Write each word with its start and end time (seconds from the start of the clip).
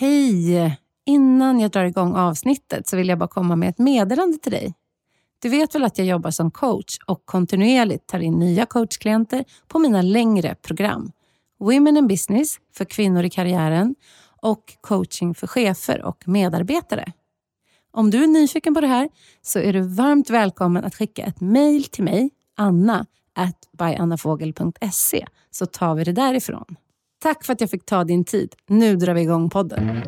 Hej! 0.00 0.76
Innan 1.06 1.60
jag 1.60 1.70
drar 1.70 1.84
igång 1.84 2.14
avsnittet 2.16 2.88
så 2.88 2.96
vill 2.96 3.08
jag 3.08 3.18
bara 3.18 3.28
komma 3.28 3.56
med 3.56 3.68
ett 3.68 3.78
meddelande 3.78 4.38
till 4.38 4.52
dig. 4.52 4.74
Du 5.42 5.48
vet 5.48 5.74
väl 5.74 5.84
att 5.84 5.98
jag 5.98 6.06
jobbar 6.06 6.30
som 6.30 6.50
coach 6.50 6.98
och 7.06 7.22
kontinuerligt 7.24 8.06
tar 8.06 8.18
in 8.18 8.38
nya 8.38 8.66
coachklienter 8.66 9.44
på 9.68 9.78
mina 9.78 10.02
längre 10.02 10.54
program. 10.54 11.12
Women 11.60 11.96
in 11.96 12.08
Business 12.08 12.56
för 12.74 12.84
kvinnor 12.84 13.24
i 13.24 13.30
karriären 13.30 13.94
och 14.42 14.64
coaching 14.80 15.34
för 15.34 15.46
chefer 15.46 16.02
och 16.02 16.28
medarbetare. 16.28 17.12
Om 17.90 18.10
du 18.10 18.22
är 18.22 18.26
nyfiken 18.26 18.74
på 18.74 18.80
det 18.80 18.86
här 18.86 19.08
så 19.42 19.58
är 19.58 19.72
du 19.72 19.80
varmt 19.80 20.30
välkommen 20.30 20.84
att 20.84 20.94
skicka 20.94 21.22
ett 21.22 21.40
mejl 21.40 21.84
till 21.84 22.04
mig, 22.04 22.30
anna 22.56 23.06
byannafogel.se, 23.78 25.26
så 25.50 25.66
tar 25.66 25.94
vi 25.94 26.04
det 26.04 26.12
därifrån. 26.12 26.76
Tack 27.22 27.44
för 27.44 27.52
att 27.52 27.60
jag 27.60 27.70
fick 27.70 27.84
ta 27.84 28.04
din 28.04 28.24
tid. 28.24 28.54
Nu 28.66 28.96
drar 28.96 29.14
vi 29.14 29.20
igång 29.20 29.50
podden. 29.50 30.02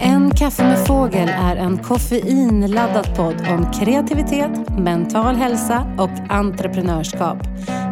En 0.00 0.30
kaffe 0.30 0.62
med 0.62 0.86
fågel 0.86 1.28
är 1.28 1.56
en 1.56 1.78
koffeinladdad 1.78 3.16
podd 3.16 3.34
om 3.50 3.72
kreativitet, 3.72 4.78
mental 4.78 5.34
hälsa 5.36 5.96
och 5.98 6.32
entreprenörskap. 6.32 7.38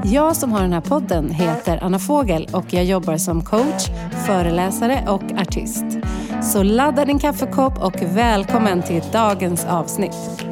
Jag 0.05 0.37
som 0.37 0.53
har 0.53 0.63
den 0.63 0.73
här 0.73 0.81
podden 0.81 1.31
heter 1.31 1.79
Anna 1.83 1.99
Fågel 1.99 2.49
och 2.53 2.65
jag 2.73 2.85
jobbar 2.85 3.17
som 3.17 3.45
coach, 3.45 3.89
föreläsare 4.27 5.05
och 5.09 5.41
artist. 5.41 5.85
Så 6.43 6.63
ladda 6.63 7.05
din 7.05 7.19
kaffekopp 7.19 7.83
och 7.83 8.03
välkommen 8.03 8.83
till 8.83 9.03
dagens 9.13 9.65
avsnitt. 9.65 10.45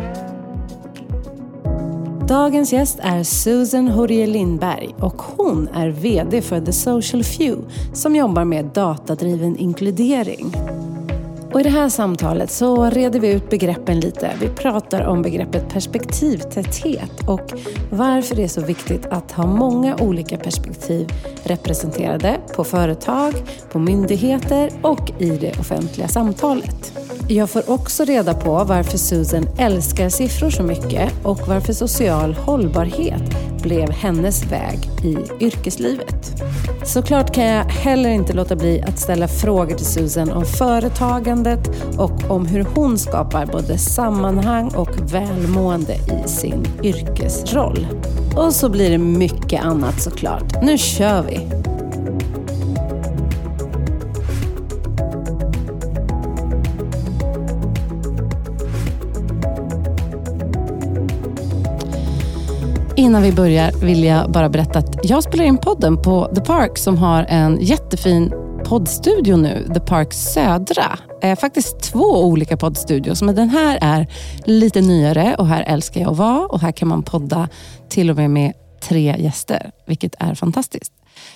Dagens 2.31 2.73
gäst 2.73 2.99
är 3.03 3.23
Susan 3.23 3.89
Horie 3.89 4.27
Lindberg 4.27 4.95
och 5.01 5.23
hon 5.23 5.69
är 5.69 5.89
VD 5.89 6.43
för 6.43 6.61
The 6.61 6.73
Social 6.73 7.25
Few 7.25 7.63
som 7.93 8.17
jobbar 8.17 8.45
med 8.45 8.65
datadriven 8.65 9.57
inkludering. 9.57 10.53
Och 11.53 11.61
I 11.61 11.63
det 11.63 11.71
här 11.71 11.89
samtalet 11.89 12.51
så 12.51 12.91
reder 12.91 13.21
vi 13.21 13.33
ut 13.33 13.51
begreppen 13.51 14.01
lite. 14.01 14.31
Vi 14.41 14.49
pratar 14.49 15.07
om 15.07 15.23
begreppet 15.23 15.69
perspektivtäthet 15.69 17.29
och 17.29 17.53
varför 17.91 18.37
det 18.37 18.45
är 18.45 18.49
så 18.49 18.61
viktigt 18.61 19.07
att 19.07 19.33
ha 19.33 19.47
många 19.47 19.97
olika 19.97 20.37
perspektiv 20.37 21.13
representerade 21.45 22.37
på 22.57 22.65
företag, 22.65 23.35
på 23.73 23.79
myndigheter 23.79 24.71
och 24.83 25.13
i 25.19 25.31
det 25.31 25.59
offentliga 25.59 26.09
samtalet. 26.09 26.93
Jag 27.29 27.51
får 27.51 27.71
också 27.71 28.05
reda 28.05 28.35
på 28.35 28.65
varför 28.65 28.99
Susan 28.99 29.47
älskar 29.59 30.09
siffror 30.09 30.51
så 30.51 30.63
mycket 30.63 31.13
och 31.23 31.49
varför 31.49 31.73
social 31.73 32.35
hållbarhet 32.35 33.23
blev 33.63 33.91
hennes 33.91 34.53
väg 34.53 34.79
i 35.05 35.45
yrkeslivet. 35.45 36.43
Såklart 36.85 37.35
kan 37.35 37.45
jag 37.45 37.65
heller 37.65 38.11
inte 38.11 38.33
låta 38.33 38.57
bli 38.57 38.83
att 38.83 38.99
ställa 38.99 39.29
frågor 39.29 39.77
till 39.77 39.87
Susan 39.87 40.33
om 40.33 40.45
företagandet 41.45 41.99
och 41.99 42.31
om 42.31 42.47
hur 42.47 42.65
hon 42.75 42.99
skapar 42.99 43.47
både 43.47 43.79
sammanhang 43.79 44.69
och 44.77 45.13
välmående 45.13 45.95
i 45.95 46.29
sin 46.29 46.67
yrkesroll. 46.83 47.87
Och 48.37 48.53
så 48.53 48.69
blir 48.69 48.91
det 48.91 48.99
mycket 48.99 49.65
annat 49.65 50.01
såklart. 50.01 50.63
Nu 50.63 50.79
kör 50.79 51.23
vi! 51.23 51.49
Innan 62.97 63.23
vi 63.23 63.33
börjar 63.33 63.73
vill 63.73 64.05
jag 64.05 64.31
bara 64.31 64.49
berätta 64.49 64.79
att 64.79 64.99
jag 65.03 65.23
spelar 65.23 65.45
in 65.45 65.59
podden 65.59 66.03
på 66.03 66.31
The 66.35 66.41
Park 66.41 66.79
som 66.79 66.99
har 66.99 67.27
en 67.29 67.61
jättefin 67.61 68.33
poddstudio 68.71 69.37
nu, 69.37 69.69
The 69.75 69.81
Park 69.81 70.13
Södra. 70.13 70.99
Eh, 71.23 71.39
faktiskt 71.39 71.81
två 71.81 72.25
olika 72.25 72.57
poddstudios, 72.57 73.23
men 73.23 73.35
den 73.35 73.49
här 73.49 73.79
är 73.83 74.07
lite 74.45 74.81
nyare 74.81 75.35
och 75.35 75.47
här 75.47 75.63
älskar 75.63 76.01
jag 76.01 76.11
att 76.11 76.17
vara 76.17 76.47
och 76.47 76.61
här 76.61 76.73
kan 76.73 76.89
man 76.89 77.03
podda 77.03 77.49
till 77.89 78.11
och 78.11 78.17
med 78.17 78.31
med 78.31 78.53
tre 78.83 79.17
gäster, 79.19 79.71
vilket 79.87 80.15
är 80.19 80.35
fantastiskt. 80.35 80.93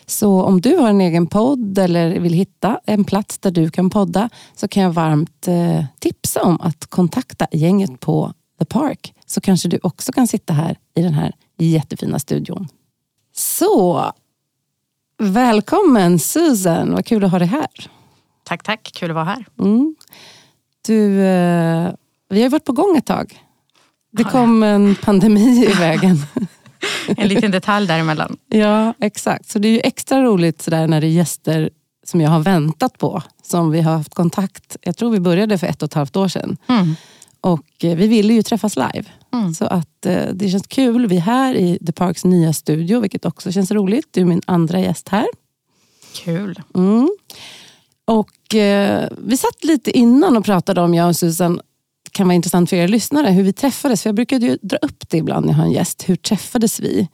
Så 0.07 0.43
om 0.43 0.61
du 0.61 0.77
har 0.77 0.89
en 0.89 1.01
egen 1.01 1.27
podd 1.27 1.79
eller 1.79 2.19
vill 2.19 2.33
hitta 2.33 2.81
en 2.87 3.05
plats 3.05 3.39
där 3.39 3.51
du 3.51 3.71
kan 3.71 3.91
podda 3.91 4.31
så 4.57 4.69
kan 4.69 4.83
jag 4.83 4.93
varmt 4.93 5.49
eh, 5.49 5.85
tipsa 5.99 6.43
om 6.43 6.61
att 6.61 6.87
kontakta 6.87 7.47
gänget 7.53 8.01
på 8.01 8.33
The 8.59 8.65
Park 8.65 9.15
så 9.27 9.41
kanske 9.41 9.69
du 9.69 9.79
också 9.83 10.13
kan 10.13 10.29
sitta 10.29 10.53
här 10.53 10.77
i 10.97 11.03
den 11.03 11.15
här 11.15 11.33
jättefina 11.59 12.19
studion. 12.19 12.69
Så, 13.37 14.13
välkommen 15.33 16.19
Susan, 16.19 16.93
vad 16.93 17.07
kul 17.07 17.25
att 17.25 17.31
ha 17.31 17.39
dig 17.39 17.49
här. 17.49 17.91
Tack, 18.45 18.63
tack. 18.63 18.91
Kul 18.95 19.11
att 19.11 19.15
vara 19.15 19.25
här. 19.25 19.47
Mm. 19.59 19.95
Du, 20.87 21.21
eh, 21.21 21.93
vi 22.29 22.43
har 22.43 22.51
varit 22.51 22.65
på 22.65 22.73
gång 22.73 22.97
ett 22.97 23.07
tag. 23.07 23.43
Det 24.13 24.25
kom 24.25 24.63
en 24.63 24.95
pandemi 24.95 25.67
i 25.67 25.73
vägen. 25.73 26.17
en 27.17 27.29
liten 27.29 27.51
detalj 27.51 27.87
däremellan. 27.87 28.37
Ja, 28.49 28.95
exakt. 29.01 29.51
Så 29.51 29.59
det 29.59 29.69
är 29.69 29.73
ju 29.73 29.81
extra 29.81 30.23
roligt 30.23 30.63
sådär 30.63 30.87
när 30.87 31.01
det 31.01 31.07
är 31.07 31.11
gäster 31.11 31.71
som 32.07 32.21
jag 32.21 32.31
har 32.31 32.41
väntat 32.41 32.99
på, 32.99 33.23
som 33.43 33.71
vi 33.71 33.81
har 33.81 33.93
haft 33.93 34.15
kontakt, 34.15 34.77
jag 34.81 34.97
tror 34.97 35.11
vi 35.11 35.21
började 35.21 35.59
för 35.59 35.67
ett 35.67 35.83
och 35.83 35.87
ett 35.87 35.95
halvt 35.95 36.17
år 36.17 36.29
sedan. 36.29 36.57
Mm. 36.67 36.95
Och 37.41 37.85
eh, 37.85 37.97
vi 37.97 38.07
ville 38.07 38.35
ju 38.35 38.43
träffas 38.43 38.77
live. 38.77 39.05
Mm. 39.35 39.55
Så 39.55 39.65
att 39.65 40.07
eh, 40.07 40.27
det 40.35 40.49
känns 40.49 40.67
kul. 40.67 41.07
Vi 41.07 41.17
är 41.17 41.21
här 41.21 41.55
i 41.55 41.79
The 41.87 41.93
Parks 41.93 42.25
nya 42.25 42.53
studio, 42.53 43.01
vilket 43.01 43.25
också 43.25 43.53
känns 43.53 43.71
roligt. 43.71 44.09
Du 44.11 44.21
är 44.21 44.25
min 44.25 44.43
andra 44.47 44.81
gäst 44.81 45.09
här. 45.09 45.27
Kul. 46.13 46.61
Mm. 46.75 47.11
Och 48.05 48.55
eh, 48.55 49.09
Vi 49.19 49.37
satt 49.37 49.65
lite 49.65 49.99
innan 49.99 50.37
och 50.37 50.45
pratade 50.45 50.81
om, 50.81 50.95
jag 50.95 51.09
och 51.09 51.17
Susan, 51.17 51.57
det 52.05 52.11
kan 52.11 52.27
vara 52.27 52.35
intressant 52.35 52.71
för 52.71 52.77
er 52.77 52.89
lyssnare, 52.89 53.31
hur 53.31 53.43
vi 53.43 53.53
träffades. 53.53 54.03
För 54.03 54.09
Jag 54.09 54.15
brukade 54.15 54.47
ju 54.47 54.59
dra 54.63 54.77
upp 54.77 55.09
det 55.09 55.19
ibland 55.19 55.47
när 55.47 55.53
jag 55.53 55.59
har 55.59 55.65
en 55.65 55.73
gäst. 55.73 56.09
Hur 56.09 56.17
träffades 56.17 56.81
vi? 56.81 57.09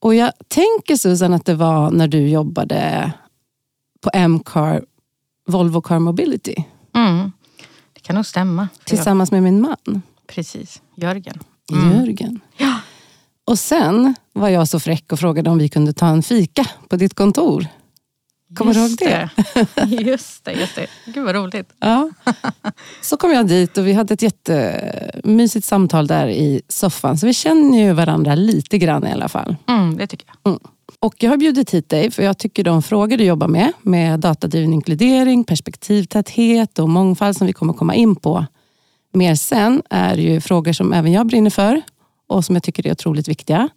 Och 0.00 0.14
Jag 0.14 0.32
tänker 0.48 0.96
Susan 0.96 1.34
att 1.34 1.44
det 1.44 1.54
var 1.54 1.90
när 1.90 2.08
du 2.08 2.28
jobbade 2.28 3.12
på 4.00 4.10
M-car, 4.12 4.84
Volvo 5.46 5.80
Car 5.80 5.98
Mobility. 5.98 6.64
Mm 6.94 7.32
kan 8.08 8.14
nog 8.14 8.26
stämma. 8.26 8.68
Tillsammans 8.84 9.30
med 9.30 9.42
min 9.42 9.60
man. 9.60 10.02
Precis, 10.28 10.82
Jörgen. 10.96 11.38
Mm. 11.72 11.98
Jörgen. 11.98 12.40
Ja. 12.56 12.80
Och 13.44 13.58
sen 13.58 14.14
var 14.32 14.48
jag 14.48 14.68
så 14.68 14.80
fräck 14.80 15.12
och 15.12 15.18
frågade 15.18 15.50
om 15.50 15.58
vi 15.58 15.68
kunde 15.68 15.92
ta 15.92 16.06
en 16.06 16.22
fika 16.22 16.66
på 16.88 16.96
ditt 16.96 17.14
kontor. 17.14 17.66
Kommer 18.54 18.74
du 18.74 18.80
ihåg 18.80 18.96
det? 18.98 19.30
det? 19.74 19.84
Just 20.10 20.44
det, 20.44 20.52
just 20.52 20.74
det. 20.74 20.86
Gud 21.04 21.24
vad 21.24 21.34
roligt. 21.34 21.72
Ja. 21.78 22.10
Så 23.02 23.16
kom 23.16 23.32
jag 23.32 23.46
dit 23.46 23.78
och 23.78 23.86
vi 23.86 23.92
hade 23.92 24.14
ett 24.14 24.22
jättemysigt 24.22 25.66
samtal 25.66 26.06
där 26.06 26.28
i 26.28 26.62
soffan. 26.68 27.18
Så 27.18 27.26
vi 27.26 27.34
känner 27.34 27.78
ju 27.78 27.92
varandra 27.92 28.34
lite 28.34 28.78
grann 28.78 29.06
i 29.06 29.12
alla 29.12 29.28
fall. 29.28 29.56
Mm, 29.68 29.96
det 29.96 30.06
tycker 30.06 30.26
jag. 30.26 30.50
Mm. 30.52 30.60
Och 31.00 31.14
jag 31.18 31.30
har 31.30 31.36
bjudit 31.36 31.70
hit 31.70 31.88
dig 31.88 32.10
för 32.10 32.22
jag 32.22 32.38
tycker 32.38 32.64
de 32.64 32.82
frågor 32.82 33.16
du 33.16 33.24
jobbar 33.24 33.48
med, 33.48 33.72
med 33.82 34.20
datadriven 34.20 34.72
inkludering, 34.72 35.44
perspektivtäthet 35.44 36.78
och 36.78 36.88
mångfald 36.88 37.36
som 37.36 37.46
vi 37.46 37.52
kommer 37.52 37.72
komma 37.72 37.94
in 37.94 38.16
på 38.16 38.46
mer 39.12 39.34
sen, 39.34 39.82
är 39.90 40.16
ju 40.16 40.40
frågor 40.40 40.72
som 40.72 40.92
även 40.92 41.12
jag 41.12 41.26
brinner 41.26 41.50
för 41.50 41.82
och 42.26 42.44
som 42.44 42.56
jag 42.56 42.62
tycker 42.62 42.86
är 42.86 42.92
otroligt 42.92 43.28
viktiga. 43.28 43.68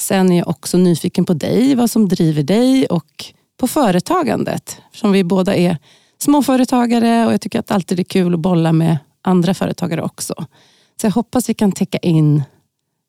Sen 0.00 0.32
är 0.32 0.38
jag 0.38 0.48
också 0.48 0.78
nyfiken 0.78 1.24
på 1.24 1.34
dig, 1.34 1.74
vad 1.74 1.90
som 1.90 2.08
driver 2.08 2.42
dig 2.42 2.86
och 2.86 3.24
på 3.56 3.68
företagandet. 3.68 4.80
Som 4.92 5.12
vi 5.12 5.24
båda 5.24 5.56
är 5.56 5.78
småföretagare 6.18 7.26
och 7.26 7.32
jag 7.32 7.40
tycker 7.40 7.58
att 7.58 7.66
det 7.66 7.74
alltid 7.74 8.00
är 8.00 8.04
kul 8.04 8.34
att 8.34 8.40
bolla 8.40 8.72
med 8.72 8.98
andra 9.22 9.54
företagare 9.54 10.02
också. 10.02 10.34
Så 11.00 11.06
jag 11.06 11.10
hoppas 11.10 11.48
vi 11.48 11.54
kan 11.54 11.72
täcka 11.72 11.98
in 11.98 12.42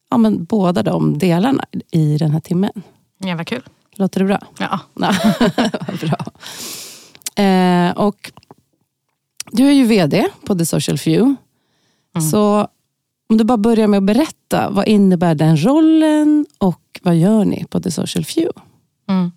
ja, 0.10 0.18
men 0.18 0.46
båda 0.46 0.84
de 0.84 1.18
delarna 1.18 1.66
i 1.92 2.18
den 2.18 2.32
här 2.32 2.40
timmen. 2.40 2.84
Ja, 3.18 3.36
vad 3.36 3.48
kul. 3.48 3.64
Låter 3.96 4.20
det 4.20 4.26
bra? 4.26 4.40
Ja. 4.60 4.80
bra. 6.02 6.26
Eh, 7.44 7.92
och 7.92 8.32
du 9.52 9.68
är 9.68 9.72
ju 9.72 9.86
VD 9.86 10.28
på 10.46 10.56
The 10.56 10.66
Social 10.66 10.98
Few. 10.98 11.36
Mm. 12.16 12.30
Så 12.30 12.68
om 13.30 13.38
du 13.38 13.44
bara 13.44 13.58
börjar 13.58 13.88
med 13.88 13.98
att 13.98 14.04
berätta, 14.04 14.70
vad 14.70 14.88
innebär 14.88 15.36
den 15.36 15.66
rollen 15.66 16.46
och 16.58 17.00
vad 17.02 17.16
gör 17.16 17.46
ni 17.46 17.66
på 17.66 17.80
The 17.80 17.92
Social 17.92 18.26
Few? 18.26 18.62
Mm. 19.10 19.32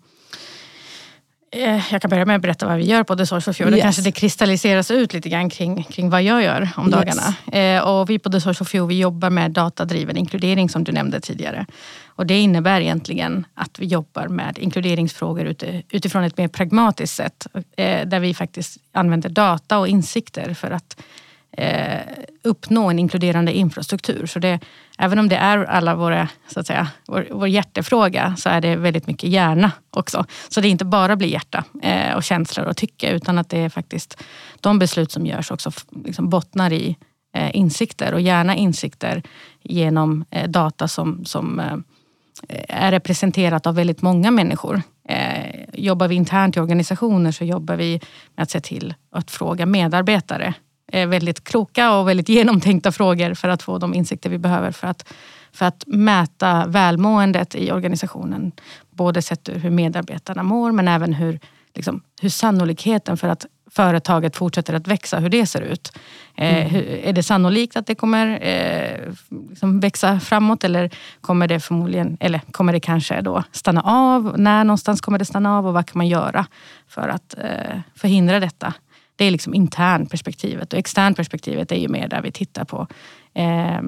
Eh, 1.53 1.93
jag 1.93 2.03
kan 2.03 2.09
börja 2.09 2.25
med 2.25 2.37
att 2.37 2.43
berätta 2.43 2.67
vad 2.67 2.77
vi 2.77 2.85
gör 2.85 3.05
på 3.05 3.17
The 3.17 3.27
Social 3.27 3.55
Few. 3.55 3.77
Yes. 3.77 3.83
Då 3.83 3.83
kanske 3.83 4.03
det 4.03 4.13
kristalliseras 4.13 4.91
ut 4.91 5.13
lite 5.13 5.29
grann 5.29 5.51
kring, 5.51 5.83
kring 5.83 6.11
vad 6.11 6.23
jag 6.23 6.43
gör 6.43 6.69
om 6.77 6.91
dagarna. 6.91 7.35
Yes. 7.47 7.55
Eh, 7.55 7.89
och 7.89 8.11
vi 8.11 8.19
på 8.19 8.31
The 8.31 8.41
Social 8.41 8.67
Few 8.67 8.95
vi 8.95 9.01
jobbar 9.01 9.31
med 9.31 9.51
datadriven 9.51 10.17
inkludering 10.17 10.69
som 10.69 10.85
du 10.85 10.93
nämnde 10.93 11.21
tidigare. 11.21 11.67
Och 12.07 12.27
det 12.27 12.39
innebär 12.39 12.81
egentligen 12.81 13.47
att 13.55 13.79
vi 13.79 13.87
jobbar 13.87 14.29
med 14.29 14.59
inkluderingsfrågor 14.59 15.55
utifrån 15.91 16.25
ett 16.25 16.39
mer 16.39 16.49
pragmatiskt 16.49 17.17
sätt. 17.17 17.47
Eh, 17.77 18.09
där 18.09 18.21
vi 18.21 18.35
faktiskt 18.35 18.77
använder 18.93 19.29
data 19.29 19.79
och 19.79 19.89
insikter 19.89 20.55
för 20.55 20.71
att 20.71 20.97
eh, 21.53 22.01
uppnå 22.45 22.91
en 22.91 22.99
inkluderande 22.99 23.53
infrastruktur. 23.53 24.27
Så 24.27 24.39
det, 24.39 24.61
även 24.99 25.19
om 25.19 25.29
det 25.29 25.37
är 25.37 25.65
alla 25.65 25.95
våra, 25.95 26.29
så 26.49 26.61
att 26.61 26.67
säga, 26.67 26.89
vår, 27.07 27.29
vår 27.31 27.49
hjärtefråga 27.49 28.37
så 28.37 28.49
är 28.49 28.61
det 28.61 28.77
väldigt 28.77 29.07
mycket 29.07 29.31
hjärna 29.31 29.73
också. 29.91 30.25
Så 30.49 30.61
det 30.61 30.69
inte 30.69 30.85
bara 30.85 31.17
blir 31.17 31.29
hjärta 31.29 31.65
eh, 31.83 32.17
och 32.17 32.23
känslor 32.23 32.67
och 32.67 32.77
tycke 32.77 33.11
utan 33.11 33.39
att 33.39 33.51
det 33.51 33.59
är 33.59 33.69
faktiskt 33.69 34.23
de 34.61 34.79
beslut 34.79 35.13
som 35.13 35.27
görs 35.27 35.51
också 35.51 35.71
liksom 36.05 36.29
bottnar 36.29 36.73
i 36.73 36.97
eh, 37.35 37.57
insikter 37.57 38.15
och 38.15 38.21
gärna 38.21 38.57
insikter 38.57 39.23
genom 39.63 40.25
eh, 40.31 40.49
data 40.51 40.89
som, 40.89 41.25
som 41.25 41.61
eh, 41.61 41.77
är 42.69 42.91
representerat 42.91 43.67
av 43.67 43.75
väldigt 43.75 44.03
många 44.03 44.31
människor. 44.31 44.83
Eh, 45.09 45.65
jobbar 45.73 46.09
vi 46.09 46.15
internt 46.15 46.57
i 46.57 46.61
organisationer 46.61 47.33
så 47.33 47.45
jobbar 47.45 47.77
vi 47.77 48.01
med 48.37 48.43
att 48.43 48.51
se 48.51 48.61
till 48.61 48.95
att 49.11 49.31
fråga 49.31 49.67
medarbetare 49.67 50.55
väldigt 50.93 51.45
kloka 51.45 51.93
och 51.93 52.09
väldigt 52.09 52.29
genomtänkta 52.39 52.93
frågor 52.93 53.35
för 53.35 53.49
att 53.49 53.63
få 53.63 53.79
de 53.79 53.95
insikter 53.95 54.31
vi 54.31 54.39
behöver 54.39 54.73
för 54.73 54.87
att, 54.87 55.13
för 55.53 55.67
att 55.67 55.85
mäta 55.87 56.67
välmåendet 56.67 57.55
i 57.55 57.73
organisationen. 57.73 58.53
Både 58.91 59.23
sett 59.23 59.49
ur 59.49 59.59
hur 59.59 59.71
medarbetarna 59.71 60.43
mår 60.43 60.73
men 60.73 60.89
även 60.89 61.13
hur, 61.13 61.41
liksom, 61.75 62.03
hur 62.21 62.29
sannolikheten 62.29 63.17
för 63.17 63.29
att 63.29 63.47
företaget 63.71 64.37
fortsätter 64.37 64.75
att 64.75 64.89
växa, 64.89 65.19
hur 65.19 65.29
det 65.29 65.47
ser 65.47 65.61
ut. 65.61 65.93
Eh, 66.37 66.75
mm. 66.75 67.01
är 67.05 67.13
det 67.13 67.23
sannolikt 67.23 67.77
att 67.77 67.87
det 67.87 67.95
kommer 67.95 68.39
eh, 68.43 69.13
liksom 69.49 69.81
växa 69.81 70.21
framåt 70.21 70.65
eller 70.65 70.91
kommer 71.21 71.49
det 71.49 71.61
förmodligen, 71.61 72.17
eller 72.21 72.39
kommer 72.39 72.73
det 72.73 72.81
kanske 72.81 73.21
då 73.21 73.45
stanna 73.53 73.81
av? 73.81 74.35
När 74.39 74.65
någonstans 74.65 75.01
kommer 75.01 75.19
det 75.19 75.25
stanna 75.25 75.59
av 75.59 75.67
och 75.67 75.75
vad 75.75 75.87
kan 75.87 75.99
man 75.99 76.09
göra 76.09 76.47
för 76.89 77.09
att 77.09 77.35
eh, 77.39 77.81
förhindra 77.95 78.41
detta? 78.41 78.75
Det 79.19 79.25
är 79.25 79.31
liksom 79.31 79.55
intern 79.55 80.07
perspektivet 80.07 80.73
och 80.73 80.79
extern 80.79 81.15
perspektivet 81.15 81.73
är 81.73 81.77
ju 81.77 81.89
mer 81.89 82.09
där 82.09 82.23
vi 82.23 82.33
tittar 82.33 82.65
på 82.65 82.87
eh, 83.35 83.81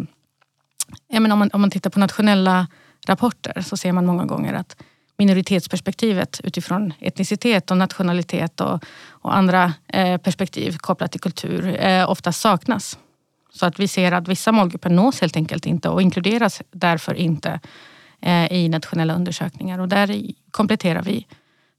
om, 1.18 1.38
man, 1.38 1.50
om 1.52 1.60
man 1.60 1.70
tittar 1.70 1.90
på 1.90 2.00
nationella 2.00 2.66
rapporter 3.06 3.60
så 3.60 3.76
ser 3.76 3.92
man 3.92 4.06
många 4.06 4.24
gånger 4.24 4.54
att 4.54 4.76
minoritetsperspektivet 5.18 6.40
utifrån 6.44 6.92
etnicitet 7.00 7.70
och 7.70 7.76
nationalitet 7.76 8.60
och, 8.60 8.84
och 9.08 9.36
andra 9.36 9.74
eh, 9.86 10.16
perspektiv 10.16 10.76
kopplat 10.76 11.12
till 11.12 11.20
kultur 11.20 11.76
eh, 11.80 12.10
ofta 12.10 12.32
saknas. 12.32 12.98
Så 13.52 13.66
att 13.66 13.80
vi 13.80 13.88
ser 13.88 14.12
att 14.12 14.28
vissa 14.28 14.52
målgrupper 14.52 14.90
nås 14.90 15.20
helt 15.20 15.36
enkelt 15.36 15.66
inte 15.66 15.88
och 15.88 16.02
inkluderas 16.02 16.62
därför 16.70 17.14
inte 17.14 17.60
eh, 18.20 18.52
i 18.52 18.68
nationella 18.68 19.14
undersökningar. 19.14 19.78
Och 19.78 19.88
där 19.88 20.22
kompletterar 20.50 21.02
vi. 21.02 21.26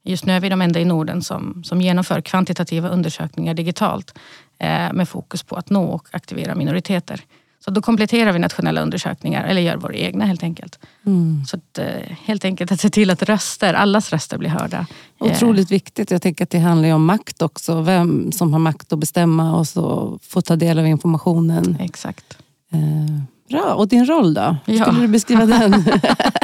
Just 0.04 0.26
nu 0.26 0.34
är 0.34 0.40
vi 0.40 0.50
de 0.50 0.62
enda 0.62 0.80
i 0.80 0.86
Norden 0.86 1.22
som, 1.22 1.64
som 1.64 1.82
genomför 1.82 2.22
kvantitativa 2.22 2.90
undersökningar 2.90 3.54
digitalt 3.54 4.18
eh, 4.60 4.94
med 4.94 5.10
fokus 5.10 5.44
på 5.44 5.56
att 5.56 5.70
nå 5.70 5.84
och 5.84 6.08
aktivera 6.12 6.56
minoriteter. 6.56 7.22
Så 7.66 7.72
då 7.72 7.82
kompletterar 7.82 8.32
vi 8.32 8.40
nationella 8.40 8.82
undersökningar, 8.82 9.44
eller 9.44 9.62
gör 9.62 9.78
våra 9.78 9.94
egna 9.94 10.26
helt 10.26 10.44
enkelt. 10.44 10.80
Mm. 11.06 11.46
Så 11.46 11.58
att, 11.58 11.78
eh, 11.78 11.86
helt 12.24 12.46
enkelt 12.46 12.72
att 12.72 12.82
se 12.82 12.90
till 12.90 13.10
att 13.10 13.24
röster, 13.24 13.74
allas 13.74 14.12
röster 14.12 14.38
blir 14.38 14.50
hörda. 14.50 14.86
Otroligt 15.20 15.72
viktigt. 15.72 16.12
Jag 16.12 16.22
tänker 16.22 16.44
att 16.44 16.50
det 16.50 16.60
handlar 16.60 16.88
ju 16.88 16.94
om 16.94 17.06
makt 17.06 17.42
också. 17.42 17.82
Vem 17.82 18.32
som 18.32 18.54
har 18.54 18.60
makt 18.60 18.94
att 18.94 19.00
bestämma 19.00 19.56
och 19.56 19.68
så 19.68 20.20
få 20.22 20.42
ta 20.42 20.56
del 20.56 20.80
av 20.80 20.88
informationen. 20.88 21.78
Exakt. 21.80 22.38
Eh, 22.74 23.22
bra. 23.50 23.74
Och 23.74 23.88
din 23.88 24.06
roll 24.06 24.34
då? 24.34 24.58
Hur 24.66 24.78
ja. 24.78 24.86
skulle 24.86 25.02
du 25.02 25.08
beskriva 25.08 25.46
den? 25.46 25.72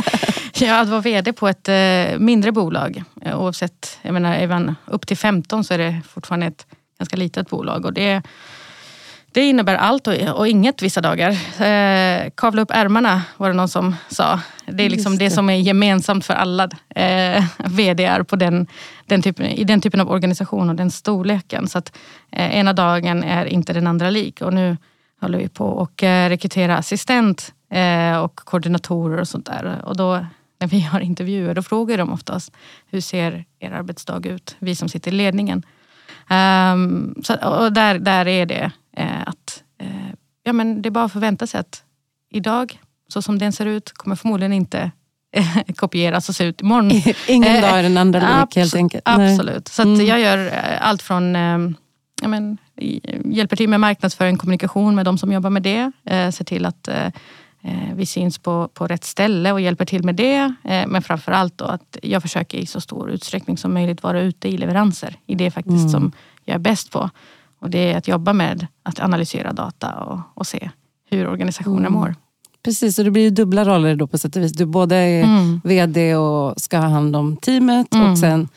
ja, 0.65 0.79
att 0.79 0.89
vara 0.89 1.01
VD 1.01 1.33
på 1.33 1.47
ett 1.47 1.69
eh, 1.69 2.19
mindre 2.19 2.51
bolag. 2.51 3.03
Oavsett, 3.25 3.99
jag 4.01 4.13
menar, 4.13 4.35
även 4.35 4.75
upp 4.85 5.07
till 5.07 5.17
15 5.17 5.63
så 5.63 5.73
är 5.73 5.77
det 5.77 6.01
fortfarande 6.09 6.45
ett 6.45 6.65
ganska 6.99 7.17
litet 7.17 7.49
bolag. 7.49 7.85
Och 7.85 7.93
det 7.93 8.21
det 9.31 9.43
innebär 9.43 9.75
allt 9.75 10.07
och, 10.07 10.13
och 10.13 10.47
inget 10.47 10.81
vissa 10.81 11.01
dagar. 11.01 11.29
Eh, 11.61 12.29
kavla 12.35 12.61
upp 12.61 12.71
ärmarna 12.71 13.21
var 13.37 13.49
det 13.49 13.55
någon 13.55 13.69
som 13.69 13.95
sa. 14.09 14.39
Det 14.65 14.83
är 14.83 14.89
liksom 14.89 15.17
det. 15.17 15.25
det. 15.25 15.31
som 15.31 15.49
är 15.49 15.55
gemensamt 15.55 16.25
för 16.25 16.33
alla 16.33 16.69
eh, 16.95 17.43
VDR 17.57 18.23
på 18.23 18.35
den, 18.35 18.67
den 19.05 19.21
typen, 19.21 19.45
i 19.45 19.63
den 19.63 19.81
typen 19.81 20.01
av 20.01 20.11
organisation 20.11 20.69
och 20.69 20.75
den 20.75 20.91
storleken. 20.91 21.67
Så 21.67 21.77
att 21.77 21.97
eh, 22.31 22.57
ena 22.57 22.73
dagen 22.73 23.23
är 23.23 23.45
inte 23.45 23.73
den 23.73 23.87
andra 23.87 24.09
lik. 24.09 24.41
Och 24.41 24.53
nu 24.53 24.77
håller 25.21 25.37
vi 25.37 25.49
på 25.49 25.65
och 25.65 26.03
eh, 26.03 26.29
rekrytera 26.29 26.77
assistent 26.77 27.53
eh, 27.71 28.17
och 28.17 28.35
koordinatorer 28.35 29.19
och 29.19 29.27
sånt 29.27 29.45
där. 29.45 29.81
Och 29.85 29.97
då 29.97 30.25
när 30.59 30.67
vi 30.67 30.81
har 30.81 30.99
intervjuer 30.99 31.53
då 31.53 31.63
frågar 31.63 31.97
de 31.97 32.13
oftast 32.13 32.51
hur 32.85 33.01
ser 33.01 33.45
er 33.59 33.71
arbetsdag 33.71 34.27
ut? 34.27 34.55
Vi 34.59 34.75
som 34.75 34.89
sitter 34.89 35.11
i 35.11 35.15
ledningen. 35.15 35.65
Um, 36.29 37.15
så, 37.23 37.35
och 37.35 37.73
där, 37.73 37.99
där 37.99 38.27
är 38.27 38.45
det 38.45 38.71
Eh, 38.97 39.21
att 39.25 39.63
eh, 39.81 40.13
ja, 40.43 40.53
men 40.53 40.81
det 40.81 40.89
är 40.89 40.91
bara 40.91 41.05
att 41.05 41.11
förvänta 41.11 41.47
sig 41.47 41.59
att 41.59 41.83
idag, 42.31 42.79
så 43.07 43.21
som 43.21 43.39
den 43.39 43.53
ser 43.53 43.65
ut, 43.65 43.91
kommer 43.91 44.15
förmodligen 44.15 44.53
inte 44.53 44.91
kopieras 45.75 46.29
och 46.29 46.35
se 46.35 46.43
ut 46.43 46.61
imorgon. 46.61 46.91
Ingen 47.27 47.61
dag 47.61 47.79
är 47.79 47.83
den 47.83 47.97
andra 47.97 48.41
lik 48.41 48.55
helt 48.55 48.75
enkelt. 48.75 49.03
Absolut. 49.05 49.67
Så 49.67 49.81
mm. 49.81 50.05
jag 50.05 50.19
gör 50.19 50.47
eh, 50.47 50.87
allt 50.87 51.01
från 51.01 51.35
ja, 52.21 52.27
men, 52.27 52.57
hjälper 53.25 53.55
till 53.55 53.69
med 53.69 53.79
marknadsföring, 53.79 54.37
kommunikation 54.37 54.95
med 54.95 55.05
de 55.05 55.17
som 55.17 55.31
jobbar 55.31 55.49
med 55.49 55.63
det. 55.63 55.91
Ser 56.31 56.43
till 56.43 56.65
att 56.65 56.89
vi 57.95 58.05
syns 58.05 58.37
på, 58.37 58.69
på 58.73 58.87
rätt 58.87 59.03
ställe 59.03 59.51
och 59.51 59.61
hjälper 59.61 59.85
till 59.85 60.03
med 60.03 60.15
det. 60.15 60.53
Men 60.63 61.01
framför 61.01 61.31
allt 61.31 61.61
att 61.61 61.97
jag 62.01 62.21
försöker 62.21 62.57
i 62.57 62.65
så 62.65 62.81
stor 62.81 63.11
utsträckning 63.11 63.57
som 63.57 63.73
möjligt 63.73 64.03
vara 64.03 64.21
ute 64.21 64.47
i 64.47 64.57
leveranser 64.57 65.15
i 65.25 65.35
det 65.35 65.51
faktiskt 65.51 65.77
mm. 65.77 65.89
som 65.89 66.11
jag 66.45 66.55
är 66.55 66.59
bäst 66.59 66.91
på. 66.91 67.09
Och 67.59 67.69
det 67.69 67.91
är 67.91 67.97
att 67.97 68.07
jobba 68.07 68.33
med 68.33 68.67
att 68.83 68.99
analysera 68.99 69.53
data 69.53 69.93
och, 69.93 70.19
och 70.33 70.47
se 70.47 70.69
hur 71.09 71.27
organisationer 71.27 71.87
mm. 71.87 71.93
mår. 71.93 72.15
Precis, 72.63 72.99
och 72.99 73.05
det 73.05 73.11
blir 73.11 73.23
ju 73.23 73.29
dubbla 73.29 73.65
roller 73.65 73.95
då 73.95 74.07
på 74.07 74.17
sätt 74.17 74.35
och 74.35 74.41
vis. 74.41 74.51
Du 74.51 74.65
både 74.65 74.95
är 74.95 75.23
mm. 75.23 75.61
VD 75.63 76.15
och 76.15 76.61
ska 76.61 76.77
ha 76.77 76.87
hand 76.87 77.15
om 77.15 77.37
teamet 77.37 77.93
mm. 77.93 78.11
och 78.11 78.17
sen 78.17 78.49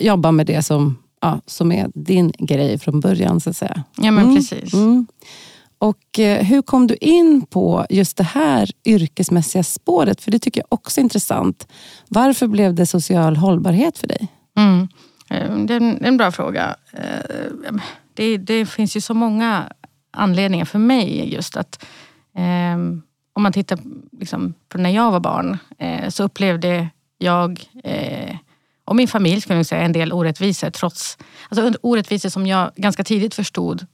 jobba 0.00 0.32
med 0.32 0.46
det 0.46 0.62
som, 0.62 0.98
ja, 1.20 1.40
som 1.46 1.72
är 1.72 1.90
din 1.94 2.32
grej 2.38 2.78
från 2.78 3.00
början 3.00 3.40
så 3.40 3.50
att 3.50 3.56
säga. 3.56 3.84
Ja 3.96 4.10
men 4.10 4.24
mm. 4.24 4.36
precis. 4.36 4.74
Och 5.80 6.18
eh, 6.18 6.44
hur 6.44 6.62
kom 6.62 6.86
du 6.86 6.94
in 6.94 7.46
på 7.46 7.86
just 7.90 8.16
det 8.16 8.24
här 8.24 8.70
yrkesmässiga 8.84 9.62
spåret? 9.62 10.20
För 10.20 10.30
det 10.30 10.38
tycker 10.38 10.60
jag 10.60 10.66
också 10.68 11.00
är 11.00 11.02
intressant. 11.02 11.68
Varför 12.08 12.46
blev 12.46 12.74
det 12.74 12.86
social 12.86 13.36
hållbarhet 13.36 13.98
för 13.98 14.06
dig? 14.06 14.28
Mm. 14.56 14.88
Eh, 15.30 15.56
det 15.56 15.74
är 15.74 16.04
en 16.04 16.16
bra 16.16 16.32
fråga. 16.32 16.76
Eh, 16.92 17.74
det, 18.14 18.36
det, 18.36 18.66
finns 18.66 18.96
ju 18.96 19.00
så 19.00 19.14
många 19.14 19.72
anledningar 20.10 20.64
för 20.64 20.78
mig 20.78 21.34
just 21.34 21.56
att 21.56 21.84
ehm, 22.36 23.02
om 23.32 23.42
man 23.42 23.52
tittar 23.52 23.78
liksom, 24.12 24.54
på 24.68 24.78
när 24.78 24.90
jag 24.90 25.10
var 25.10 25.20
barn 25.20 25.58
så 26.08 26.24
upplevde 26.24 26.88
jag 27.18 27.70
och 28.84 28.96
min 28.96 29.08
familj 29.08 29.40
skulle 29.40 29.58
jag 29.58 29.66
säga 29.66 29.82
en 29.82 29.92
del 29.92 30.12
orättvisor 30.12 30.70
trots 30.70 31.18
alltså 31.48 31.78
orättvisor 31.82 32.28
som 32.28 32.46
jag 32.46 32.70
ganska 32.76 33.04
tidigt 33.04 33.34
förstod 33.34 33.86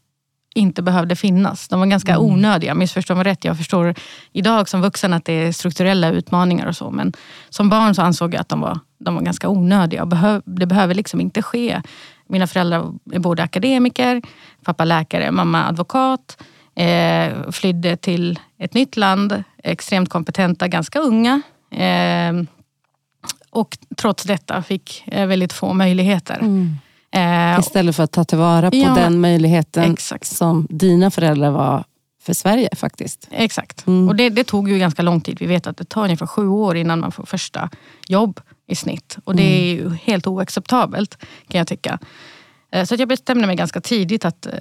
inte 0.57 0.83
behövde 0.83 1.17
finnas. 1.17 1.69
De 1.69 1.81
var 1.81 1.87
ganska 1.87 2.13
mm. 2.13 2.25
onödiga, 2.25 2.75
missförstå 2.75 3.15
mig 3.15 3.25
rätt. 3.25 3.45
Jag 3.45 3.57
förstår 3.57 3.95
idag 4.33 4.69
som 4.69 4.81
vuxen 4.81 5.13
att 5.13 5.25
det 5.25 5.33
är 5.33 5.53
strukturella 5.53 6.11
utmaningar 6.11 6.67
och 6.67 6.77
så. 6.77 6.91
Men 6.91 7.13
som 7.49 7.69
barn 7.69 7.95
så 7.95 8.03
ansåg 8.03 8.35
jag 8.35 8.41
att 8.41 8.49
de 8.49 8.61
var, 8.61 8.79
de 8.99 9.15
var 9.15 9.23
ganska 9.23 9.49
onödiga. 9.49 10.03
Och 10.03 10.09
behöv, 10.09 10.43
det 10.45 10.67
behöver 10.67 10.95
liksom 10.95 11.21
inte 11.21 11.43
ske. 11.43 11.83
Mina 12.29 12.47
föräldrar 12.47 12.93
är 13.13 13.19
båda 13.19 13.43
akademiker, 13.43 14.23
pappa 14.65 14.85
läkare, 14.85 15.31
mamma 15.31 15.67
advokat. 15.67 16.43
Eh, 16.75 17.51
flydde 17.51 17.97
till 17.97 18.39
ett 18.59 18.75
nytt 18.75 18.97
land, 18.97 19.43
extremt 19.63 20.09
kompetenta, 20.09 20.69
ganska 20.69 20.99
unga. 20.99 21.43
Eh, 21.71 22.33
och 23.51 23.79
trots 23.97 24.25
detta 24.25 24.63
fick 24.63 25.05
väldigt 25.07 25.53
få 25.53 25.73
möjligheter. 25.73 26.39
Mm. 26.39 26.77
Eh, 27.11 27.59
Istället 27.59 27.97
för 27.97 28.03
att 28.03 28.13
ta 28.13 28.25
tillvara 28.25 28.71
på 28.71 28.77
ja, 28.77 28.95
den 28.95 29.21
möjligheten 29.21 29.93
exakt. 29.93 30.27
som 30.27 30.67
dina 30.71 31.11
föräldrar 31.11 31.51
var 31.51 31.85
för 32.23 32.33
Sverige 32.33 32.69
faktiskt. 32.77 33.29
Exakt. 33.31 33.87
Mm. 33.87 34.09
Och 34.09 34.17
det, 34.17 34.29
det, 34.29 34.45
tog 34.45 34.69
ju 34.69 34.79
ganska 34.79 35.03
lång 35.03 35.21
tid. 35.21 35.37
Vi 35.41 35.47
vet 35.47 35.67
att 35.67 35.77
det 35.77 35.85
tar 35.85 36.05
ungefär 36.05 36.27
sju 36.27 36.49
år 36.49 36.77
innan 36.77 37.01
man 37.01 37.13
får 37.13 37.25
första 37.25 37.71
jobb 38.09 38.41
i 38.67 38.75
snitt. 38.75 39.19
Och 39.25 39.37
det 39.37 39.43
mm. 39.43 39.63
är 39.63 39.75
ju 39.75 39.95
helt 39.95 40.27
oacceptabelt 40.27 41.19
kan 41.49 41.59
jag 41.59 41.67
tycka. 41.67 41.99
Eh, 42.73 42.85
så 42.85 42.95
jag 42.95 43.09
bestämde 43.09 43.47
mig 43.47 43.57
ganska 43.57 43.81
tidigt 43.81 44.25
att 44.25 44.47
eh, 44.47 44.53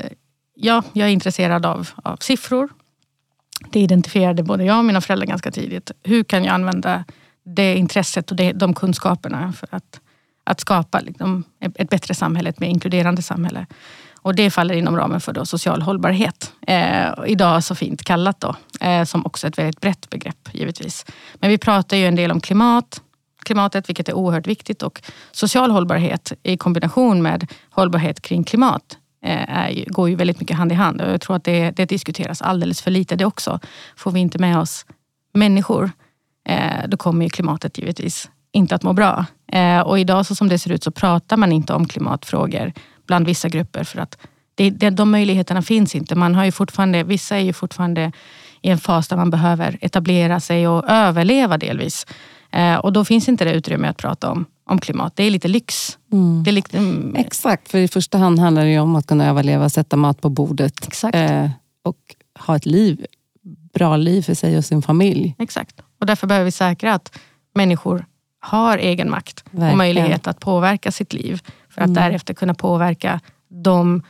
ja, 0.56 0.84
jag 0.94 1.08
är 1.08 1.12
intresserad 1.12 1.66
av, 1.66 1.90
av 1.96 2.18
siffror. 2.18 2.70
Det 3.72 3.80
identifierade 3.80 4.44
både 4.44 4.64
jag 4.64 4.78
och 4.78 4.86
mina 4.86 5.02
föräldrar 5.02 5.28
ganska 5.28 5.52
tidigt. 5.52 5.92
Hur 6.04 6.24
kan 6.24 6.44
jag 6.44 6.54
använda 6.54 7.06
det 7.46 7.76
intresset 7.76 8.32
och 8.32 8.38
det, 8.38 8.52
de 8.52 8.74
kunskaperna 8.74 9.54
för 9.54 9.68
att, 9.72 10.00
att 10.46 10.60
skapa 10.60 11.00
liksom, 11.00 11.44
ett 11.60 11.90
bättre 11.90 12.14
samhälle, 12.14 12.50
ett 12.50 12.60
mer 12.60 12.68
inkluderande 12.68 13.22
samhälle. 13.22 13.66
Och 14.26 14.36
det 14.36 14.52
faller 14.52 14.76
inom 14.76 14.98
ramen 14.98 15.22
för 15.22 15.34
då 15.34 15.46
social 15.46 15.82
hållbarhet. 15.82 16.54
Eh, 16.68 17.08
idag 17.28 17.64
så 17.64 17.76
fint 17.76 18.04
kallat 18.04 18.40
då, 18.40 18.56
eh, 18.82 19.04
som 19.04 19.26
också 19.26 19.48
ett 19.48 19.58
väldigt 19.58 19.82
brett 19.82 20.10
begrepp 20.10 20.50
givetvis. 20.54 21.06
Men 21.34 21.50
vi 21.50 21.58
pratar 21.58 21.98
ju 21.98 22.06
en 22.06 22.16
del 22.16 22.32
om 22.32 22.42
klimat, 22.42 23.02
klimatet, 23.44 23.90
vilket 23.90 24.10
är 24.10 24.14
oerhört 24.14 24.48
viktigt. 24.48 24.84
Och 24.84 25.02
social 25.32 25.72
hållbarhet 25.72 26.34
i 26.44 26.58
kombination 26.58 27.22
med 27.22 27.52
hållbarhet 27.70 28.22
kring 28.22 28.44
klimat 28.44 28.98
eh, 29.26 29.58
är, 29.58 29.86
går 29.88 30.10
ju 30.10 30.16
väldigt 30.16 30.40
mycket 30.40 30.58
hand 30.58 30.72
i 30.72 30.76
hand. 30.76 31.02
Och 31.02 31.12
jag 31.12 31.22
tror 31.22 31.36
att 31.36 31.44
det, 31.44 31.72
det 31.72 31.86
diskuteras 31.86 32.42
alldeles 32.42 32.82
för 32.82 32.92
lite 32.92 33.16
det 33.16 33.26
också. 33.26 33.60
Får 33.96 34.12
vi 34.12 34.20
inte 34.20 34.40
med 34.40 34.60
oss 34.60 34.86
människor, 35.34 35.92
eh, 36.48 36.88
då 36.88 36.98
kommer 36.98 37.26
ju 37.26 37.30
klimatet 37.30 37.78
givetvis 37.78 38.30
inte 38.52 38.76
att 38.76 38.84
må 38.84 38.94
bra. 38.94 39.26
Och 39.86 40.00
idag 40.00 40.26
så 40.26 40.36
som 40.36 40.50
det 40.50 40.60
ser 40.60 40.72
ut 40.72 40.84
så 40.84 40.92
pratar 40.92 41.38
man 41.38 41.52
inte 41.52 41.74
om 41.74 41.88
klimatfrågor 41.88 42.74
bland 43.08 43.26
vissa 43.26 43.50
grupper 43.50 43.84
för 43.84 44.00
att 44.00 44.18
det, 44.56 44.70
det, 44.70 44.90
de 44.90 45.12
möjligheterna 45.12 45.62
finns 45.62 45.96
inte. 45.96 46.16
Man 46.16 46.36
har 46.36 46.46
ju 46.46 46.52
fortfarande, 46.52 47.04
vissa 47.04 47.38
är 47.38 47.42
ju 47.42 47.54
fortfarande 47.54 48.12
i 48.62 48.70
en 48.70 48.78
fas 48.78 49.08
där 49.08 49.18
man 49.18 49.30
behöver 49.30 49.78
etablera 49.82 50.40
sig 50.40 50.68
och 50.68 50.90
överleva 50.90 51.58
delvis. 51.58 52.06
Eh, 52.52 52.76
och 52.76 52.94
då 52.94 53.06
finns 53.06 53.30
inte 53.30 53.46
det 53.46 53.54
utrymme 53.54 53.88
att 53.88 53.98
prata 53.98 54.32
om, 54.32 54.46
om 54.70 54.80
klimat. 54.80 55.16
Det 55.16 55.24
är 55.24 55.32
lite 55.32 55.48
lyx. 55.48 55.98
Mm. 56.12 56.44
Det 56.44 56.50
är 56.50 56.54
lite, 56.54 56.78
mm. 56.78 57.16
Exakt, 57.16 57.72
för 57.72 57.78
i 57.78 57.88
första 57.88 58.18
hand 58.18 58.40
handlar 58.40 58.64
det 58.64 58.72
ju 58.72 58.80
om 58.80 58.96
att 58.96 59.08
kunna 59.08 59.30
överleva, 59.30 59.70
sätta 59.70 59.96
mat 59.96 60.22
på 60.22 60.30
bordet. 60.30 61.04
Eh, 61.14 61.50
och 61.84 61.98
ha 62.40 62.56
ett 62.56 62.66
liv, 62.66 63.06
bra 63.74 63.98
liv 63.98 64.22
för 64.22 64.34
sig 64.34 64.58
och 64.58 64.66
sin 64.66 64.82
familj. 64.82 65.36
Exakt, 65.40 65.82
och 66.00 66.06
därför 66.06 66.28
behöver 66.28 66.46
vi 66.46 66.52
säkra 66.52 66.94
att 66.94 67.20
människor 67.54 68.06
har 68.46 68.78
egen 68.78 69.10
makt 69.10 69.44
Verkligen. 69.46 69.72
och 69.72 69.78
möjlighet 69.78 70.28
att 70.28 70.40
påverka 70.40 70.92
sitt 70.92 71.14
liv 71.14 71.42
för 71.70 71.82
att 71.82 71.88
mm. 71.88 72.04
därefter 72.04 72.34
kunna 72.34 72.54
påverka 72.54 73.20
de 73.50 74.04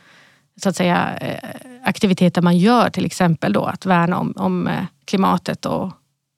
så 0.61 0.69
att 0.69 0.75
säga, 0.75 1.17
eh, 1.21 1.49
aktiviteter 1.83 2.41
man 2.41 2.57
gör, 2.57 2.89
till 2.89 3.05
exempel 3.05 3.53
då, 3.53 3.63
att 3.63 3.85
värna 3.85 4.19
om, 4.19 4.33
om 4.35 4.67
eh, 4.67 4.83
klimatet 5.05 5.65
och 5.65 5.91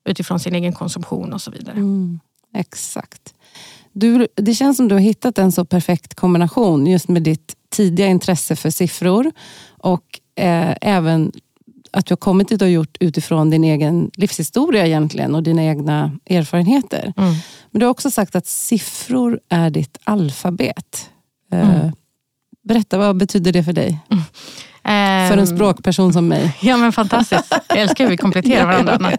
utifrån 0.08 0.40
sin 0.40 0.54
egen 0.54 0.72
konsumtion 0.72 1.32
och 1.32 1.40
så 1.40 1.50
vidare. 1.50 1.76
Mm, 1.76 2.20
exakt. 2.54 3.34
Du, 3.92 4.26
det 4.34 4.54
känns 4.54 4.76
som 4.76 4.88
du 4.88 4.94
har 4.94 5.00
hittat 5.00 5.38
en 5.38 5.52
så 5.52 5.64
perfekt 5.64 6.14
kombination 6.14 6.86
just 6.86 7.08
med 7.08 7.22
ditt 7.22 7.54
tidiga 7.70 8.06
intresse 8.06 8.56
för 8.56 8.70
siffror 8.70 9.32
och 9.78 10.20
eh, 10.36 10.76
även 10.80 11.32
att 11.90 12.06
du 12.06 12.12
har 12.12 12.16
kommit 12.16 12.48
dit 12.48 12.62
och 12.62 12.70
gjort 12.70 12.96
utifrån 13.00 13.50
din 13.50 13.64
egen 13.64 14.10
livshistoria 14.14 14.86
egentligen 14.86 15.34
och 15.34 15.42
dina 15.42 15.64
egna 15.64 16.12
erfarenheter. 16.26 17.12
Mm. 17.16 17.34
Men 17.70 17.80
du 17.80 17.86
har 17.86 17.90
också 17.90 18.10
sagt 18.10 18.36
att 18.36 18.46
siffror 18.46 19.40
är 19.48 19.70
ditt 19.70 19.98
alfabet. 20.04 21.10
Eh, 21.52 21.80
mm. 21.80 21.92
Berätta, 22.64 22.98
vad 22.98 23.16
betyder 23.16 23.52
det 23.52 23.64
för 23.64 23.72
dig? 23.72 23.98
Mm. 24.10 24.24
För 25.28 25.36
en 25.36 25.46
språkperson 25.46 26.12
som 26.12 26.28
mig. 26.28 26.56
Ja 26.60 26.76
men 26.76 26.92
fantastiskt. 26.92 27.54
Jag 27.68 27.78
älskar 27.78 28.04
hur 28.04 28.10
vi 28.10 28.16
kompletterar 28.16 28.66
varandra. 28.84 29.10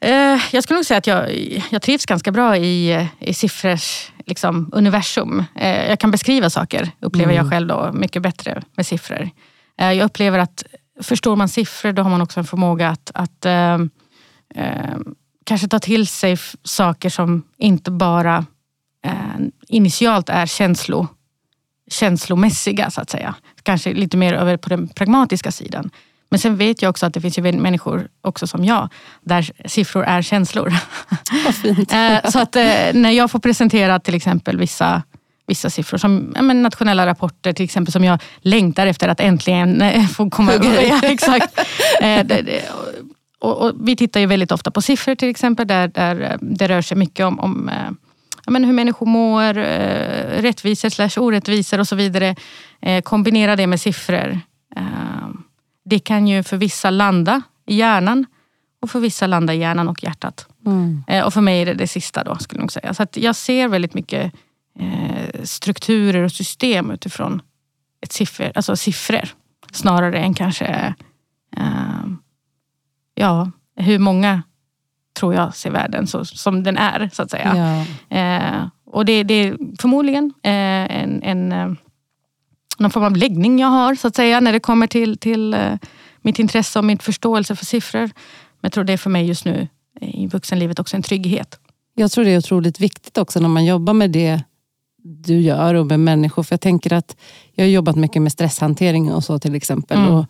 Eh, 0.00 0.40
jag 0.52 0.62
skulle 0.62 0.76
nog 0.78 0.86
säga 0.86 0.98
att 0.98 1.06
jag, 1.06 1.30
jag 1.70 1.82
trivs 1.82 2.06
ganska 2.06 2.32
bra 2.32 2.56
i, 2.56 3.08
i 3.18 3.34
siffrors 3.34 4.12
liksom, 4.26 4.70
universum. 4.72 5.44
Eh, 5.54 5.88
jag 5.88 5.98
kan 5.98 6.10
beskriva 6.10 6.50
saker, 6.50 6.90
upplever 7.00 7.32
jag 7.32 7.40
mm. 7.40 7.50
själv 7.50 7.68
då, 7.68 7.90
mycket 7.92 8.22
bättre 8.22 8.62
med 8.76 8.86
siffror. 8.86 9.30
Jag 9.76 10.00
upplever 10.00 10.38
att 10.38 10.64
förstår 11.02 11.36
man 11.36 11.48
siffror 11.48 11.92
då 11.92 12.02
har 12.02 12.10
man 12.10 12.20
också 12.20 12.40
en 12.40 12.46
förmåga 12.46 12.88
att, 12.88 13.10
att 13.14 13.46
eh, 13.46 13.74
eh, 14.54 14.98
kanske 15.44 15.68
ta 15.68 15.78
till 15.78 16.06
sig 16.06 16.36
saker 16.62 17.10
som 17.10 17.42
inte 17.56 17.90
bara 17.90 18.46
eh, 19.04 19.46
initialt 19.68 20.28
är 20.28 20.46
känslo, 20.46 21.08
känslomässiga 21.90 22.90
så 22.90 23.00
att 23.00 23.10
säga. 23.10 23.34
Kanske 23.62 23.92
lite 23.92 24.16
mer 24.16 24.34
över 24.34 24.56
på 24.56 24.68
den 24.68 24.88
pragmatiska 24.88 25.52
sidan. 25.52 25.90
Men 26.30 26.38
sen 26.38 26.56
vet 26.56 26.82
jag 26.82 26.90
också 26.90 27.06
att 27.06 27.14
det 27.14 27.20
finns 27.20 27.38
ju 27.38 27.52
människor 27.52 28.08
också 28.20 28.46
som 28.46 28.64
jag, 28.64 28.88
där 29.20 29.68
siffror 29.68 30.04
är 30.04 30.22
känslor. 30.22 30.72
Eh, 31.92 32.30
så 32.30 32.38
att 32.38 32.56
eh, 32.56 32.62
när 32.94 33.10
jag 33.10 33.30
får 33.30 33.38
presentera 33.38 34.00
till 34.00 34.14
exempel 34.14 34.58
vissa 34.58 35.02
vissa 35.46 35.70
siffror 35.70 35.98
som 35.98 36.32
ja, 36.34 36.42
nationella 36.42 37.06
rapporter 37.06 37.52
till 37.52 37.64
exempel 37.64 37.92
som 37.92 38.04
jag 38.04 38.18
längtar 38.40 38.86
efter 38.86 39.08
att 39.08 39.20
äntligen 39.20 39.82
eh, 39.82 40.06
få 40.06 40.30
komma 40.30 40.52
över. 40.52 40.82
Ja, 40.88 41.00
exakt. 41.02 41.60
Eh, 42.00 42.26
och, 43.38 43.62
och, 43.62 43.74
vi 43.80 43.96
tittar 43.96 44.20
ju 44.20 44.26
väldigt 44.26 44.52
ofta 44.52 44.70
på 44.70 44.82
siffror 44.82 45.14
till 45.14 45.28
exempel 45.28 45.66
där, 45.66 45.88
där 45.88 46.20
eh, 46.20 46.36
det 46.40 46.68
rör 46.68 46.82
sig 46.82 46.96
mycket 46.96 47.26
om, 47.26 47.40
om 47.40 47.70
ja, 48.44 48.52
men 48.52 48.64
hur 48.64 48.72
människor 48.72 49.06
mår, 49.06 49.54
rättvisor 50.42 50.88
slash 50.88 51.22
orättvisor 51.22 51.80
och 51.80 51.88
så 51.88 51.96
vidare. 51.96 52.36
Kombinera 53.04 53.56
det 53.56 53.66
med 53.66 53.80
siffror. 53.80 54.40
Det 55.84 55.98
kan 55.98 56.28
ju 56.28 56.42
för 56.42 56.56
vissa 56.56 56.90
landa 56.90 57.42
i 57.66 57.76
hjärnan 57.76 58.26
och 58.82 58.90
för 58.90 59.00
vissa 59.00 59.26
landa 59.26 59.54
i 59.54 59.58
hjärnan 59.58 59.88
och 59.88 60.04
hjärtat. 60.04 60.46
Mm. 60.66 61.04
Och 61.24 61.34
för 61.34 61.40
mig 61.40 61.62
är 61.62 61.66
det 61.66 61.74
det 61.74 61.86
sista 61.86 62.24
då 62.24 62.36
skulle 62.36 62.62
jag 62.62 62.72
säga. 62.72 62.94
Så 62.94 63.06
jag 63.12 63.36
ser 63.36 63.68
väldigt 63.68 63.94
mycket 63.94 64.32
strukturer 65.44 66.22
och 66.22 66.32
system 66.32 66.90
utifrån 66.90 67.42
ett 68.00 68.12
siffror, 68.12 68.52
alltså 68.54 68.76
siffror. 68.76 69.28
Snarare 69.72 70.18
än 70.18 70.34
kanske 70.34 70.94
eh, 71.56 72.06
ja, 73.14 73.50
hur 73.76 73.98
många 73.98 74.42
tror 75.18 75.34
jag 75.34 75.56
ser 75.56 75.70
världen 75.70 76.06
så, 76.06 76.24
som 76.24 76.62
den 76.62 76.76
är 76.76 77.10
så 77.12 77.22
att 77.22 77.30
säga. 77.30 77.84
Ja. 78.10 78.16
Eh, 78.16 78.66
och 78.86 79.04
det, 79.04 79.22
det, 79.22 79.34
är 79.34 79.56
förmodligen 79.80 80.32
eh, 80.42 80.52
en, 81.02 81.22
en, 81.22 81.52
eh, 81.52 81.72
någon 82.78 82.90
form 82.90 83.04
av 83.04 83.16
läggning 83.16 83.58
jag 83.58 83.68
har 83.68 83.94
så 83.94 84.08
att 84.08 84.16
säga 84.16 84.40
när 84.40 84.52
det 84.52 84.60
kommer 84.60 84.86
till, 84.86 85.18
till 85.18 85.54
eh, 85.54 85.74
mitt 86.22 86.38
intresse 86.38 86.78
och 86.78 86.84
min 86.84 86.98
förståelse 86.98 87.56
för 87.56 87.64
siffror. 87.64 88.00
Men 88.00 88.10
jag 88.62 88.72
tror 88.72 88.84
det 88.84 88.92
är 88.92 88.96
för 88.96 89.10
mig 89.10 89.26
just 89.26 89.44
nu 89.44 89.68
i 90.00 90.26
vuxenlivet 90.26 90.78
också 90.78 90.96
en 90.96 91.02
trygghet. 91.02 91.58
Jag 91.94 92.10
tror 92.10 92.24
det 92.24 92.30
är 92.30 92.38
otroligt 92.38 92.80
viktigt 92.80 93.18
också 93.18 93.40
när 93.40 93.48
man 93.48 93.64
jobbar 93.64 93.92
med 93.92 94.10
det 94.10 94.42
du 95.02 95.40
gör 95.40 95.74
och 95.74 95.86
med 95.86 96.00
människor. 96.00 96.42
För 96.42 96.52
jag 96.52 96.60
tänker 96.60 96.92
att 96.92 97.16
jag 97.52 97.64
har 97.64 97.70
jobbat 97.70 97.96
mycket 97.96 98.22
med 98.22 98.32
stresshantering 98.32 99.12
och 99.12 99.24
så 99.24 99.38
till 99.38 99.54
exempel. 99.54 99.98
Mm. 99.98 100.14
Och 100.14 100.26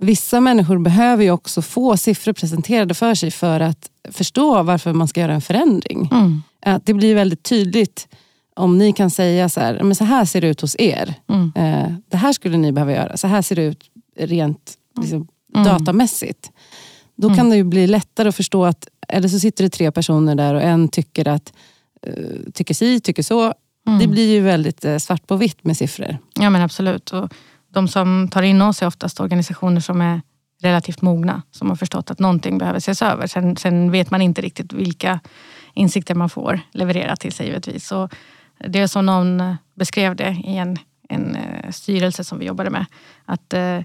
vissa 0.00 0.40
människor 0.40 0.78
behöver 0.78 1.24
ju 1.24 1.30
också 1.30 1.62
få 1.62 1.96
siffror 1.96 2.32
presenterade 2.32 2.94
för 2.94 3.14
sig 3.14 3.30
för 3.30 3.60
att 3.60 3.90
förstå 4.10 4.62
varför 4.62 4.92
man 4.92 5.08
ska 5.08 5.20
göra 5.20 5.34
en 5.34 5.40
förändring. 5.40 6.08
Mm. 6.12 6.42
Att 6.66 6.86
det 6.86 6.94
blir 6.94 7.14
väldigt 7.14 7.42
tydligt 7.42 8.08
om 8.56 8.78
ni 8.78 8.92
kan 8.92 9.10
säga 9.10 9.48
så 9.48 9.60
här, 9.60 9.82
men 9.82 9.94
så 9.94 10.04
här 10.04 10.24
ser 10.24 10.40
det 10.40 10.48
ut 10.48 10.60
hos 10.60 10.76
er. 10.78 11.14
Mm. 11.28 11.52
Eh, 11.56 11.92
det 12.08 12.16
här 12.16 12.32
skulle 12.32 12.56
ni 12.56 12.72
behöva 12.72 12.92
göra. 12.92 13.16
Så 13.16 13.26
här 13.26 13.42
ser 13.42 13.56
det 13.56 13.62
ut 13.64 13.84
rent 14.18 14.74
liksom, 15.00 15.28
mm. 15.54 15.66
datamässigt. 15.66 16.50
Då 17.16 17.28
kan 17.28 17.38
mm. 17.38 17.50
det 17.50 17.56
ju 17.56 17.64
bli 17.64 17.86
lättare 17.86 18.28
att 18.28 18.36
förstå 18.36 18.64
att, 18.64 18.88
eller 19.08 19.28
så 19.28 19.38
sitter 19.38 19.64
det 19.64 19.70
tre 19.70 19.92
personer 19.92 20.34
där 20.34 20.54
och 20.54 20.62
en 20.62 20.88
tycker 20.88 21.28
att 21.28 21.52
uh, 22.06 22.50
tycker 22.54 22.74
si, 22.74 23.00
tycker 23.00 23.22
så. 23.22 23.54
Mm. 23.86 23.98
Det 23.98 24.06
blir 24.06 24.34
ju 24.34 24.40
väldigt 24.40 24.84
eh, 24.84 24.98
svart 24.98 25.26
på 25.26 25.36
vitt 25.36 25.64
med 25.64 25.76
siffror. 25.76 26.18
Ja 26.34 26.50
men 26.50 26.62
absolut. 26.62 27.10
Och 27.10 27.34
de 27.68 27.88
som 27.88 28.28
tar 28.28 28.42
in 28.42 28.62
oss 28.62 28.82
är 28.82 28.86
oftast 28.86 29.20
organisationer 29.20 29.80
som 29.80 30.00
är 30.00 30.22
relativt 30.62 31.02
mogna. 31.02 31.42
Som 31.50 31.68
har 31.68 31.76
förstått 31.76 32.10
att 32.10 32.18
någonting 32.18 32.58
behöver 32.58 32.78
ses 32.78 33.02
över. 33.02 33.26
Sen, 33.26 33.56
sen 33.56 33.90
vet 33.90 34.10
man 34.10 34.22
inte 34.22 34.42
riktigt 34.42 34.72
vilka 34.72 35.20
insikter 35.74 36.14
man 36.14 36.30
får 36.30 36.60
leverera 36.72 37.16
till 37.16 37.32
sig 37.32 37.46
givetvis. 37.46 37.86
Så 37.86 38.08
det 38.68 38.78
är 38.78 38.86
som 38.86 39.06
någon 39.06 39.56
beskrev 39.74 40.16
det 40.16 40.42
i 40.44 40.56
en, 40.56 40.76
en 41.08 41.36
uh, 41.36 41.70
styrelse 41.70 42.24
som 42.24 42.38
vi 42.38 42.46
jobbade 42.46 42.70
med. 42.70 42.86
Att 43.24 43.54
uh, 43.54 43.82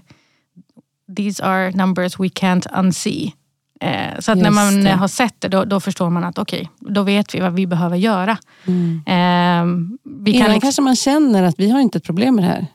these 1.16 1.44
are 1.44 1.70
numbers 1.70 2.20
we 2.20 2.28
can't 2.28 2.78
unsee. 2.78 3.32
Eh, 3.80 4.18
så 4.18 4.32
att 4.32 4.38
när 4.38 4.50
man 4.50 4.84
det. 4.84 4.90
har 4.90 5.08
sett 5.08 5.40
det, 5.40 5.48
då, 5.48 5.64
då, 5.64 5.80
förstår 5.80 6.10
man 6.10 6.24
att 6.24 6.38
okej, 6.38 6.70
okay, 6.80 6.94
då 6.94 7.02
vet 7.02 7.34
vi 7.34 7.40
vad 7.40 7.52
vi 7.52 7.66
behöver 7.66 7.96
göra. 7.96 8.38
Mm. 8.66 9.02
Eh, 9.06 9.88
vi 10.24 10.32
kan 10.32 10.46
Innan 10.46 10.60
kanske 10.60 10.82
man 10.82 10.96
känner 10.96 11.42
att 11.42 11.54
vi 11.58 11.70
har 11.70 11.80
inte 11.80 11.98
ett 11.98 12.04
problem 12.04 12.34
med 12.34 12.44
det 12.44 12.48
här. 12.48 12.66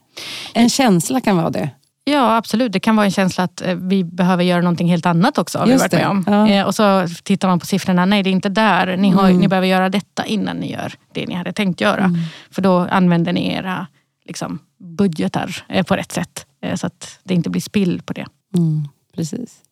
En 0.54 0.70
känsla 0.70 1.22
kan 1.22 1.38
vara 1.38 1.50
det. 1.50 1.70
Ja 2.06 2.36
absolut, 2.36 2.74
det 2.74 2.80
kan 2.80 2.96
vara 2.96 3.06
en 3.06 3.12
känsla 3.12 3.44
att 3.44 3.62
eh, 3.62 3.76
vi 3.76 4.04
behöver 4.04 4.44
göra 4.44 4.62
någonting 4.62 4.90
helt 4.90 5.06
annat 5.06 5.38
också. 5.38 5.60
Har 5.60 5.68
vi 5.68 5.78
varit 5.78 5.92
med 5.92 6.08
om. 6.08 6.24
Ja. 6.28 6.48
Eh, 6.48 6.66
och 6.66 6.76
så 6.76 7.08
tittar 7.24 7.48
man 7.48 7.60
på 7.60 7.66
siffrorna, 7.66 8.06
nej 8.06 8.24
det 8.24 8.30
är 8.30 8.32
inte 8.32 8.50
där. 8.50 8.98
Ni, 8.98 9.10
har, 9.10 9.26
mm. 9.26 9.40
ni 9.40 9.48
behöver 9.48 9.68
göra 9.68 9.90
detta 9.90 10.26
innan 10.26 10.58
ni 10.58 10.72
gör 10.72 10.94
det 11.14 11.26
ni 11.26 11.34
hade 11.34 11.54
tänkt 11.54 11.82
göra. 11.82 12.04
Mm. 12.04 12.20
För 12.52 12.62
då 12.62 12.80
använder 12.80 13.34
ni 13.34 13.54
era 13.54 13.88
liksom, 14.28 14.60
budgetar 14.80 15.84
på 15.88 15.96
rätt 15.96 16.12
sätt. 16.12 16.46
Så 16.76 16.88
att 16.88 17.20
det 17.24 17.34
inte 17.34 17.50
blir 17.50 17.62
spill 17.62 18.02
på 18.02 18.14
det. 18.14 18.26
Mm, 18.56 18.88
precis. 19.16 19.64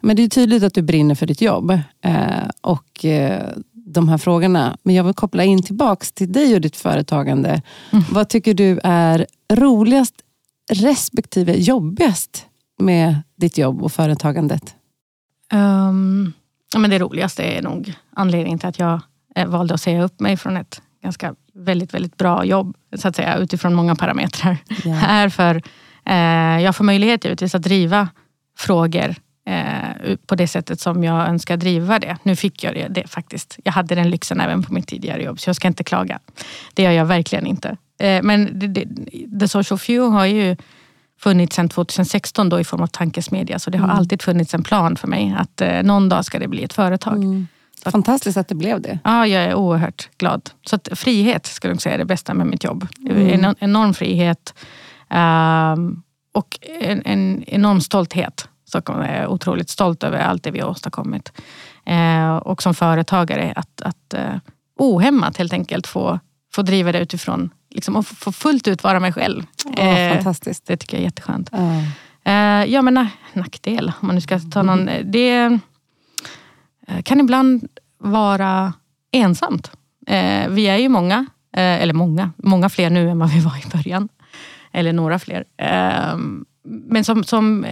Men 0.00 0.16
det 0.16 0.22
är 0.22 0.28
tydligt 0.28 0.62
att 0.62 0.74
du 0.74 0.82
brinner 0.82 1.14
för 1.14 1.26
ditt 1.26 1.40
jobb 1.40 1.70
eh, 2.04 2.48
och 2.60 3.04
eh, 3.04 3.48
de 3.72 4.08
här 4.08 4.18
frågorna. 4.18 4.76
Men 4.82 4.94
jag 4.94 5.04
vill 5.04 5.14
koppla 5.14 5.44
in 5.44 5.62
tillbaks 5.62 6.12
till 6.12 6.32
dig 6.32 6.54
och 6.54 6.60
ditt 6.60 6.76
företagande. 6.76 7.62
Mm. 7.90 8.04
Vad 8.10 8.28
tycker 8.28 8.54
du 8.54 8.80
är 8.84 9.26
roligast 9.52 10.14
respektive 10.72 11.54
jobbigast 11.54 12.46
med 12.78 13.22
ditt 13.36 13.58
jobb 13.58 13.82
och 13.82 13.92
företagandet? 13.92 14.74
Um, 15.52 16.32
ja, 16.72 16.78
men 16.78 16.90
det 16.90 16.98
roligaste 16.98 17.42
är 17.42 17.62
nog 17.62 17.94
anledningen 18.12 18.58
till 18.58 18.68
att 18.68 18.78
jag 18.78 19.00
eh, 19.36 19.46
valde 19.46 19.74
att 19.74 19.80
säga 19.80 20.04
upp 20.04 20.20
mig 20.20 20.36
från 20.36 20.56
ett 20.56 20.82
ganska 21.02 21.34
väldigt, 21.54 21.94
väldigt 21.94 22.16
bra 22.16 22.44
jobb 22.44 22.76
så 22.96 23.08
att 23.08 23.16
säga 23.16 23.36
utifrån 23.36 23.74
många 23.74 23.94
parametrar. 23.96 24.56
Yeah. 24.84 25.10
är 25.10 25.28
för 25.28 25.62
eh, 26.04 26.64
jag 26.64 26.76
får 26.76 26.84
möjlighet 26.84 27.24
givetvis 27.24 27.54
att 27.54 27.62
driva 27.62 28.08
frågor 28.58 29.14
eh, 29.46 30.16
på 30.26 30.34
det 30.34 30.48
sättet 30.48 30.80
som 30.80 31.04
jag 31.04 31.28
önskar 31.28 31.56
driva 31.56 31.98
det. 31.98 32.16
Nu 32.22 32.36
fick 32.36 32.64
jag 32.64 32.74
det, 32.74 32.88
det, 32.88 33.08
faktiskt. 33.08 33.58
Jag 33.64 33.72
hade 33.72 33.94
den 33.94 34.10
lyxen 34.10 34.40
även 34.40 34.62
på 34.62 34.74
mitt 34.74 34.88
tidigare 34.88 35.22
jobb 35.22 35.40
så 35.40 35.48
jag 35.48 35.56
ska 35.56 35.68
inte 35.68 35.84
klaga. 35.84 36.18
Det 36.74 36.82
gör 36.82 36.90
jag 36.90 37.04
verkligen 37.04 37.46
inte. 37.46 37.76
Eh, 37.98 38.22
men 38.22 38.58
det, 38.58 38.66
det, 38.66 38.86
The 39.40 39.48
Social 39.48 39.78
Few 39.78 40.16
har 40.16 40.26
ju 40.26 40.56
funnits 41.20 41.56
sedan 41.56 41.68
2016 41.68 42.48
då 42.48 42.60
i 42.60 42.64
form 42.64 42.82
av 42.82 42.86
tankesmedja. 42.86 43.58
Så 43.58 43.70
det 43.70 43.78
har 43.78 43.84
mm. 43.84 43.96
alltid 43.96 44.22
funnits 44.22 44.54
en 44.54 44.62
plan 44.62 44.96
för 44.96 45.08
mig 45.08 45.34
att 45.38 45.60
eh, 45.60 45.82
någon 45.82 46.08
dag 46.08 46.24
ska 46.24 46.38
det 46.38 46.48
bli 46.48 46.64
ett 46.64 46.72
företag. 46.72 47.16
Mm. 47.16 47.46
Fantastiskt 47.90 48.36
att 48.36 48.48
det 48.48 48.54
blev 48.54 48.80
det. 48.80 48.98
Ja, 49.04 49.26
jag 49.26 49.42
är 49.42 49.54
oerhört 49.54 50.08
glad. 50.18 50.50
Så 50.66 50.76
att 50.76 50.88
frihet 50.92 51.46
skulle 51.46 51.72
jag 51.72 51.82
säga 51.82 51.94
är 51.94 51.98
det 51.98 52.04
bästa 52.04 52.34
med 52.34 52.46
mitt 52.46 52.64
jobb. 52.64 52.86
Mm. 53.10 53.44
En 53.44 53.54
enorm 53.58 53.94
frihet 53.94 54.54
um, 55.10 56.02
och 56.32 56.58
en, 56.80 57.02
en, 57.04 57.44
enorm 57.46 57.80
stolthet. 57.80 58.48
Jag 58.74 59.06
är 59.06 59.26
otroligt 59.26 59.70
stolt 59.70 60.02
över 60.02 60.18
allt 60.18 60.42
det 60.42 60.50
vi 60.50 60.60
har 60.60 60.68
åstadkommit. 60.68 61.32
Uh, 61.90 62.36
och 62.36 62.62
som 62.62 62.74
företagare 62.74 63.52
att, 63.56 63.80
att 63.82 64.14
uh, 64.14 64.36
ohämmat 64.78 65.36
helt 65.36 65.52
enkelt 65.52 65.86
få, 65.86 66.18
få 66.54 66.62
driva 66.62 66.92
det 66.92 66.98
utifrån 66.98 67.50
liksom, 67.70 67.96
och 67.96 68.06
få 68.06 68.32
fullt 68.32 68.68
ut 68.68 68.82
vara 68.84 69.00
mig 69.00 69.12
själv. 69.12 69.46
Oh, 69.64 70.14
fantastiskt. 70.14 70.66
Det 70.66 70.76
tycker 70.76 70.96
jag 70.96 71.00
är 71.00 71.04
jätteskönt. 71.04 71.50
ja 72.66 72.82
men 72.82 73.08
nackdel, 73.32 73.92
om 74.00 74.06
man 74.06 74.14
nu 74.14 74.20
ska 74.20 74.38
ta 74.38 74.62
någon. 74.62 74.88
Mm. 74.88 75.10
Det, 75.10 75.58
Eh, 76.86 77.02
kan 77.02 77.20
ibland 77.20 77.68
vara 77.98 78.72
ensamt. 79.12 79.70
Eh, 80.06 80.48
vi 80.48 80.66
är 80.66 80.76
ju 80.76 80.88
många, 80.88 81.26
eh, 81.56 81.82
eller 81.82 81.94
många, 81.94 82.32
många 82.36 82.68
fler 82.68 82.90
nu 82.90 83.10
än 83.10 83.18
vad 83.18 83.30
vi 83.30 83.40
var 83.40 83.56
i 83.56 83.70
början. 83.72 84.08
Eller 84.72 84.92
några 84.92 85.18
fler. 85.18 85.44
Men 86.64 87.04
som, 87.04 87.24
som 87.24 87.66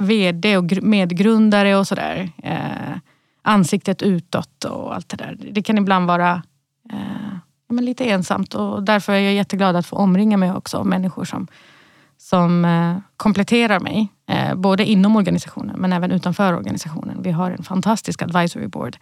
VD 0.00 0.56
och 0.56 0.82
medgrundare 0.82 1.76
och 1.76 1.86
sådär. 1.86 2.30
Ansiktet 3.42 4.02
utåt 4.02 4.64
och 4.64 4.94
allt 4.94 5.08
det 5.08 5.16
där. 5.16 5.36
Det 5.52 5.62
kan 5.62 5.78
ibland 5.78 6.06
vara 6.06 6.42
men 7.68 7.84
lite 7.84 8.04
ensamt 8.04 8.54
och 8.54 8.82
därför 8.82 9.12
är 9.12 9.20
jag 9.20 9.34
jätteglad 9.34 9.76
att 9.76 9.86
få 9.86 9.96
omringa 9.96 10.36
mig 10.36 10.52
också 10.52 10.76
av 10.76 10.86
människor 10.86 11.24
som, 11.24 11.46
som 12.18 12.66
kompletterar 13.16 13.80
mig. 13.80 14.08
Eh, 14.30 14.54
både 14.54 14.84
inom 14.84 15.16
organisationen 15.16 15.76
men 15.78 15.92
även 15.92 16.10
utanför 16.10 16.52
organisationen. 16.52 17.22
Vi 17.22 17.30
har 17.30 17.50
en 17.50 17.62
fantastisk 17.62 18.22
advisory 18.22 18.66
board. 18.66 18.96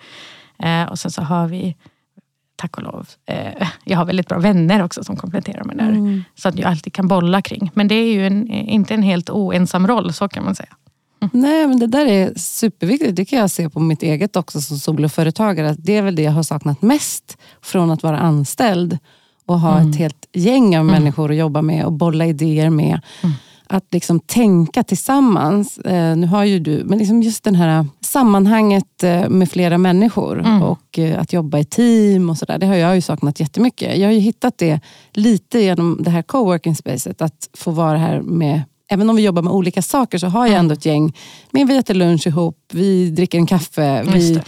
Eh, 0.59 0.83
och 0.83 0.99
sen 0.99 1.11
så 1.11 1.23
har 1.23 1.49
vi, 1.49 1.77
tack 2.57 2.77
och 2.77 2.83
lov, 2.83 3.09
eh, 3.27 3.69
jag 3.85 3.99
har 3.99 4.05
väldigt 4.05 4.29
bra 4.29 4.39
vänner 4.39 4.83
också 4.83 5.05
som 5.05 5.17
kompletterar 5.17 5.65
mig 5.65 5.77
där. 5.77 5.89
Mm. 5.89 6.25
Så 6.35 6.49
att 6.49 6.59
jag 6.59 6.71
alltid 6.71 6.93
kan 6.93 7.09
bolla 7.09 7.43
kring. 7.43 7.71
Men 7.75 7.89
det 7.89 7.95
är 7.95 8.13
ju 8.13 8.27
en, 8.27 8.49
inte 8.49 8.95
en 8.95 9.03
helt 9.03 9.31
oensam 9.31 9.87
roll, 9.87 10.13
så 10.13 10.29
kan 10.29 10.45
man 10.45 10.55
säga. 10.55 10.77
Nej, 11.33 11.67
men 11.67 11.79
det 11.79 11.87
där 11.87 12.07
är 12.07 12.33
superviktigt. 12.37 13.17
Det 13.17 13.25
kan 13.25 13.39
jag 13.39 13.51
se 13.51 13.71
på 13.71 13.81
mitt 13.81 14.03
eget 14.03 14.37
också 14.37 14.61
som 14.61 14.79
soloföretagare. 14.79 15.77
Det 15.79 15.97
är 15.97 16.03
väl 16.03 16.15
det 16.15 16.23
jag 16.23 16.33
har 16.33 16.43
saknat 16.43 16.83
mest 16.83 17.39
från 17.63 17.91
att 17.91 18.03
vara 18.03 18.19
anställd 18.19 18.99
och 19.47 19.61
ha 19.61 19.79
mm. 19.79 19.91
ett 19.91 19.97
helt 19.97 20.27
gäng 20.33 20.77
av 20.77 20.83
mm. 20.83 20.87
människor 20.87 21.31
att 21.31 21.37
jobba 21.37 21.63
med 21.63 21.85
och 21.85 21.93
bolla 21.93 22.27
idéer 22.27 22.71
med. 22.71 23.01
Mm 23.23 23.35
att 23.69 23.85
liksom 23.95 24.21
tänka 24.21 24.83
tillsammans. 24.83 25.79
Eh, 25.79 26.17
nu 26.17 26.27
har 26.27 26.45
ju 26.45 26.59
du, 26.59 26.83
men 26.85 26.99
liksom 26.99 27.23
just 27.23 27.45
det 27.45 27.57
här 27.57 27.87
sammanhanget 28.01 29.03
eh, 29.03 29.29
med 29.29 29.51
flera 29.51 29.79
människor 29.79 30.39
mm. 30.39 30.63
och 30.63 30.99
eh, 30.99 31.21
att 31.21 31.33
jobba 31.33 31.59
i 31.59 31.65
team 31.65 32.31
och 32.31 32.39
sådär. 32.39 32.59
Det 32.59 32.67
har 32.67 32.75
jag 32.75 32.95
ju 32.95 33.01
saknat 33.01 33.41
jättemycket. 33.41 33.99
Jag 33.99 34.09
har 34.09 34.13
ju 34.13 34.19
hittat 34.19 34.59
det 34.59 34.81
lite 35.13 35.61
genom 35.61 35.99
det 36.01 36.11
här 36.11 36.23
coworking 36.23 36.77
spacet. 36.77 37.23
Att 37.23 37.49
få 37.55 37.71
vara 37.71 37.99
här 37.99 38.21
med 38.21 38.63
Även 38.91 39.11
om 39.11 39.17
vi 39.17 39.23
jobbar 39.23 39.43
med 39.43 39.53
olika 39.53 39.83
saker 39.83 40.19
så 40.19 40.27
har 40.27 40.47
jag 40.47 40.49
mm. 40.49 40.61
ändå 40.61 40.73
ett 40.73 40.87
gäng. 40.87 41.17
Men 41.51 41.67
vi 41.67 41.77
äter 41.77 41.95
lunch 41.95 42.27
ihop, 42.27 42.57
vi 42.73 43.11
dricker 43.11 43.39
en 43.39 43.47
kaffe. 43.47 44.03
Vi 44.03 44.41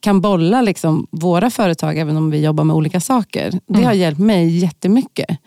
kan 0.00 0.20
bolla 0.20 0.62
liksom 0.62 1.06
våra 1.10 1.50
företag 1.50 1.98
även 1.98 2.16
om 2.16 2.30
vi 2.30 2.44
jobbar 2.44 2.64
med 2.64 2.76
olika 2.76 3.00
saker. 3.00 3.50
Det 3.50 3.74
mm. 3.74 3.84
har 3.84 3.92
hjälpt 3.92 4.20
mig 4.20 4.58
jättemycket. 4.58 5.38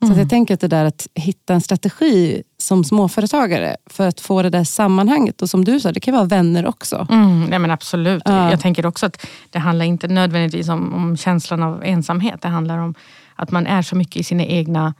Så 0.00 0.06
mm. 0.06 0.18
jag 0.18 0.30
tänker 0.30 0.54
att 0.54 0.60
det 0.60 0.68
där 0.68 0.84
att 0.84 1.06
hitta 1.14 1.54
en 1.54 1.60
strategi 1.60 2.42
som 2.58 2.84
småföretagare 2.84 3.76
för 3.86 4.08
att 4.08 4.20
få 4.20 4.42
det 4.42 4.50
där 4.50 4.64
sammanhanget. 4.64 5.42
Och 5.42 5.50
som 5.50 5.64
du 5.64 5.80
sa, 5.80 5.92
det 5.92 6.00
kan 6.00 6.14
vara 6.14 6.24
vänner 6.24 6.66
också. 6.66 7.06
Mm, 7.10 7.44
nej 7.44 7.58
men 7.58 7.70
absolut. 7.70 8.22
Ja. 8.24 8.50
Jag 8.50 8.60
tänker 8.60 8.86
också 8.86 9.06
att 9.06 9.26
det 9.50 9.58
handlar 9.58 9.84
inte 9.84 10.08
nödvändigtvis 10.08 10.68
om, 10.68 10.94
om 10.94 11.16
känslan 11.16 11.62
av 11.62 11.84
ensamhet. 11.84 12.42
Det 12.42 12.48
handlar 12.48 12.78
om 12.78 12.94
att 13.34 13.50
man 13.50 13.66
är 13.66 13.82
så 13.82 13.96
mycket 13.96 14.16
i 14.16 14.24
sina 14.24 14.44
egna 14.44 14.94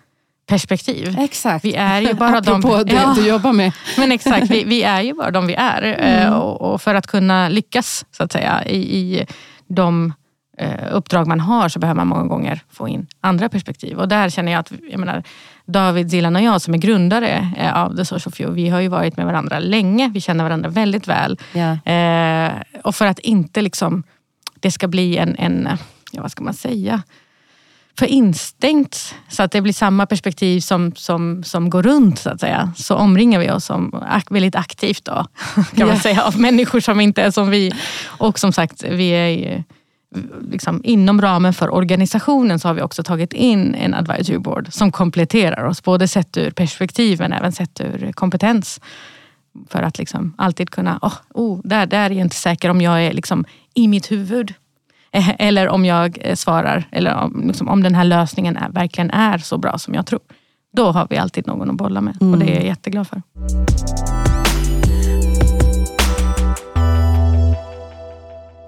perspektiv. 0.47 1.17
Exakt. 1.19 1.65
Vi 1.65 1.75
är 1.75 2.01
ju 2.01 2.15
bara 2.15 2.39
Apropå 2.39 2.77
de, 2.77 2.85
det 2.85 2.95
ja, 2.95 3.15
du 3.17 3.29
jobbar 3.29 3.53
med. 3.53 3.73
Men 3.99 4.13
exakt, 4.13 4.51
vi, 4.51 4.65
vi 4.65 4.83
är 4.83 5.01
ju 5.01 5.15
bara 5.15 5.31
de 5.31 5.47
vi 5.47 5.55
är. 5.55 5.83
Mm. 5.83 6.33
Och, 6.33 6.61
och, 6.61 6.83
för 6.83 6.95
att 6.95 7.07
kunna 7.07 7.49
lyckas 7.49 8.05
så 8.11 8.23
att 8.23 8.33
säga 8.33 8.65
i, 8.65 8.77
i 8.77 9.27
de 9.69 10.13
Eh, 10.59 10.89
uppdrag 10.93 11.27
man 11.27 11.41
har 11.41 11.69
så 11.69 11.79
behöver 11.79 11.97
man 11.97 12.07
många 12.07 12.25
gånger 12.25 12.61
få 12.71 12.89
in 12.89 13.07
andra 13.21 13.49
perspektiv. 13.49 13.99
Och 13.99 14.09
där 14.09 14.29
känner 14.29 14.53
jag 14.53 14.59
att 14.59 14.73
jag 14.91 15.01
menar, 15.01 15.23
David 15.67 16.11
Zilan 16.11 16.37
och 16.37 16.43
jag 16.43 16.61
som 16.61 16.75
är 16.75 16.79
grundare 16.79 17.51
eh, 17.57 17.83
av 17.83 17.97
The 17.97 18.05
Social 18.05 18.33
Few, 18.33 18.63
vi 18.63 18.69
har 18.69 18.81
ju 18.81 18.89
varit 18.89 19.17
med 19.17 19.27
varandra 19.27 19.59
länge. 19.59 20.11
Vi 20.15 20.21
känner 20.21 20.45
varandra 20.45 20.71
väldigt 20.71 21.09
väl. 21.09 21.39
Yeah. 21.55 22.53
och 22.85 22.95
för 22.95 23.07
att 23.07 23.19
inte 23.19 23.63
liksom, 23.63 24.03
det 24.61 24.71
ska 24.71 24.89
bli 24.89 25.17
en, 25.17 25.37
en 25.39 25.69
ja, 26.13 26.23
vad 26.23 26.31
ska 26.31 26.45
man 26.45 26.55
säga, 26.55 27.03
för 27.99 28.07
instängt 28.07 29.15
så 29.29 29.43
att 29.43 29.53
det 29.53 29.61
blir 29.61 29.73
samma 29.73 30.07
perspektiv 30.07 30.61
som, 30.61 30.95
som, 30.95 31.45
som 31.45 31.71
går 31.71 31.83
runt 31.83 32.19
så 32.19 32.31
att 32.31 32.41
säga. 32.41 32.73
Så 32.77 32.97
omringar 32.97 33.41
vi 33.41 33.51
oss 33.51 33.71
om, 33.71 34.05
väldigt 34.31 34.55
aktivt 34.57 35.05
då, 35.05 35.27
kan 35.77 35.89
man 35.89 36.01
säga, 36.01 36.23
av 36.23 36.41
människor 36.41 36.81
som 36.81 37.01
inte 37.01 37.23
är 37.23 37.31
som 37.31 37.51
vi. 37.51 37.73
Och 38.07 38.39
som 38.39 38.53
sagt, 38.53 38.85
vi 38.85 39.09
är 39.09 39.65
liksom, 40.51 40.81
inom 40.85 41.21
ramen 41.21 41.55
för 41.55 41.75
organisationen 41.75 42.59
så 42.59 42.69
har 42.69 42.75
vi 42.75 42.83
också 42.83 43.03
tagit 43.03 43.33
in 43.33 43.75
en 43.75 43.95
advisory 43.95 44.39
board 44.39 44.73
som 44.73 44.93
kompletterar 44.93 45.65
oss. 45.65 45.83
Både 45.83 46.09
sett 46.09 46.37
ur 46.37 46.51
perspektiv 46.51 47.19
men 47.19 47.33
även 47.33 47.53
sett 47.53 47.81
ur 47.81 48.13
kompetens. 48.13 48.81
För 49.69 49.83
att 49.83 49.99
liksom 49.99 50.35
alltid 50.39 50.71
kunna, 50.71 50.99
oh, 51.03 51.15
oh, 51.35 51.61
där, 51.65 51.87
där 51.87 52.11
är 52.11 52.11
jag 52.11 52.21
inte 52.21 52.37
säker 52.37 52.71
om 52.71 52.81
jag 52.81 53.05
är 53.05 53.13
liksom 53.13 53.45
i 53.75 53.89
mitt 53.89 54.11
huvud. 54.11 54.55
Eh, 55.17 55.35
eller 55.39 55.69
om 55.69 55.85
jag 55.85 56.19
eh, 56.21 56.35
svarar, 56.35 56.89
eller 56.93 57.15
om, 57.15 57.43
liksom, 57.47 57.69
om 57.69 57.83
den 57.83 57.95
här 57.95 58.05
lösningen 58.05 58.57
är, 58.57 58.69
verkligen 58.69 59.11
är 59.11 59.39
så 59.39 59.59
bra 59.59 59.79
som 59.79 59.95
jag 59.95 60.07
tror. 60.07 60.21
Då 60.73 60.91
har 60.91 61.07
vi 61.11 61.17
alltid 61.17 61.47
någon 61.47 61.71
att 61.71 61.77
bolla 61.77 62.01
med 62.01 62.17
mm. 62.21 62.33
och 62.33 62.39
det 62.39 62.53
är 62.53 62.55
jag 62.55 62.65
jätteglad 62.65 63.09
för. 63.09 63.23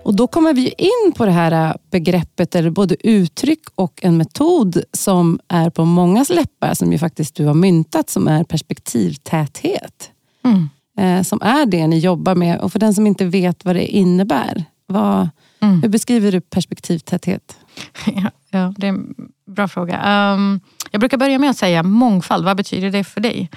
Och 0.02 0.16
då 0.16 0.26
kommer 0.26 0.54
vi 0.54 0.74
in 0.78 1.12
på 1.16 1.24
det 1.24 1.30
här 1.30 1.76
begreppet, 1.90 2.54
eller 2.54 2.70
både 2.70 3.08
uttryck 3.08 3.62
och 3.74 4.00
en 4.02 4.16
metod 4.16 4.82
som 4.92 5.40
är 5.48 5.70
på 5.70 5.84
mångas 5.84 6.30
läppar, 6.30 6.74
som 6.74 6.92
ju 6.92 6.98
faktiskt 6.98 7.34
du 7.34 7.46
har 7.46 7.54
myntat, 7.54 8.10
som 8.10 8.28
är 8.28 8.44
perspektivtäthet. 8.44 10.10
Mm. 10.44 10.68
Eh, 10.98 11.22
som 11.22 11.42
är 11.42 11.66
det 11.66 11.86
ni 11.86 11.98
jobbar 11.98 12.34
med. 12.34 12.60
Och 12.60 12.72
för 12.72 12.78
den 12.78 12.94
som 12.94 13.06
inte 13.06 13.24
vet 13.24 13.64
vad 13.64 13.76
det 13.76 13.86
innebär, 13.86 14.64
vad, 14.86 15.28
mm. 15.60 15.82
hur 15.82 15.88
beskriver 15.88 16.32
du 16.32 16.40
perspektivtäthet? 16.40 17.56
Ja, 18.06 18.30
ja, 18.50 18.74
det 18.76 18.86
är 18.86 18.90
en 18.90 19.14
bra 19.46 19.68
fråga. 19.68 20.32
Um, 20.34 20.60
jag 20.90 21.00
brukar 21.00 21.18
börja 21.18 21.38
med 21.38 21.50
att 21.50 21.56
säga 21.56 21.82
mångfald. 21.82 22.44
Vad 22.44 22.56
betyder 22.56 22.90
det 22.90 23.04
för 23.04 23.20
dig? 23.20 23.50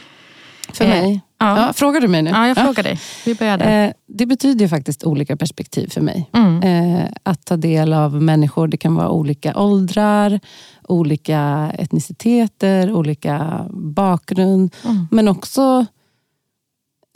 För 0.74 0.88
mig? 0.88 1.22
Ja. 1.40 1.58
ja. 1.58 1.74
frågar 1.74 2.02
du 2.02 2.08
mig 2.08 2.22
nu? 2.22 2.30
Ja, 2.30 2.48
jag 2.48 2.58
frågar 2.58 2.84
dig. 2.84 3.00
Vi 3.26 3.36
börjar 3.36 3.58
där. 3.58 3.88
Eh, 3.88 3.94
det 4.08 4.26
betyder 4.26 4.68
faktiskt 4.68 5.04
olika 5.04 5.38
perspektiv 5.38 5.88
för 5.88 6.02
mig. 6.02 6.30
Mm. 6.34 6.64
Eh, 6.64 7.06
att 7.24 7.46
ta 7.46 7.58
del 7.58 7.94
av 7.94 8.22
människor, 8.22 8.68
det 8.68 8.78
kan 8.78 8.96
vara 8.96 9.10
olika 9.10 9.60
åldrar, 9.60 10.40
olika 10.84 11.72
etniciteter, 11.78 12.92
olika 12.92 13.66
bakgrund. 13.72 14.76
Mm. 14.86 15.08
Men 15.12 15.28
också, 15.28 15.86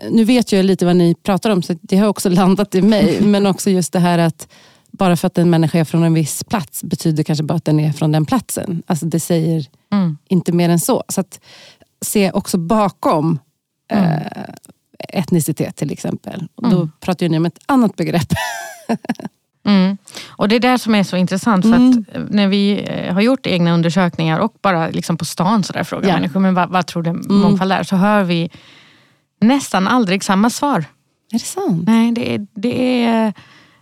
nu 0.10 0.24
vet 0.24 0.52
jag 0.52 0.66
lite 0.66 0.86
vad 0.86 0.96
ni 0.96 1.16
pratar 1.16 1.50
om, 1.50 1.64
så 1.64 1.76
det 1.82 1.98
har 1.98 2.08
också 2.08 2.30
landat 2.40 2.76
i 2.76 2.82
mig. 2.82 3.22
men 3.22 3.46
också 3.46 3.70
just 3.70 3.94
det 3.94 4.00
här 4.00 4.18
att 4.18 4.48
bara 4.98 5.16
för 5.16 5.28
att 5.28 5.38
en 5.38 5.50
människa 5.50 5.80
är 5.80 5.84
från 5.84 6.04
en 6.04 6.14
viss 6.14 6.44
plats 6.44 6.84
betyder 6.84 7.24
kanske 7.24 7.44
bara 7.44 7.58
att 7.58 7.66
den 7.66 7.80
är 7.80 7.92
från 7.92 8.12
den 8.12 8.26
platsen. 8.26 8.84
Alltså 8.88 9.06
det 9.06 9.20
säger 9.20 9.66
mm. 9.92 10.18
inte 10.28 10.52
mer 10.52 10.70
än 10.70 10.80
så. 10.80 11.04
Så 11.10 11.22
att 11.22 11.40
se 12.02 12.32
också 12.32 12.58
bakom 12.58 13.40
mm. 13.92 14.12
eh, 14.12 14.44
etnicitet 15.10 15.76
till 15.76 15.92
exempel. 15.92 16.48
Och 16.56 16.70
då 16.70 16.76
mm. 16.76 16.92
pratar 17.00 17.30
ni 17.30 17.38
om 17.38 17.46
ett 17.46 17.60
annat 17.66 17.96
begrepp. 17.96 18.30
Mm. 19.68 19.98
Och 20.28 20.48
Det 20.48 20.56
är 20.56 20.60
det 20.60 20.80
som 20.80 20.96
är 20.96 21.04
så 21.04 21.18
intressant. 21.18 21.66
För 21.66 21.72
att 21.72 21.80
mm. 21.80 22.06
när 22.30 22.48
vi 22.48 22.86
eh, 22.88 23.14
har 23.14 23.22
gjort 23.22 23.48
egna 23.48 23.74
undersökningar 23.74 24.40
och 24.40 24.54
bara 24.62 24.90
liksom 24.90 25.18
på 25.18 25.26
stan 25.26 25.64
så 25.64 25.74
där 25.74 25.84
frågar 25.84 26.10
ja. 26.10 26.16
människor 26.16 26.40
men 26.40 26.54
vad, 26.54 26.70
vad 26.70 26.88
tror 26.88 27.04
du 27.04 27.10
mm. 27.10 27.36
mångfald 27.38 27.72
är? 27.72 27.84
Så 27.84 27.96
hör 27.96 28.24
vi 28.24 28.50
nästan 29.42 29.88
aldrig 29.88 30.24
samma 30.24 30.50
svar. 30.50 30.86
Är 31.32 31.40
det 31.40 31.40
sant? 31.40 31.84
Nej, 31.88 32.12
det 32.12 32.36
är, 32.36 32.48
det 32.54 33.04
är 33.04 33.34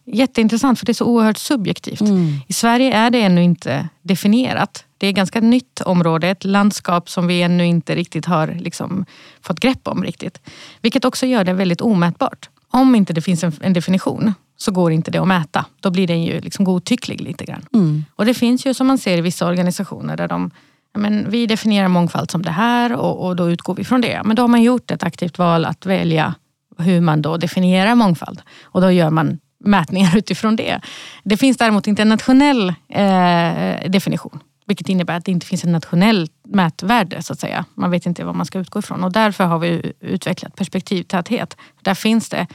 jätteintressant 0.06 0.80
för 0.80 0.86
det 0.86 0.92
är 0.92 0.94
så 0.94 1.06
oerhört 1.06 1.38
subjektivt. 1.38 2.02
Mm. 2.02 2.40
I 2.48 2.54
Sverige 2.54 2.94
är 2.94 3.10
det 3.10 3.22
ännu 3.22 3.44
inte 3.44 3.90
definierat. 4.02 4.86
Det 4.98 5.08
är 5.08 5.10
ett 5.10 5.16
ganska 5.16 5.42
nytt 5.42 5.82
område, 5.82 6.30
ett 6.30 6.44
landskap 6.44 7.10
som 7.10 7.28
vi 7.28 7.42
ännu 7.42 7.66
inte 7.66 7.96
riktigt 7.96 8.26
har 8.26 8.48
liksom 8.48 9.06
fått 9.42 9.60
grepp 9.60 9.88
om 9.88 10.04
riktigt. 10.04 10.42
Vilket 10.82 11.06
också 11.06 11.26
gör 11.26 11.44
det 11.44 11.54
väldigt 11.54 11.82
omätbart. 11.82 12.50
Om 12.72 12.96
inte 12.96 13.14
det 13.14 13.22
finns 13.22 13.44
en, 13.44 13.54
en 13.62 13.74
definition 13.74 14.34
så 14.58 14.72
går 14.72 14.92
inte 14.92 15.12
det 15.12 15.18
att 15.18 15.28
mäta. 15.28 15.66
Då 15.80 15.92
blir 15.92 16.08
den 16.08 16.24
ju 16.24 16.42
liksom 16.42 16.66
godtycklig 16.66 17.22
lite 17.22 17.46
grann. 17.46 17.66
Mm. 17.74 18.06
Och 18.16 18.26
det 18.26 18.34
finns 18.34 18.66
ju 18.66 18.74
som 18.74 18.88
man 18.88 18.98
ser 18.98 19.18
i 19.18 19.22
vissa 19.22 19.48
organisationer 19.48 20.18
där 20.18 20.28
de 20.28 20.52
men 20.98 21.30
vi 21.30 21.46
definierar 21.46 21.88
mångfald 21.88 22.32
som 22.32 22.42
det 22.42 22.52
här 22.52 22.96
och, 22.96 23.28
och 23.28 23.36
då 23.36 23.52
utgår 23.52 23.76
vi 23.76 23.84
från 23.84 24.02
det. 24.02 24.22
Men 24.26 24.36
då 24.36 24.44
har 24.44 24.48
man 24.48 24.64
gjort 24.64 24.92
ett 24.92 25.04
aktivt 25.04 25.38
val 25.38 25.66
att 25.66 25.86
välja 25.86 26.36
hur 26.78 27.02
man 27.02 27.22
då 27.22 27.38
definierar 27.38 27.96
mångfald. 27.96 28.42
Och 28.64 28.82
då 28.82 28.92
gör 28.92 29.10
man 29.10 29.40
mätningar 29.64 30.18
utifrån 30.18 30.56
det. 30.56 30.82
Det 31.24 31.38
finns 31.38 31.58
däremot 31.58 31.88
inte 31.88 32.02
en 32.02 32.10
nationell 32.10 32.70
eh, 32.90 33.90
definition. 33.90 34.40
Vilket 34.66 34.90
innebär 34.90 35.18
att 35.18 35.26
det 35.26 35.32
inte 35.32 35.46
finns 35.46 35.64
ett 35.64 35.70
nationellt 35.70 36.32
mätvärde 36.48 37.24
så 37.24 37.34
att 37.34 37.40
säga. 37.40 37.66
Man 37.76 37.92
vet 37.92 38.06
inte 38.06 38.24
vad 38.24 38.36
man 38.36 38.46
ska 38.46 38.60
utgå 38.60 38.80
ifrån 38.80 39.04
och 39.04 39.12
därför 39.12 39.44
har 39.44 39.60
vi 39.60 39.94
utvecklat 40.00 40.56
perspektivtäthet. 40.56 41.58
Där 41.82 41.94
finns 41.94 42.30
det 42.30 42.48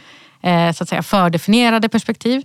eh, 0.42 0.72
så 0.72 0.82
att 0.82 0.88
säga 0.88 1.02
fördefinierade 1.02 1.88
perspektiv 1.88 2.44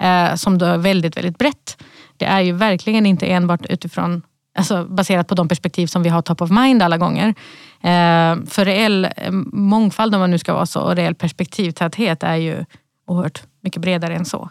eh, 0.00 0.34
som 0.34 0.58
då 0.58 0.66
är 0.66 0.78
väldigt, 0.78 1.16
väldigt 1.16 1.38
brett. 1.38 1.82
Det 2.16 2.24
är 2.24 2.40
ju 2.40 2.52
verkligen 2.52 3.06
inte 3.06 3.26
enbart 3.26 3.66
utifrån 3.66 4.22
Alltså 4.56 4.84
baserat 4.84 5.28
på 5.28 5.34
de 5.34 5.48
perspektiv 5.48 5.86
som 5.86 6.02
vi 6.02 6.08
har 6.08 6.22
top 6.22 6.42
of 6.42 6.50
mind 6.50 6.82
alla 6.82 6.98
gånger. 6.98 7.28
Eh, 7.80 8.36
för 8.46 8.64
reell 8.64 9.08
eh, 9.16 9.30
mångfald, 9.52 10.14
om 10.14 10.20
man 10.20 10.30
nu 10.30 10.38
ska 10.38 10.54
vara 10.54 10.66
så, 10.66 10.80
och 10.80 10.96
reell 10.96 11.14
perspektivtäthet 11.14 12.22
är 12.22 12.34
ju 12.34 12.64
oerhört 13.06 13.42
mycket 13.64 13.82
bredare 13.82 14.14
än 14.14 14.24
så. 14.24 14.50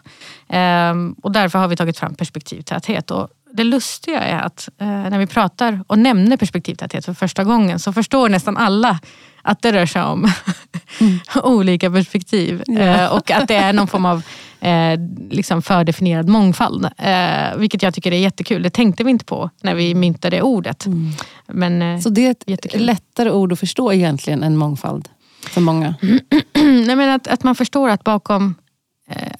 och 1.22 1.32
därför 1.32 1.58
har 1.58 1.68
vi 1.68 1.76
tagit 1.76 1.98
fram 1.98 2.14
perspektivtäthet. 2.14 3.10
Och 3.10 3.28
det 3.56 3.64
lustiga 3.64 4.20
är 4.20 4.40
att 4.40 4.68
eh, 4.78 4.86
när 4.86 5.18
vi 5.18 5.26
pratar 5.26 5.84
och 5.86 5.98
nämner 5.98 6.36
perspektivtäthet 6.36 7.04
för 7.04 7.14
första 7.14 7.44
gången 7.44 7.78
så 7.78 7.92
förstår 7.92 8.28
nästan 8.28 8.56
alla 8.56 9.00
att 9.42 9.62
det 9.62 9.72
rör 9.72 9.86
sig 9.86 10.02
om 10.02 10.32
mm. 11.00 11.18
olika 11.44 11.90
perspektiv. 11.90 12.62
Ja. 12.66 12.80
Eh, 12.80 13.12
och 13.12 13.30
att 13.30 13.48
det 13.48 13.54
är 13.54 13.72
någon 13.72 13.86
form 13.86 14.06
av 14.06 14.22
eh, 14.60 15.00
liksom 15.30 15.62
fördefinierad 15.62 16.28
mångfald. 16.28 16.88
Eh, 16.98 17.56
vilket 17.56 17.82
jag 17.82 17.94
tycker 17.94 18.12
är 18.12 18.18
jättekul. 18.18 18.62
Det 18.62 18.70
tänkte 18.70 19.04
vi 19.04 19.10
inte 19.10 19.24
på 19.24 19.50
när 19.62 19.74
vi 19.74 19.94
myntade 19.94 20.42
ordet. 20.42 20.86
Mm. 20.86 21.10
Men, 21.46 21.82
eh, 21.82 22.00
så 22.00 22.08
det 22.08 22.26
är 22.26 22.30
ett 22.30 22.44
jättekul. 22.46 22.86
lättare 22.86 23.30
ord 23.30 23.52
att 23.52 23.60
förstå 23.60 23.92
egentligen 23.92 24.42
än 24.42 24.56
mångfald? 24.56 25.08
För 25.48 25.60
många? 25.60 25.94
Nej, 26.86 26.96
men 26.96 27.10
att, 27.10 27.28
att 27.28 27.42
man 27.42 27.54
förstår 27.54 27.88
att 27.88 28.04
bakom 28.04 28.54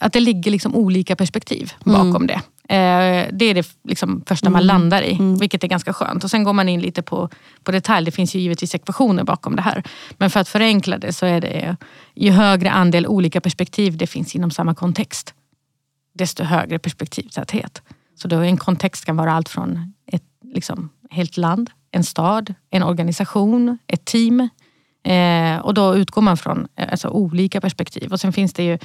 att 0.05 0.13
det 0.13 0.21
ligger 0.21 0.51
liksom 0.51 0.75
olika 0.75 1.17
perspektiv 1.17 1.73
bakom 1.85 2.17
mm. 2.17 2.27
det. 2.27 2.41
Eh, 2.75 3.29
det 3.33 3.45
är 3.45 3.55
det 3.55 3.69
liksom 3.85 4.23
första 4.27 4.51
man 4.51 4.63
mm. 4.63 4.67
landar 4.67 5.03
i, 5.03 5.13
mm. 5.13 5.39
vilket 5.39 5.65
är 5.65 5.69
ganska 5.69 5.93
skönt. 5.93 6.25
Och 6.25 6.31
Sen 6.31 6.45
går 6.45 6.53
man 6.53 6.69
in 6.69 6.81
lite 6.81 7.03
på, 7.03 7.29
på 7.63 7.73
detalj. 7.73 8.05
Det 8.05 8.13
finns 8.13 8.35
ju 8.35 8.41
givetvis 8.41 8.75
ekvationer 8.75 9.25
bakom 9.25 9.57
det 9.57 9.63
här. 9.63 9.83
Men 10.19 10.31
för 10.31 10.41
att 10.41 10.49
förenkla 10.49 10.99
det 10.99 11.13
så 11.13 11.27
är 11.27 11.41
det 11.41 11.77
ju 12.15 12.31
högre 12.31 12.71
andel 12.71 13.07
olika 13.07 13.41
perspektiv 13.41 13.97
det 13.97 14.07
finns 14.07 14.35
inom 14.35 14.51
samma 14.51 14.75
kontext, 14.75 15.35
desto 16.15 16.45
högre 16.45 16.79
perspektivtäthet. 16.79 17.83
Så 18.15 18.29
då 18.29 18.39
en 18.39 18.57
kontext 18.57 19.05
kan 19.05 19.17
vara 19.17 19.33
allt 19.33 19.49
från 19.49 19.95
ett 20.07 20.25
liksom, 20.55 20.91
helt 21.11 21.37
land, 21.37 21.71
en 21.91 22.05
stad, 22.05 22.55
en 22.71 22.83
organisation, 22.83 23.79
ett 23.87 24.05
team. 24.05 24.49
Eh, 25.05 25.59
och 25.59 25.75
då 25.75 25.97
utgår 25.97 26.23
man 26.23 26.37
från 26.37 26.69
eh, 26.77 26.89
alltså, 26.91 27.09
olika 27.09 27.61
perspektiv. 27.61 28.13
Och 28.13 28.21
sen 28.21 28.33
finns 28.33 28.53
det 28.53 28.65
ju 28.65 28.79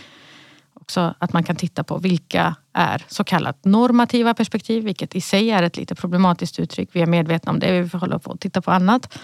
också 0.89 1.13
att 1.19 1.33
man 1.33 1.43
kan 1.43 1.55
titta 1.55 1.83
på 1.83 1.97
vilka 1.97 2.55
är 2.73 3.03
så 3.07 3.23
kallat 3.23 3.65
normativa 3.65 4.33
perspektiv, 4.33 4.83
vilket 4.83 5.15
i 5.15 5.21
sig 5.21 5.51
är 5.51 5.63
ett 5.63 5.77
lite 5.77 5.95
problematiskt 5.95 6.59
uttryck. 6.59 6.89
Vi 6.91 7.01
är 7.01 7.05
medvetna 7.05 7.51
om 7.51 7.59
det, 7.59 7.81
vi 7.81 7.89
får 7.89 7.99
hålla 7.99 8.19
på 8.19 8.31
och 8.31 8.39
titta 8.39 8.61
på 8.61 8.71
annat. 8.71 9.19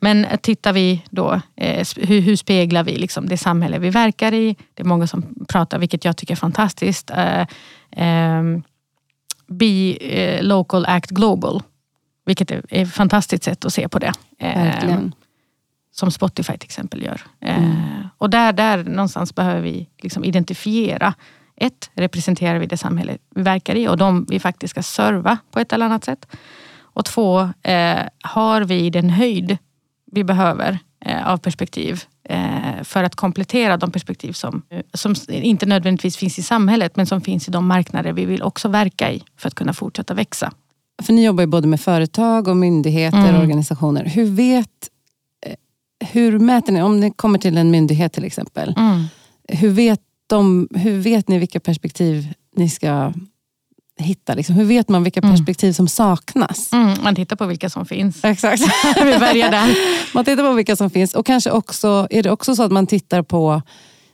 Men 0.00 0.26
tittar 0.42 0.72
vi 0.72 1.02
då, 1.10 1.40
eh, 1.56 1.86
hur, 1.96 2.20
hur, 2.20 2.36
speglar 2.36 2.84
vi 2.84 2.96
liksom 2.96 3.28
det 3.28 3.38
samhälle 3.38 3.78
vi 3.78 3.90
verkar 3.90 4.34
i? 4.34 4.56
Det 4.74 4.82
är 4.82 4.86
många 4.86 5.06
som 5.06 5.22
pratar, 5.48 5.78
vilket 5.78 6.04
jag 6.04 6.16
tycker 6.16 6.34
är 6.34 6.36
fantastiskt. 6.36 7.10
Eh, 7.10 7.46
ehm, 7.90 8.54
eh, 8.54 8.62
be 9.46 10.42
local, 10.42 10.86
act 10.86 11.10
global. 11.10 11.62
Vilket 12.26 12.50
är 12.50 12.62
ett 12.68 12.92
fantastiskt 12.92 13.44
sätt 13.44 13.64
att 13.64 13.72
se 13.72 13.88
på 13.88 13.98
det. 13.98 14.12
Eh, 14.38 14.64
Verkligen 14.64 15.14
som 15.98 16.10
Spotify 16.10 16.52
till 16.52 16.66
exempel 16.66 17.02
gör. 17.02 17.20
Eh, 17.40 17.58
mm. 17.58 17.70
Eh, 17.70 18.06
och 18.18 18.30
där, 18.30 18.52
där 18.52 18.84
någonstans 18.84 19.34
behöver 19.34 19.60
vi 19.60 19.88
liksom 20.02 20.24
identifiera 20.24 21.14
ett, 21.56 21.90
representerar 21.94 22.58
vi 22.58 22.66
det 22.66 22.76
samhälle 22.76 23.18
vi 23.34 23.42
verkar 23.42 23.74
i 23.74 23.88
och 23.88 23.96
de 23.96 24.26
vi 24.28 24.40
faktiskt 24.40 24.70
ska 24.70 24.82
serva 24.82 25.38
på 25.50 25.60
ett 25.60 25.72
eller 25.72 25.86
annat 25.86 26.04
sätt. 26.04 26.26
Och 26.78 27.04
två, 27.04 27.40
eh, 27.62 27.98
har 28.22 28.60
vi 28.60 28.90
den 28.90 29.10
höjd 29.10 29.58
vi 30.12 30.24
behöver 30.24 30.78
eh, 31.04 31.28
av 31.28 31.36
perspektiv 31.36 32.02
eh, 32.28 32.82
för 32.82 33.04
att 33.04 33.14
komplettera 33.14 33.76
de 33.76 33.92
perspektiv 33.92 34.32
som, 34.32 34.62
som 34.94 35.14
inte 35.28 35.66
nödvändigtvis 35.66 36.16
finns 36.16 36.38
i 36.38 36.42
samhället 36.42 36.96
men 36.96 37.06
som 37.06 37.20
finns 37.20 37.48
i 37.48 37.50
de 37.50 37.66
marknader 37.66 38.12
vi 38.12 38.24
vill 38.24 38.42
också 38.42 38.68
verka 38.68 39.12
i 39.12 39.22
för 39.36 39.48
att 39.48 39.54
kunna 39.54 39.72
fortsätta 39.72 40.14
växa. 40.14 40.52
För 41.02 41.12
ni 41.12 41.24
jobbar 41.24 41.42
ju 41.42 41.46
både 41.46 41.68
med 41.68 41.80
företag 41.80 42.48
och 42.48 42.56
myndigheter 42.56 43.18
och 43.18 43.28
mm. 43.28 43.40
organisationer. 43.40 44.04
Hur 44.04 44.26
vet 44.26 44.90
hur 46.04 46.38
mäter 46.38 46.72
ni, 46.72 46.82
om 46.82 47.00
ni 47.00 47.10
kommer 47.10 47.38
till 47.38 47.58
en 47.58 47.70
myndighet 47.70 48.12
till 48.12 48.24
exempel, 48.24 48.74
mm. 48.76 49.04
hur, 49.48 49.68
vet 49.68 50.00
de, 50.26 50.68
hur 50.74 50.98
vet 50.98 51.28
ni 51.28 51.38
vilka 51.38 51.60
perspektiv 51.60 52.34
ni 52.56 52.70
ska 52.70 53.12
hitta? 53.98 54.34
Liksom? 54.34 54.54
Hur 54.54 54.64
vet 54.64 54.88
man 54.88 55.02
vilka 55.02 55.20
mm. 55.20 55.30
perspektiv 55.30 55.72
som 55.72 55.88
saknas? 55.88 56.72
Mm, 56.72 56.98
man 57.02 57.14
tittar 57.14 57.36
på 57.36 57.46
vilka 57.46 57.70
som 57.70 57.86
finns. 57.86 58.24
Exakt. 58.24 58.62
Vi 58.96 59.18
börjar 59.18 59.50
där. 59.50 59.76
Man 60.14 60.24
tittar 60.24 60.42
på 60.42 60.52
vilka 60.52 60.76
som 60.76 60.90
finns 60.90 61.14
och 61.14 61.26
kanske 61.26 61.50
också, 61.50 62.06
är 62.10 62.22
det 62.22 62.30
också 62.30 62.56
så 62.56 62.62
att 62.62 62.72
man 62.72 62.86
tittar 62.86 63.22
på, 63.22 63.62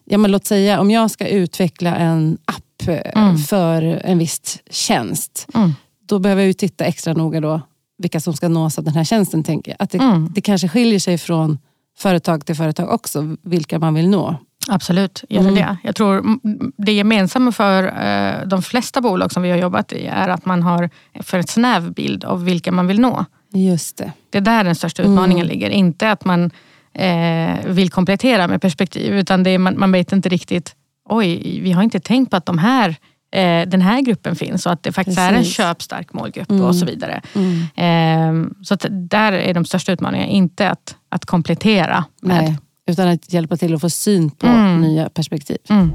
ja, 0.05 0.19
men 0.19 0.31
låt 0.33 0.47
säga 0.47 0.81
om 0.81 0.91
jag 0.91 1.11
ska 1.11 1.29
utveckla 1.29 1.97
en 1.97 2.39
app 2.45 2.89
eh, 2.89 3.23
mm. 3.23 3.39
för 3.39 3.83
en 3.83 4.19
viss 4.19 4.59
tjänst. 4.71 5.47
Mm. 5.55 5.73
Då 6.07 6.19
behöver 6.19 6.43
jag 6.43 6.59
titta 6.59 6.85
extra 6.85 7.13
noga 7.13 7.41
då 7.41 7.61
vilka 7.99 8.21
som 8.21 8.35
ska 8.35 8.49
nås 8.49 8.79
av 8.79 8.85
den 8.85 8.95
här 8.95 9.05
tjänsten. 9.05 9.45
Tänker 9.45 9.71
jag. 9.71 9.77
Att 9.83 9.91
det, 9.91 9.99
mm. 9.99 10.33
det 10.35 10.41
kanske 10.41 10.69
skiljer 10.69 10.99
sig 10.99 11.19
från 11.19 11.59
företag 11.99 12.47
till 12.47 12.55
företag 12.55 12.91
också, 12.91 13.37
vilka 13.43 13.79
man 13.79 13.95
vill 13.95 14.09
nå. 14.09 14.37
Absolut, 14.69 15.25
gör 15.29 15.41
mm. 15.41 15.55
det. 15.55 15.77
Jag 15.83 15.97
tror 15.97 16.39
det 16.77 16.93
gemensamma 16.93 17.53
för 17.53 17.85
eh, 17.85 18.47
de 18.47 18.63
flesta 18.63 19.01
bolag 19.01 19.33
som 19.33 19.43
vi 19.43 19.51
har 19.51 19.59
jobbat 19.59 19.93
i 19.93 20.07
är 20.07 20.29
att 20.29 20.45
man 20.45 20.63
har 20.63 20.91
för 21.21 21.39
en 21.39 21.47
snäv 21.47 21.93
bild 21.93 22.25
av 22.25 22.45
vilka 22.45 22.73
man 22.73 22.87
vill 22.87 23.01
nå. 23.01 23.25
Just 23.55 23.97
det. 23.97 24.13
Det 24.31 24.39
är 24.39 24.43
där 24.43 24.65
den 24.65 24.75
största 24.75 25.03
utmaningen 25.03 25.47
mm. 25.47 25.49
ligger. 25.49 25.71
Inte 25.71 26.11
att 26.11 26.25
man 26.25 26.51
eh, 26.95 27.67
vill 27.67 27.91
komplettera 27.91 28.49
med 28.49 28.63
perspektiv, 28.63 29.15
utan 29.15 29.43
det 29.43 29.51
är, 29.51 29.59
man, 29.59 29.79
man 29.79 29.93
vet 29.93 30.13
inte 30.13 30.29
riktigt, 30.29 30.75
oj, 31.09 31.61
vi 31.63 31.73
har 31.73 31.83
inte 31.83 32.01
tänkt 32.01 32.31
på 32.31 32.37
att 32.37 32.47
de 32.47 32.59
här 32.59 32.97
eh, 33.33 33.69
den 33.69 33.81
här 33.81 34.01
gruppen 34.01 34.37
finns 34.37 34.67
och 34.67 34.73
att 34.73 34.83
det 34.83 34.93
faktiskt 34.93 35.19
Precis. 35.19 35.33
är 35.33 35.39
en 35.39 35.45
köpstark 35.45 36.13
målgrupp 36.13 36.51
mm. 36.51 36.65
och 36.65 36.77
så 36.77 36.87
vidare. 36.87 37.23
Mm. 37.35 38.47
Eh, 38.47 38.53
så 38.63 38.77
där 38.91 39.33
är 39.33 39.55
de 39.55 39.65
största 39.65 39.93
utmaningarna, 39.93 40.31
inte 40.31 40.71
att, 40.71 40.97
att 41.09 41.27
komplettera. 41.27 42.05
Med. 42.23 42.43
Nej, 42.45 42.59
utan 42.87 43.09
att 43.09 43.33
hjälpa 43.33 43.57
till 43.57 43.75
att 43.75 43.81
få 43.81 43.91
syn 43.91 44.31
på 44.31 44.47
mm. 44.47 44.81
nya 44.81 45.09
perspektiv. 45.09 45.59
Mm. 45.69 45.93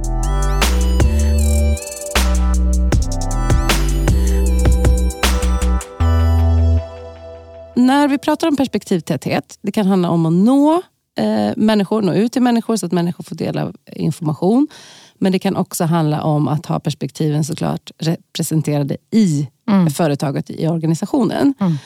När 7.76 8.08
vi 8.08 8.18
pratar 8.18 8.48
om 8.48 8.58
perspektivtäthet, 8.58 9.60
det 9.62 9.72
kan 9.72 9.88
handla 9.88 10.10
om 10.10 10.26
att 10.26 10.34
nå 10.34 10.82
eh, 11.18 11.54
människor, 11.56 12.02
nå 12.02 12.14
ut 12.14 12.32
till 12.32 12.42
människor 12.42 12.76
så 12.76 12.86
att 12.86 12.92
människor 12.92 13.24
får 13.24 13.36
del 13.36 13.58
av 13.58 13.76
information. 13.96 14.68
Men 15.18 15.32
det 15.32 15.40
kan 15.40 15.56
också 15.56 15.84
handla 15.84 16.22
om 16.22 16.48
att 16.48 16.66
ha 16.66 16.80
perspektiven 16.80 17.44
såklart 17.44 17.92
representerade 17.98 18.98
i 19.12 19.48
mm. 19.70 19.90
företaget, 19.90 20.50
i 20.50 20.68
organisationen. 20.68 21.54
Mm. 21.60 21.78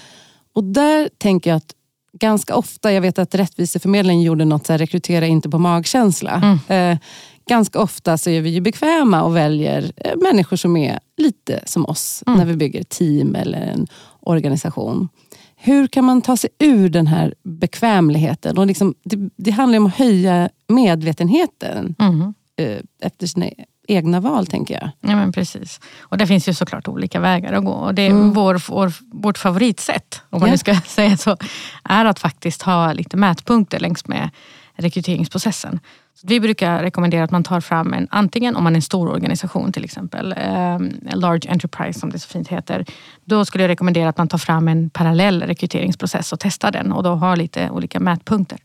Och 0.53 0.63
där 0.63 1.09
tänker 1.17 1.49
jag 1.49 1.57
att 1.57 1.73
ganska 2.13 2.55
ofta, 2.55 2.91
jag 2.93 3.01
vet 3.01 3.19
att 3.19 3.35
Rättviseförmedlingen 3.35 4.23
gjorde 4.23 4.45
något 4.45 4.65
så 4.65 4.73
här, 4.73 4.77
rekrytera 4.77 5.27
inte 5.27 5.49
på 5.49 5.59
magkänsla. 5.59 6.57
Mm. 6.67 6.91
Eh, 6.93 6.99
ganska 7.47 7.79
ofta 7.79 8.17
så 8.17 8.29
är 8.29 8.41
vi 8.41 8.49
ju 8.49 8.61
bekväma 8.61 9.23
och 9.23 9.35
väljer 9.35 9.91
eh, 9.97 10.17
människor 10.17 10.57
som 10.57 10.77
är 10.77 10.99
lite 11.17 11.59
som 11.65 11.85
oss 11.85 12.23
mm. 12.27 12.39
när 12.39 12.45
vi 12.45 12.55
bygger 12.55 12.83
team 12.83 13.35
eller 13.35 13.61
en 13.61 13.87
organisation. 14.19 15.09
Hur 15.55 15.87
kan 15.87 16.05
man 16.05 16.21
ta 16.21 16.37
sig 16.37 16.49
ur 16.59 16.89
den 16.89 17.07
här 17.07 17.33
bekvämligheten? 17.43 18.57
Och 18.57 18.67
liksom, 18.67 18.95
det, 19.03 19.29
det 19.35 19.51
handlar 19.51 19.77
om 19.77 19.85
att 19.85 19.95
höja 19.95 20.49
medvetenheten. 20.67 21.95
Mm. 21.99 22.33
Eh, 22.57 22.77
efter 23.01 23.27
sina 23.27 23.45
egna 23.87 24.19
val, 24.19 24.47
tänker 24.47 24.73
jag. 24.73 24.89
Ja, 25.01 25.15
men 25.15 25.31
precis. 25.31 25.79
Och 25.99 26.17
det 26.17 26.27
finns 26.27 26.49
ju 26.49 26.53
såklart 26.53 26.87
olika 26.87 27.19
vägar 27.19 27.53
att 27.53 27.65
gå. 27.65 27.71
Och 27.71 27.95
det 27.95 28.01
är 28.01 28.09
mm. 28.09 28.33
vår, 28.33 28.61
vår, 28.69 28.93
vårt 29.11 29.37
favoritsätt, 29.37 30.21
om 30.29 30.39
man 30.39 30.49
ja. 30.49 30.53
nu 30.53 30.57
ska 30.57 30.75
säga 30.85 31.17
så, 31.17 31.37
är 31.83 32.05
att 32.05 32.19
faktiskt 32.19 32.61
ha 32.61 32.93
lite 32.93 33.17
mätpunkter 33.17 33.79
längs 33.79 34.07
med 34.07 34.29
rekryteringsprocessen. 34.73 35.79
Så 36.13 36.27
vi 36.27 36.39
brukar 36.39 36.83
rekommendera 36.83 37.23
att 37.23 37.31
man 37.31 37.43
tar 37.43 37.61
fram 37.61 37.93
en, 37.93 38.07
antingen 38.11 38.55
om 38.55 38.63
man 38.63 38.73
är 38.73 38.77
en 38.77 38.81
stor 38.81 39.09
organisation 39.09 39.71
till 39.71 39.83
exempel, 39.83 40.31
eh, 40.31 40.79
large 41.13 41.49
enterprise 41.49 41.99
som 41.99 42.09
det 42.09 42.19
så 42.19 42.27
fint 42.27 42.47
heter. 42.47 42.85
Då 43.25 43.45
skulle 43.45 43.63
jag 43.63 43.69
rekommendera 43.69 44.09
att 44.09 44.17
man 44.17 44.27
tar 44.27 44.37
fram 44.37 44.67
en 44.67 44.89
parallell 44.89 45.43
rekryteringsprocess 45.43 46.33
och 46.33 46.39
testar 46.39 46.71
den 46.71 46.91
och 46.91 47.03
då 47.03 47.09
har 47.09 47.35
lite 47.35 47.69
olika 47.69 47.99
mätpunkter. 47.99 48.59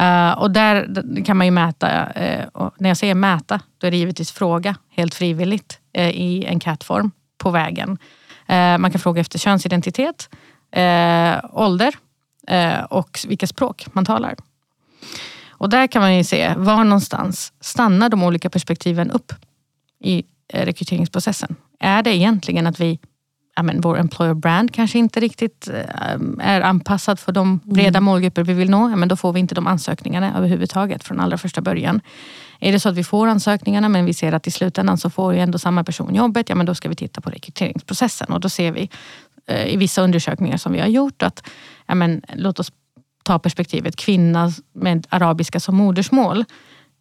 Uh, 0.00 0.32
och 0.32 0.50
där 0.50 0.88
kan 1.24 1.36
man 1.36 1.46
ju 1.46 1.50
mäta, 1.50 2.06
uh, 2.06 2.70
när 2.78 2.90
jag 2.90 2.96
säger 2.96 3.14
mäta, 3.14 3.60
då 3.78 3.86
är 3.86 3.90
det 3.90 3.96
givetvis 3.96 4.32
fråga 4.32 4.74
helt 4.90 5.14
frivilligt 5.14 5.78
uh, 5.98 6.10
i 6.10 6.46
enkätform 6.46 7.10
på 7.38 7.50
vägen. 7.50 7.98
man 8.78 8.90
kan 8.90 9.00
fråga 9.00 9.20
efter 9.20 9.38
könsidentitet. 9.38 10.28
ålder 11.52 11.94
och 12.88 13.18
vilka 13.28 13.46
språk 13.46 13.86
man 13.92 14.04
talar. 14.04 14.34
Och 15.48 15.70
där 15.70 15.86
kan 15.86 16.02
man 16.02 16.16
ju 16.16 16.24
se 16.24 16.54
var 16.56 16.84
någonstans 16.84 17.52
stannar 17.60 18.08
de 18.08 18.22
olika 18.22 18.50
perspektiven 18.50 19.10
upp 19.10 19.32
i 20.00 20.24
rekryteringsprocessen. 20.52 21.56
Är 21.80 22.02
det 22.02 22.16
egentligen 22.16 22.66
att 22.66 22.80
vi 22.80 22.98
ja, 23.56 23.62
men 23.62 23.80
vår 23.80 23.98
employer 23.98 24.34
brand 24.34 24.74
kanske 24.74 24.98
inte 24.98 25.20
riktigt 25.20 25.68
eh, 25.68 26.18
är 26.38 26.60
anpassad 26.60 27.18
för 27.18 27.32
de 27.32 27.60
breda 27.64 27.88
mm. 27.88 28.04
målgrupper 28.04 28.44
vi 28.44 28.52
vill 28.52 28.70
nå, 28.70 28.90
ja, 28.90 28.96
men 28.96 29.08
då 29.08 29.16
får 29.16 29.32
vi 29.32 29.40
inte 29.40 29.54
de 29.54 29.66
ansökningarna 29.66 30.38
överhuvudtaget 30.38 31.04
från 31.04 31.20
allra 31.20 31.38
första 31.38 31.60
början. 31.60 32.00
Är 32.60 32.72
det 32.72 32.80
så 32.80 32.88
att 32.88 32.94
vi 32.94 33.04
får 33.04 33.26
ansökningarna 33.26 33.88
men 33.88 34.04
vi 34.04 34.14
ser 34.14 34.32
att 34.32 34.46
i 34.46 34.50
slutändan 34.50 34.98
så 34.98 35.10
får 35.10 35.34
ju 35.34 35.40
ändå 35.40 35.58
samma 35.58 35.84
person 35.84 36.14
jobbet, 36.14 36.48
ja 36.48 36.54
men 36.54 36.66
då 36.66 36.74
ska 36.74 36.88
vi 36.88 36.96
titta 36.96 37.20
på 37.20 37.30
rekryteringsprocessen 37.30 38.32
och 38.32 38.40
då 38.40 38.48
ser 38.48 38.72
vi 38.72 38.90
eh, 39.46 39.66
i 39.66 39.76
vissa 39.76 40.02
undersökningar 40.02 40.56
som 40.56 40.72
vi 40.72 40.80
har 40.80 40.88
gjort 40.88 41.22
att 41.22 41.48
ja, 41.86 41.94
men, 41.94 42.22
låt 42.34 42.60
oss 42.60 42.72
ta 43.22 43.38
perspektivet 43.38 43.96
kvinna 43.96 44.52
med 44.72 45.06
arabiska 45.10 45.60
som 45.60 45.76
modersmål 45.76 46.44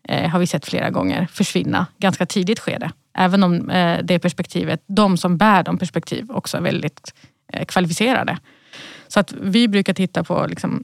eh, 0.09 0.29
har 0.29 0.39
vi 0.39 0.47
sett 0.47 0.65
flera 0.65 0.89
gånger 0.89 1.27
försvinna 1.31 1.87
ganska 1.97 2.25
tidigt 2.25 2.59
skede. 2.59 2.91
Även 3.17 3.43
om 3.43 3.69
eh, 3.69 3.99
det 4.03 4.19
perspektivet, 4.19 4.83
de 4.87 5.17
som 5.17 5.37
bär 5.37 5.63
de 5.63 5.77
perspektiv 5.77 6.31
också 6.31 6.57
är 6.57 6.61
väldigt 6.61 7.13
eh, 7.53 7.65
kvalificerade. 7.65 8.37
Så 9.07 9.19
att 9.19 9.33
vi 9.41 9.67
brukar 9.67 9.93
titta 9.93 10.23
på 10.23 10.45
liksom, 10.49 10.83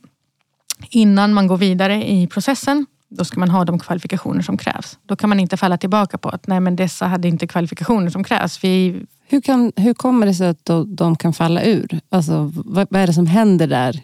innan 0.89 1.33
man 1.33 1.47
går 1.47 1.57
vidare 1.57 2.09
i 2.09 2.27
processen, 2.27 2.85
då 3.09 3.25
ska 3.25 3.39
man 3.39 3.49
ha 3.49 3.65
de 3.65 3.79
kvalifikationer 3.79 4.41
som 4.41 4.57
krävs. 4.57 4.99
Då 5.05 5.15
kan 5.15 5.29
man 5.29 5.39
inte 5.39 5.57
falla 5.57 5.77
tillbaka 5.77 6.17
på 6.17 6.29
att 6.29 6.47
nej 6.47 6.59
men 6.59 6.75
dessa 6.75 7.07
hade 7.07 7.27
inte 7.27 7.47
kvalifikationer 7.47 8.09
som 8.09 8.23
krävs. 8.23 8.63
Vi... 8.63 9.05
Hur, 9.27 9.41
kan, 9.41 9.71
hur 9.75 9.93
kommer 9.93 10.25
det 10.25 10.33
sig 10.33 10.47
att 10.47 10.69
de 10.87 11.15
kan 11.15 11.33
falla 11.33 11.63
ur? 11.63 11.99
Alltså, 12.09 12.51
vad, 12.55 12.87
vad 12.89 13.01
är 13.01 13.07
det 13.07 13.13
som 13.13 13.27
händer 13.27 13.67
där 13.67 14.01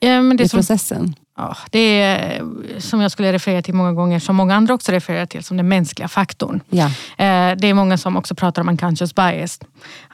ja, 0.00 0.34
i 0.34 0.48
som, 0.48 0.58
processen? 0.58 1.14
Ja, 1.38 1.56
det 1.70 2.00
är 2.00 2.42
som 2.78 3.00
jag 3.00 3.10
skulle 3.10 3.32
referera 3.32 3.62
till 3.62 3.74
många 3.74 3.92
gånger, 3.92 4.18
som 4.18 4.36
många 4.36 4.54
andra 4.54 4.74
också 4.74 4.92
refererar 4.92 5.26
till, 5.26 5.44
som 5.44 5.56
den 5.56 5.68
mänskliga 5.68 6.08
faktorn. 6.08 6.60
Ja. 6.70 6.86
Eh, 7.18 7.56
det 7.56 7.66
är 7.66 7.74
många 7.74 7.98
som 7.98 8.16
också 8.16 8.34
pratar 8.34 8.62
om 8.62 8.68
unconscious 8.68 9.14
bias. 9.14 9.60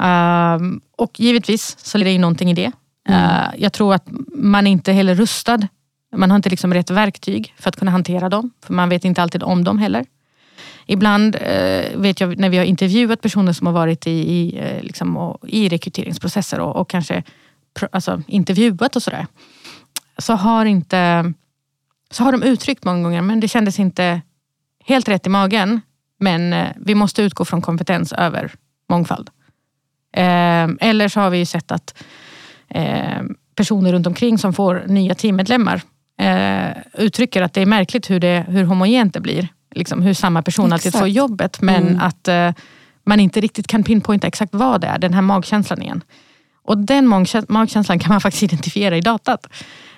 Ehm, 0.00 0.80
och 0.96 1.20
givetvis 1.20 1.76
så 1.78 1.98
är 1.98 2.04
det 2.04 2.12
ju 2.12 2.18
någonting 2.18 2.50
i 2.50 2.54
det. 2.54 2.72
Mm. 3.08 3.20
Eh, 3.20 3.46
jag 3.58 3.72
tror 3.72 3.94
att 3.94 4.04
man 4.34 4.66
inte 4.66 4.92
heller 4.92 5.14
rustad. 5.14 5.68
Man 6.16 6.30
har 6.30 6.36
inte 6.36 6.50
liksom 6.50 6.74
rätt 6.74 6.90
verktyg 6.90 7.54
för 7.58 7.68
att 7.68 7.76
kunna 7.76 7.90
hantera 7.90 8.28
dem. 8.28 8.50
För 8.66 8.74
man 8.74 8.88
vet 8.88 9.04
inte 9.04 9.22
alltid 9.22 9.42
om 9.42 9.64
dem 9.64 9.78
heller. 9.78 10.04
Ibland 10.86 11.36
eh, 11.36 11.96
vet 11.96 12.20
jag 12.20 12.38
när 12.38 12.48
vi 12.48 12.58
har 12.58 12.64
intervjuat 12.64 13.20
personer 13.20 13.52
som 13.52 13.66
har 13.66 13.74
varit 13.74 14.06
i, 14.06 14.10
i, 14.10 14.60
liksom, 14.82 15.38
i 15.46 15.68
rekryteringsprocesser 15.68 16.60
och, 16.60 16.76
och 16.76 16.90
kanske 16.90 17.22
alltså, 17.92 18.22
intervjuat 18.26 18.96
och 18.96 19.02
sådär 19.02 19.26
så 20.18 20.32
har, 20.32 20.64
inte, 20.64 21.32
så 22.10 22.24
har 22.24 22.32
de 22.32 22.42
uttryckt 22.42 22.84
många 22.84 23.02
gånger, 23.02 23.22
men 23.22 23.40
det 23.40 23.48
kändes 23.48 23.78
inte 23.78 24.20
helt 24.84 25.08
rätt 25.08 25.26
i 25.26 25.30
magen. 25.30 25.80
Men 26.20 26.52
eh, 26.52 26.68
vi 26.76 26.94
måste 26.94 27.22
utgå 27.22 27.44
från 27.44 27.62
kompetens 27.62 28.12
över 28.12 28.52
mångfald. 28.90 29.30
Eh, 30.12 30.68
eller 30.80 31.08
så 31.08 31.20
har 31.20 31.30
vi 31.30 31.46
sett 31.46 31.72
att 31.72 32.04
eh, 32.68 33.22
personer 33.54 33.92
runt 33.92 34.06
omkring 34.06 34.38
som 34.38 34.52
får 34.52 34.84
nya 34.86 35.14
teammedlemmar 35.14 35.82
uttrycker 36.92 37.42
att 37.42 37.52
det 37.52 37.62
är 37.62 37.66
märkligt 37.66 38.10
hur, 38.10 38.20
det, 38.20 38.44
hur 38.48 38.64
homogent 38.64 39.14
det 39.14 39.20
blir. 39.20 39.48
Liksom 39.74 40.02
hur 40.02 40.14
samma 40.14 40.42
person 40.42 40.72
exakt. 40.72 40.86
alltid 40.86 40.98
får 40.98 41.08
jobbet 41.08 41.60
men 41.60 41.88
mm. 41.88 42.00
att 42.00 42.28
man 43.06 43.20
inte 43.20 43.40
riktigt 43.40 43.66
kan 43.66 43.84
pinpointa 43.84 44.26
exakt 44.26 44.54
vad 44.54 44.80
det 44.80 44.86
är, 44.86 44.98
den 44.98 45.14
här 45.14 45.22
magkänslan 45.22 45.82
igen. 45.82 46.02
Och 46.62 46.78
den 46.78 47.08
magkänslan 47.48 47.98
kan 47.98 48.08
man 48.08 48.20
faktiskt 48.20 48.42
identifiera 48.42 48.96
i 48.96 49.00
datat. 49.00 49.46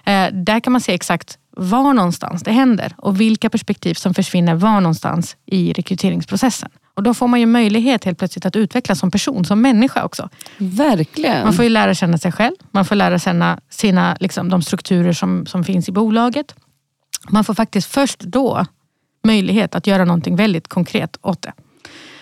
Eh, 0.06 0.28
där 0.32 0.60
kan 0.60 0.72
man 0.72 0.80
se 0.80 0.94
exakt 0.94 1.38
var 1.56 1.94
någonstans 1.94 2.42
det 2.42 2.52
händer 2.52 2.94
och 2.98 3.20
vilka 3.20 3.50
perspektiv 3.50 3.94
som 3.94 4.14
försvinner 4.14 4.54
var 4.54 4.80
någonstans 4.80 5.36
i 5.46 5.72
rekryteringsprocessen. 5.72 6.70
Och 6.94 7.02
då 7.02 7.14
får 7.14 7.28
man 7.28 7.40
ju 7.40 7.46
möjlighet 7.46 8.04
helt 8.04 8.18
plötsligt 8.18 8.46
att 8.46 8.56
utvecklas 8.56 8.98
som 8.98 9.10
person, 9.10 9.44
som 9.44 9.60
människa 9.60 10.04
också. 10.04 10.28
Verkligen. 10.58 11.44
Man 11.44 11.52
får 11.52 11.64
ju 11.64 11.68
lära 11.68 11.94
känna 11.94 12.18
sig 12.18 12.32
själv. 12.32 12.54
Man 12.70 12.84
får 12.84 12.94
lära 12.94 13.18
känna 13.18 13.60
sina, 13.70 14.16
liksom, 14.20 14.48
de 14.48 14.62
strukturer 14.62 15.12
som, 15.12 15.46
som 15.46 15.64
finns 15.64 15.88
i 15.88 15.92
bolaget. 15.92 16.54
Man 17.28 17.44
får 17.44 17.54
faktiskt 17.54 17.90
först 17.90 18.20
då 18.20 18.66
möjlighet 19.24 19.74
att 19.74 19.86
göra 19.86 20.04
någonting 20.04 20.36
väldigt 20.36 20.68
konkret 20.68 21.16
åt 21.22 21.42
det. 21.42 21.52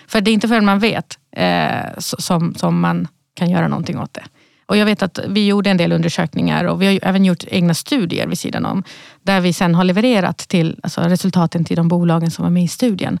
För 0.07 0.21
det 0.21 0.31
är 0.31 0.33
inte 0.33 0.47
förrän 0.47 0.65
man 0.65 0.79
vet 0.79 1.19
eh, 1.31 1.97
som, 1.97 2.55
som 2.55 2.79
man 2.79 3.07
kan 3.33 3.49
göra 3.49 3.67
någonting 3.67 3.99
åt 3.99 4.13
det. 4.13 4.23
Och 4.65 4.77
jag 4.77 4.85
vet 4.85 5.03
att 5.03 5.19
vi 5.27 5.47
gjorde 5.47 5.69
en 5.69 5.77
del 5.77 5.91
undersökningar 5.91 6.65
och 6.65 6.81
vi 6.81 6.85
har 6.85 6.99
även 7.01 7.25
gjort 7.25 7.43
egna 7.47 7.73
studier 7.73 8.27
vid 8.27 8.39
sidan 8.39 8.65
om. 8.65 8.83
Där 9.23 9.41
vi 9.41 9.53
sen 9.53 9.75
har 9.75 9.83
levererat 9.83 10.37
till, 10.37 10.79
alltså 10.83 11.01
resultaten 11.01 11.65
till 11.65 11.75
de 11.75 11.87
bolagen 11.87 12.31
som 12.31 12.43
var 12.43 12.49
med 12.49 12.63
i 12.63 12.67
studien. 12.67 13.19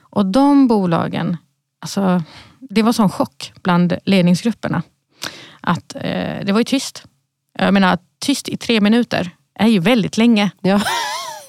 Och 0.00 0.26
de 0.26 0.68
bolagen, 0.68 1.36
alltså, 1.80 2.22
det 2.60 2.82
var 2.82 2.92
sån 2.92 3.10
chock 3.10 3.52
bland 3.62 3.94
ledningsgrupperna. 4.04 4.82
Att 5.60 5.94
eh, 5.94 6.44
det 6.44 6.52
var 6.52 6.60
ju 6.60 6.64
tyst. 6.64 7.04
Jag 7.58 7.74
menar, 7.74 7.98
tyst 8.18 8.48
i 8.48 8.56
tre 8.56 8.80
minuter 8.80 9.30
är 9.54 9.68
ju 9.68 9.78
väldigt 9.78 10.16
länge. 10.16 10.50
Ja. 10.60 10.80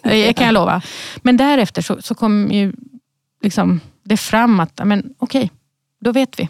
Det 0.04 0.34
kan 0.34 0.46
jag 0.46 0.54
lova. 0.54 0.82
Men 1.18 1.38
därefter 1.38 1.82
så, 1.82 2.02
så 2.02 2.16
kom 2.16 2.52
ju 2.52 2.74
liksom 3.44 3.80
det 4.04 4.18
fram 4.18 4.60
att, 4.60 4.80
okej, 4.80 5.10
okay, 5.20 5.50
då 6.00 6.12
vet 6.12 6.40
vi 6.40 6.50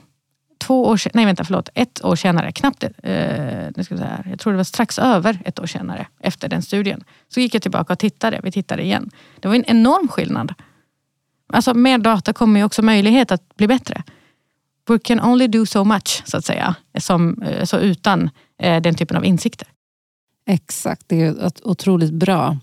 två 0.61 0.85
år 0.85 0.99
nej 1.13 1.25
vänta 1.25 1.43
förlåt, 1.43 1.69
ett 1.75 2.05
år 2.05 2.15
senare, 2.15 2.51
knappt, 2.51 2.83
eh, 2.83 2.89
nu 3.03 3.83
ska 3.83 3.93
jag, 3.93 3.99
säga, 3.99 4.23
jag 4.29 4.39
tror 4.39 4.53
det 4.53 4.57
var 4.57 4.63
strax 4.63 4.99
över 4.99 5.39
ett 5.45 5.59
år 5.59 5.65
senare 5.65 6.07
efter 6.19 6.49
den 6.49 6.61
studien. 6.61 7.03
Så 7.27 7.39
gick 7.39 7.55
jag 7.55 7.61
tillbaka 7.61 7.93
och 7.93 7.99
tittade, 7.99 8.39
vi 8.43 8.51
tittade 8.51 8.83
igen. 8.83 9.09
Det 9.39 9.47
var 9.47 9.55
en 9.55 9.65
enorm 9.65 10.07
skillnad. 10.07 10.53
Alltså 11.53 11.73
med 11.73 12.01
data 12.01 12.33
kommer 12.33 12.59
ju 12.59 12.65
också 12.65 12.81
möjlighet 12.81 13.31
att 13.31 13.55
bli 13.55 13.67
bättre. 13.67 14.03
We 14.87 14.99
can 14.99 15.21
only 15.21 15.47
do 15.47 15.65
so 15.65 15.83
much, 15.83 16.23
så 16.25 16.37
att 16.37 16.45
säga, 16.45 16.75
som, 16.99 17.41
eh, 17.41 17.65
så 17.65 17.77
utan 17.79 18.29
eh, 18.61 18.81
den 18.81 18.95
typen 18.95 19.17
av 19.17 19.25
insikter. 19.25 19.67
Exakt, 20.47 21.03
det 21.07 21.21
är 21.21 21.51
otroligt 21.63 22.13
bra. 22.13 22.57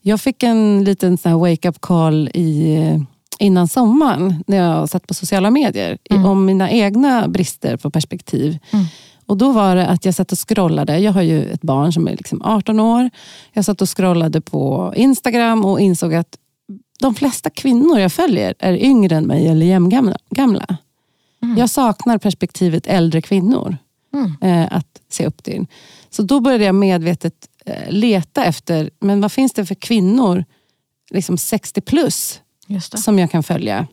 Jag 0.00 0.20
fick 0.20 0.42
en 0.42 0.84
liten 0.84 1.18
wake-up 1.24 1.80
call 1.80 2.30
i 2.34 2.76
eh, 2.76 3.00
innan 3.40 3.68
sommaren 3.68 4.44
när 4.46 4.56
jag 4.56 4.88
satt 4.88 5.06
på 5.06 5.14
sociala 5.14 5.50
medier 5.50 5.98
mm. 6.10 6.24
om 6.24 6.44
mina 6.44 6.70
egna 6.70 7.28
brister 7.28 7.76
på 7.76 7.90
perspektiv. 7.90 8.58
Mm. 8.70 8.86
Och 9.26 9.36
Då 9.36 9.52
var 9.52 9.76
det 9.76 9.86
att 9.86 10.04
jag 10.04 10.14
satt 10.14 10.32
och 10.32 10.48
scrollade. 10.48 10.98
Jag 10.98 11.12
har 11.12 11.22
ju 11.22 11.44
ett 11.52 11.62
barn 11.62 11.92
som 11.92 12.08
är 12.08 12.16
liksom 12.16 12.42
18 12.42 12.80
år. 12.80 13.10
Jag 13.52 13.64
satt 13.64 13.82
och 13.82 13.96
scrollade 13.96 14.40
på 14.40 14.92
Instagram 14.96 15.64
och 15.64 15.80
insåg 15.80 16.14
att 16.14 16.36
de 17.00 17.14
flesta 17.14 17.50
kvinnor 17.50 17.98
jag 17.98 18.12
följer 18.12 18.54
är 18.58 18.72
yngre 18.72 19.16
än 19.16 19.26
mig 19.26 19.48
eller 19.48 19.66
jämngamla. 19.66 20.76
Mm. 21.42 21.58
Jag 21.58 21.70
saknar 21.70 22.18
perspektivet 22.18 22.86
äldre 22.86 23.22
kvinnor 23.22 23.76
mm. 24.14 24.36
eh, 24.40 24.76
att 24.76 25.00
se 25.08 25.26
upp 25.26 25.42
till. 25.42 25.66
Så 26.10 26.22
då 26.22 26.40
började 26.40 26.64
jag 26.64 26.74
medvetet 26.74 27.34
eh, 27.66 27.90
leta 27.90 28.44
efter, 28.44 28.90
men 29.00 29.20
vad 29.20 29.32
finns 29.32 29.52
det 29.52 29.66
för 29.66 29.74
kvinnor, 29.74 30.44
liksom 31.10 31.38
60 31.38 31.80
plus, 31.80 32.40
som 32.80 33.18
jag 33.18 33.30
kan 33.30 33.42
följa. 33.42 33.86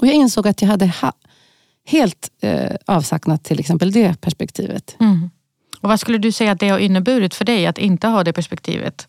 Och 0.00 0.06
Jag 0.06 0.14
insåg 0.14 0.48
att 0.48 0.62
jag 0.62 0.68
hade 0.68 0.86
ha, 0.86 1.12
helt 1.84 2.30
eh, 2.40 2.74
avsaknat 2.86 3.44
till 3.44 3.60
exempel 3.60 3.92
det 3.92 4.20
perspektivet. 4.20 4.96
Mm. 5.00 5.30
Och 5.80 5.88
Vad 5.88 6.00
skulle 6.00 6.18
du 6.18 6.32
säga 6.32 6.52
att 6.52 6.60
det 6.60 6.68
har 6.68 6.78
inneburit 6.78 7.34
för 7.34 7.44
dig 7.44 7.66
att 7.66 7.78
inte 7.78 8.06
ha 8.08 8.24
det 8.24 8.32
perspektivet? 8.32 9.06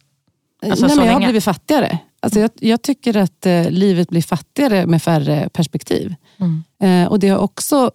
Alltså, 0.61 0.87
Nej, 0.87 0.95
men 0.95 1.05
jag 1.05 1.13
har 1.13 1.19
blivit 1.19 1.43
fattigare. 1.43 1.99
Alltså 2.19 2.39
jag, 2.39 2.51
jag 2.55 2.81
tycker 2.81 3.17
att 3.17 3.45
eh, 3.45 3.69
livet 3.69 4.09
blir 4.09 4.21
fattigare 4.21 4.85
med 4.85 5.03
färre 5.03 5.49
perspektiv. 5.49 6.15
Mm. 6.37 6.63
Eh, 6.83 7.11
och 7.11 7.19
Det 7.19 7.29
har 7.29 7.37
också 7.37 7.91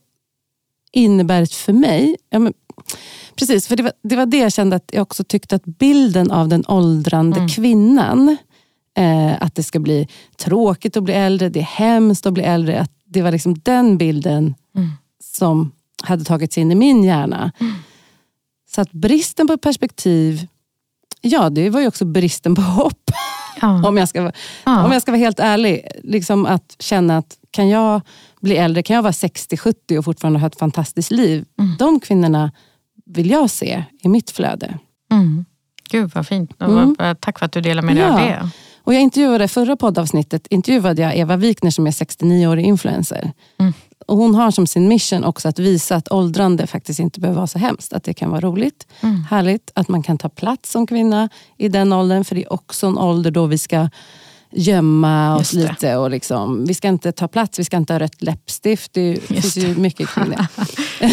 inneburit 0.92 1.54
för 1.54 1.72
mig, 1.72 2.16
ja, 2.30 2.38
men, 2.38 2.52
precis, 3.36 3.68
för 3.68 3.76
det 3.76 3.82
var, 3.82 3.92
det 4.02 4.16
var 4.16 4.26
det 4.26 4.38
jag 4.38 4.52
kände 4.52 4.76
att 4.76 4.90
jag 4.92 5.02
också 5.02 5.24
tyckte 5.24 5.56
att 5.56 5.64
bilden 5.64 6.30
av 6.30 6.48
den 6.48 6.64
åldrande 6.68 7.36
mm. 7.36 7.48
kvinnan 7.48 8.36
Eh, 8.96 9.42
att 9.42 9.54
det 9.54 9.62
ska 9.62 9.78
bli 9.78 10.08
tråkigt 10.36 10.96
att 10.96 11.02
bli 11.02 11.14
äldre, 11.14 11.48
det 11.48 11.60
är 11.60 11.64
hemskt 11.64 12.26
att 12.26 12.32
bli 12.32 12.42
äldre. 12.42 12.80
Att 12.80 12.90
det 13.04 13.22
var 13.22 13.32
liksom 13.32 13.54
den 13.62 13.98
bilden 13.98 14.54
mm. 14.76 14.90
som 15.24 15.72
hade 16.02 16.24
tagits 16.24 16.58
in 16.58 16.72
i 16.72 16.74
min 16.74 17.04
hjärna. 17.04 17.52
Mm. 17.60 17.74
Så 18.70 18.80
att 18.80 18.92
bristen 18.92 19.46
på 19.46 19.58
perspektiv, 19.58 20.46
ja 21.20 21.50
det 21.50 21.70
var 21.70 21.80
ju 21.80 21.86
också 21.86 22.04
bristen 22.04 22.54
på 22.54 22.62
hopp. 22.62 23.10
Ja. 23.60 23.88
om, 23.88 23.96
jag 23.96 24.08
ska, 24.08 24.32
ja. 24.64 24.84
om 24.84 24.92
jag 24.92 25.02
ska 25.02 25.10
vara 25.10 25.20
helt 25.20 25.40
ärlig. 25.40 25.88
Liksom 26.02 26.46
att 26.46 26.76
känna 26.78 27.18
att 27.18 27.36
kan 27.50 27.68
jag 27.68 28.00
bli 28.40 28.56
äldre, 28.56 28.82
kan 28.82 28.96
jag 28.96 29.02
vara 29.02 29.12
60-70 29.12 29.98
och 29.98 30.04
fortfarande 30.04 30.40
ha 30.40 30.46
ett 30.46 30.58
fantastiskt 30.58 31.10
liv. 31.10 31.44
Mm. 31.58 31.76
De 31.78 32.00
kvinnorna 32.00 32.52
vill 33.06 33.30
jag 33.30 33.50
se 33.50 33.84
i 34.00 34.08
mitt 34.08 34.30
flöde. 34.30 34.78
Mm. 35.12 35.44
Gud 35.90 36.10
vad 36.14 36.26
fint. 36.26 36.62
Mm. 36.62 36.96
Tack 37.20 37.38
för 37.38 37.46
att 37.46 37.52
du 37.52 37.60
delar 37.60 37.82
med 37.82 37.96
dig 37.96 38.04
ja. 38.04 38.12
av 38.12 38.18
det. 38.18 38.50
Och 38.84 38.94
jag 38.94 39.02
intervjuade 39.02 39.48
förra 39.48 39.76
poddavsnittet 39.76 40.46
intervjuade 40.50 41.02
jag 41.02 41.16
Eva 41.16 41.36
Wikner 41.36 41.70
som 41.70 41.86
är 41.86 41.90
69-årig 41.90 42.64
influencer. 42.64 43.32
Mm. 43.58 43.72
Och 44.06 44.16
hon 44.16 44.34
har 44.34 44.50
som 44.50 44.66
sin 44.66 44.88
mission 44.88 45.24
också 45.24 45.48
att 45.48 45.58
visa 45.58 45.96
att 45.96 46.12
åldrande 46.12 46.66
faktiskt 46.66 47.00
inte 47.00 47.20
behöver 47.20 47.36
vara 47.36 47.46
så 47.46 47.58
hemskt. 47.58 47.92
Att 47.92 48.04
det 48.04 48.14
kan 48.14 48.30
vara 48.30 48.40
roligt, 48.40 48.86
mm. 49.00 49.24
härligt, 49.30 49.70
att 49.74 49.88
man 49.88 50.02
kan 50.02 50.18
ta 50.18 50.28
plats 50.28 50.70
som 50.70 50.86
kvinna 50.86 51.28
i 51.56 51.68
den 51.68 51.92
åldern. 51.92 52.24
För 52.24 52.34
det 52.34 52.44
är 52.44 52.52
också 52.52 52.86
en 52.86 52.98
ålder 52.98 53.30
då 53.30 53.46
vi 53.46 53.58
ska 53.58 53.88
gömma 54.54 55.36
oss 55.36 55.52
lite. 55.52 55.96
Och 55.96 56.10
liksom, 56.10 56.64
vi 56.64 56.74
ska 56.74 56.88
inte 56.88 57.12
ta 57.12 57.28
plats, 57.28 57.58
vi 57.58 57.64
ska 57.64 57.76
inte 57.76 57.92
ha 57.92 58.00
rött 58.00 58.22
läppstift. 58.22 58.92
Det 58.92 59.10
Just 59.10 59.26
finns 59.26 59.56
ju 59.56 59.76
mycket 59.76 60.08
kring 60.08 60.30
det. 60.30 60.48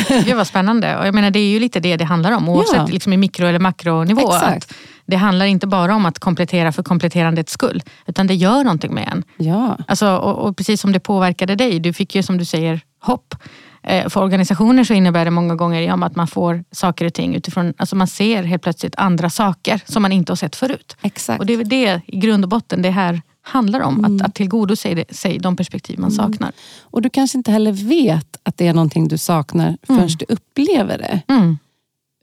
Gud 0.26 0.36
vad 0.36 0.48
spännande. 0.48 0.98
Och 0.98 1.08
jag 1.08 1.16
menar, 1.16 1.32
det 1.32 1.40
är 1.40 1.50
ju 1.50 1.60
lite 1.60 1.80
det 1.80 1.98
det 1.98 2.06
handlar 2.06 2.32
om 2.32 2.50
oavsett 2.50 2.76
ja. 2.76 2.86
liksom 2.86 3.14
i 3.14 3.18
mikro 3.18 3.48
eller 3.48 3.60
makronivå. 3.60 4.34
Exakt. 4.34 4.74
det 5.06 5.16
handlar 5.16 5.46
inte 5.46 5.68
bara 5.68 5.96
om 5.96 6.06
att 6.06 6.20
komplettera 6.20 6.72
för 6.72 6.84
kompletterandets 6.84 7.54
skull. 7.54 7.84
Utan 8.06 8.28
det 8.28 8.36
gör 8.36 8.64
någonting 8.64 8.94
med 8.94 9.10
en. 9.12 9.24
Ja. 9.38 9.78
Alltså, 9.88 10.16
och, 10.16 10.48
och 10.48 10.58
precis 10.58 10.82
som 10.82 10.92
det 10.92 11.00
påverkade 11.00 11.56
dig. 11.56 11.80
Du 11.80 11.94
fick 11.94 12.16
ju 12.16 12.24
som 12.24 12.38
du 12.38 12.46
säger 12.46 12.82
hopp. 13.02 13.36
Eh, 13.84 14.10
för 14.10 14.24
organisationer 14.24 14.84
så 14.84 14.94
innebär 14.94 15.26
det 15.26 15.32
många 15.32 15.56
gånger 15.56 16.06
att 16.06 16.16
man 16.16 16.28
får 16.28 16.64
saker 16.72 17.06
och 17.06 17.14
ting 17.14 17.36
utifrån, 17.36 17.74
alltså 17.78 17.96
man 17.96 18.08
ser 18.08 18.44
helt 18.44 18.64
plötsligt 18.64 18.96
andra 18.98 19.30
saker 19.30 19.82
som 19.86 20.02
man 20.02 20.12
inte 20.12 20.32
har 20.32 20.36
sett 20.36 20.56
förut. 20.56 20.98
Exakt. 21.02 21.40
Och 21.40 21.46
det 21.46 21.54
är 21.54 21.58
väl 21.58 21.70
det 21.70 22.02
i 22.06 22.20
grund 22.20 22.46
och 22.46 22.50
botten 22.50 22.82
det 22.82 22.90
här 22.90 23.22
handlar 23.42 23.80
om. 23.80 24.06
Mm. 24.06 24.16
Att, 24.16 24.28
att 24.28 24.36
tillgodose 24.36 25.06
sig 25.10 25.40
de 25.40 25.56
perspektiv 25.56 26.00
man 26.00 26.12
mm. 26.12 26.18
saknar. 26.18 26.52
Och 26.82 27.02
du 27.02 27.10
kanske 27.10 27.38
inte 27.38 27.52
heller 27.52 27.72
vet 27.72 28.38
att 28.44 28.58
det 28.58 28.68
är 28.68 28.74
någonting 28.74 29.08
du 29.08 29.18
saknar 29.18 29.78
förrän 29.84 30.00
mm. 30.00 30.16
du 30.20 30.26
upplever 30.30 30.98
det. 30.98 31.22
Mm. 31.28 31.58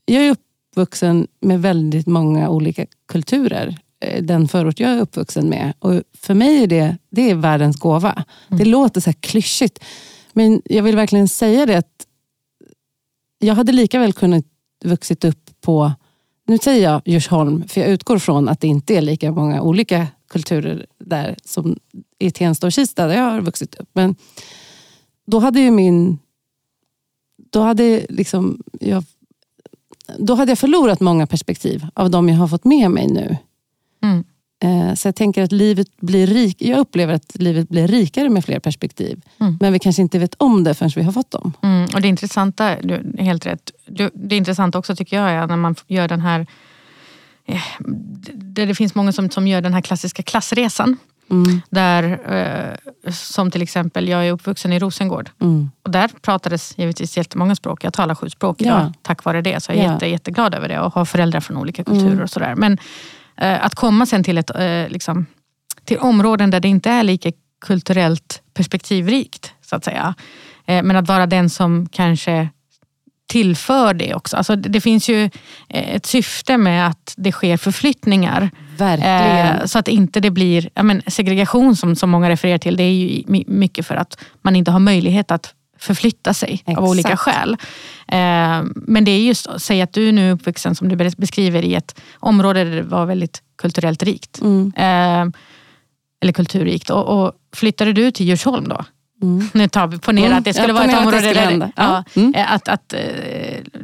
Jag 0.04 0.26
är 0.26 0.30
uppvuxen 0.30 1.26
med 1.40 1.62
väldigt 1.62 2.06
många 2.06 2.48
olika 2.48 2.86
kulturer. 3.06 3.78
Eh, 4.00 4.22
den 4.22 4.48
förort 4.48 4.80
jag 4.80 4.90
är 4.90 5.00
uppvuxen 5.00 5.48
med. 5.48 5.72
Och 5.78 6.02
för 6.18 6.34
mig 6.34 6.62
är 6.62 6.66
det, 6.66 6.96
det 7.10 7.30
är 7.30 7.34
världens 7.34 7.76
gåva. 7.76 8.24
Det 8.48 8.54
mm. 8.54 8.68
låter 8.68 9.00
så 9.00 9.10
här 9.10 9.16
klyschigt. 9.20 9.84
Men 10.32 10.62
jag 10.64 10.82
vill 10.82 10.96
verkligen 10.96 11.28
säga 11.28 11.66
det 11.66 11.78
att 11.78 12.06
jag 13.38 13.54
hade 13.54 13.72
lika 13.72 13.98
väl 13.98 14.12
kunnat 14.12 14.44
vuxit 14.84 15.24
upp 15.24 15.50
på, 15.60 15.92
nu 16.48 16.58
säger 16.58 16.90
jag 16.90 17.02
Djursholm, 17.04 17.68
för 17.68 17.80
jag 17.80 17.90
utgår 17.90 18.18
från 18.18 18.48
att 18.48 18.60
det 18.60 18.68
inte 18.68 18.94
är 18.94 19.02
lika 19.02 19.32
många 19.32 19.62
olika 19.62 20.06
kulturer 20.28 20.86
där 20.98 21.36
som 21.44 21.78
i 22.18 22.30
Tensta 22.30 22.66
och 22.66 22.72
Kista 22.72 23.06
där 23.06 23.14
jag 23.14 23.30
har 23.30 23.40
vuxit 23.40 23.74
upp. 23.74 23.88
Men 23.92 24.16
då 25.26 25.38
hade 25.38 25.60
ju 25.60 25.70
min... 25.70 26.18
Då 27.50 27.60
hade, 27.60 28.06
liksom, 28.08 28.62
jag, 28.80 29.04
då 30.18 30.34
hade 30.34 30.50
jag 30.50 30.58
förlorat 30.58 31.00
många 31.00 31.26
perspektiv 31.26 31.86
av 31.94 32.10
de 32.10 32.28
jag 32.28 32.36
har 32.36 32.48
fått 32.48 32.64
med 32.64 32.90
mig 32.90 33.08
nu. 33.08 33.36
Mm. 34.02 34.24
Eh, 34.60 34.94
så 34.94 35.08
jag 35.08 35.14
tänker 35.16 35.42
att 35.42 35.52
livet 35.52 35.88
blir 36.00 36.26
rik. 36.26 36.56
Jag 36.62 36.78
upplever 36.78 37.14
att 37.14 37.36
livet 37.36 37.68
blir 37.68 37.88
rikare 37.88 38.28
med 38.28 38.44
fler 38.44 38.58
perspektiv. 38.58 39.20
Mm. 39.40 39.56
Men 39.60 39.72
vi 39.72 39.78
kanske 39.78 40.02
inte 40.02 40.18
vet 40.18 40.34
om 40.38 40.64
det 40.64 40.74
förrän 40.74 40.90
vi 40.96 41.02
har 41.02 41.12
fått 41.12 41.30
dem. 41.30 41.52
Mm. 41.62 41.88
Och 41.94 42.00
Det 42.00 42.08
intressanta, 42.08 42.76
du, 42.82 43.14
helt 43.18 43.46
rätt. 43.46 43.70
Det 44.14 44.36
intressanta 44.36 44.78
också 44.78 44.96
tycker 44.96 45.16
jag 45.16 45.30
är 45.30 45.46
när 45.46 45.56
man 45.56 45.74
gör 45.86 46.08
den 46.08 46.20
här 46.20 46.46
Eh, 47.48 47.62
där 48.34 48.66
det 48.66 48.74
finns 48.74 48.94
många 48.94 49.12
som, 49.12 49.30
som 49.30 49.48
gör 49.48 49.60
den 49.60 49.74
här 49.74 49.80
klassiska 49.80 50.22
klassresan. 50.22 50.96
Mm. 51.30 51.60
Där, 51.70 52.20
eh, 52.34 53.12
som 53.12 53.50
till 53.50 53.62
exempel, 53.62 54.08
jag 54.08 54.26
är 54.26 54.32
uppvuxen 54.32 54.72
i 54.72 54.78
Rosengård. 54.78 55.30
Mm. 55.40 55.70
Och 55.82 55.90
där 55.90 56.10
pratades 56.22 56.78
givetvis 56.78 57.16
jättemånga 57.16 57.54
språk. 57.54 57.84
Jag 57.84 57.92
talar 57.92 58.14
sju 58.14 58.30
språk 58.30 58.60
idag 58.60 58.80
ja. 58.80 58.92
tack 59.02 59.24
vare 59.24 59.42
det. 59.42 59.62
Så 59.62 59.72
jag 59.72 59.78
är 59.78 59.84
ja. 59.84 59.92
jätte, 59.92 60.06
jätteglad 60.06 60.54
över 60.54 60.68
det 60.68 60.80
och 60.80 60.94
har 60.94 61.04
föräldrar 61.04 61.40
från 61.40 61.56
olika 61.56 61.84
kulturer 61.84 62.12
mm. 62.12 62.22
och 62.22 62.30
sådär. 62.30 62.54
Men 62.54 62.78
att 63.40 63.74
komma 63.74 64.06
sen 64.06 64.24
till, 64.24 64.38
ett, 64.38 64.50
eh, 64.54 64.88
liksom, 64.88 65.26
till 65.84 65.98
områden 65.98 66.50
där 66.50 66.60
det 66.60 66.68
inte 66.68 66.90
är 66.90 67.02
lika 67.02 67.32
kulturellt 67.60 68.42
perspektivrikt, 68.54 69.52
så 69.60 69.76
att 69.76 69.84
säga. 69.84 70.14
Eh, 70.66 70.82
men 70.82 70.96
att 70.96 71.08
vara 71.08 71.26
den 71.26 71.50
som 71.50 71.88
kanske 71.88 72.48
tillför 73.28 73.94
det 73.94 74.14
också. 74.14 74.36
Alltså 74.36 74.56
det 74.56 74.80
finns 74.80 75.08
ju 75.08 75.24
eh, 75.68 75.94
ett 75.94 76.06
syfte 76.06 76.56
med 76.56 76.86
att 76.86 77.14
det 77.16 77.32
sker 77.32 77.56
förflyttningar. 77.56 78.50
Verkligen. 78.78 79.46
Eh, 79.46 79.64
så 79.64 79.78
att 79.78 79.88
inte 79.88 80.20
det 80.20 80.30
blir 80.30 80.70
ja, 80.74 80.82
men 80.82 81.02
segregation 81.06 81.76
som, 81.76 81.96
som 81.96 82.10
många 82.10 82.30
refererar 82.30 82.58
till. 82.58 82.76
Det 82.76 82.82
är 82.82 82.92
ju 82.92 83.22
mycket 83.46 83.86
för 83.86 83.94
att 83.94 84.18
man 84.42 84.56
inte 84.56 84.70
har 84.70 84.80
möjlighet 84.80 85.30
att 85.30 85.54
förflytta 85.78 86.34
sig 86.34 86.52
Exakt. 86.52 86.78
av 86.78 86.84
olika 86.84 87.16
skäl. 87.16 87.56
Eh, 88.08 88.62
men 88.74 89.04
det 89.04 89.10
är 89.10 89.18
just, 89.18 89.46
säg 89.58 89.82
att 89.82 89.92
du 89.92 90.12
nu 90.12 90.28
är 90.28 90.34
uppvuxen 90.34 90.74
som 90.74 90.88
du 90.88 90.96
beskriver 90.96 91.64
i 91.64 91.74
ett 91.74 92.00
område 92.18 92.64
där 92.64 92.76
det 92.76 92.82
var 92.82 93.06
väldigt 93.06 93.42
kulturellt 93.56 94.02
rikt. 94.02 94.40
Mm. 94.40 94.72
eller 96.20 96.32
kulturrikt. 96.32 96.90
Och, 96.90 97.24
och 97.24 97.32
flyttade 97.56 97.92
du 97.92 98.10
till 98.10 98.26
Djursholm 98.26 98.68
då? 98.68 98.84
Mm. 99.22 99.48
Nu 99.54 99.68
tar 99.68 99.86
vi, 99.86 99.98
ponera 99.98 100.26
mm. 100.26 100.38
att 100.38 100.44
det 100.44 100.54
skulle 100.54 100.72
vara 100.72 100.84
ett 100.84 100.98
område 100.98 101.32
där... 101.32 101.72
Ja, 101.76 102.04
mm. 102.14 102.34
Eh, 102.34 102.52
att, 102.52 102.68
att, 102.68 102.92
eh, 102.92 103.00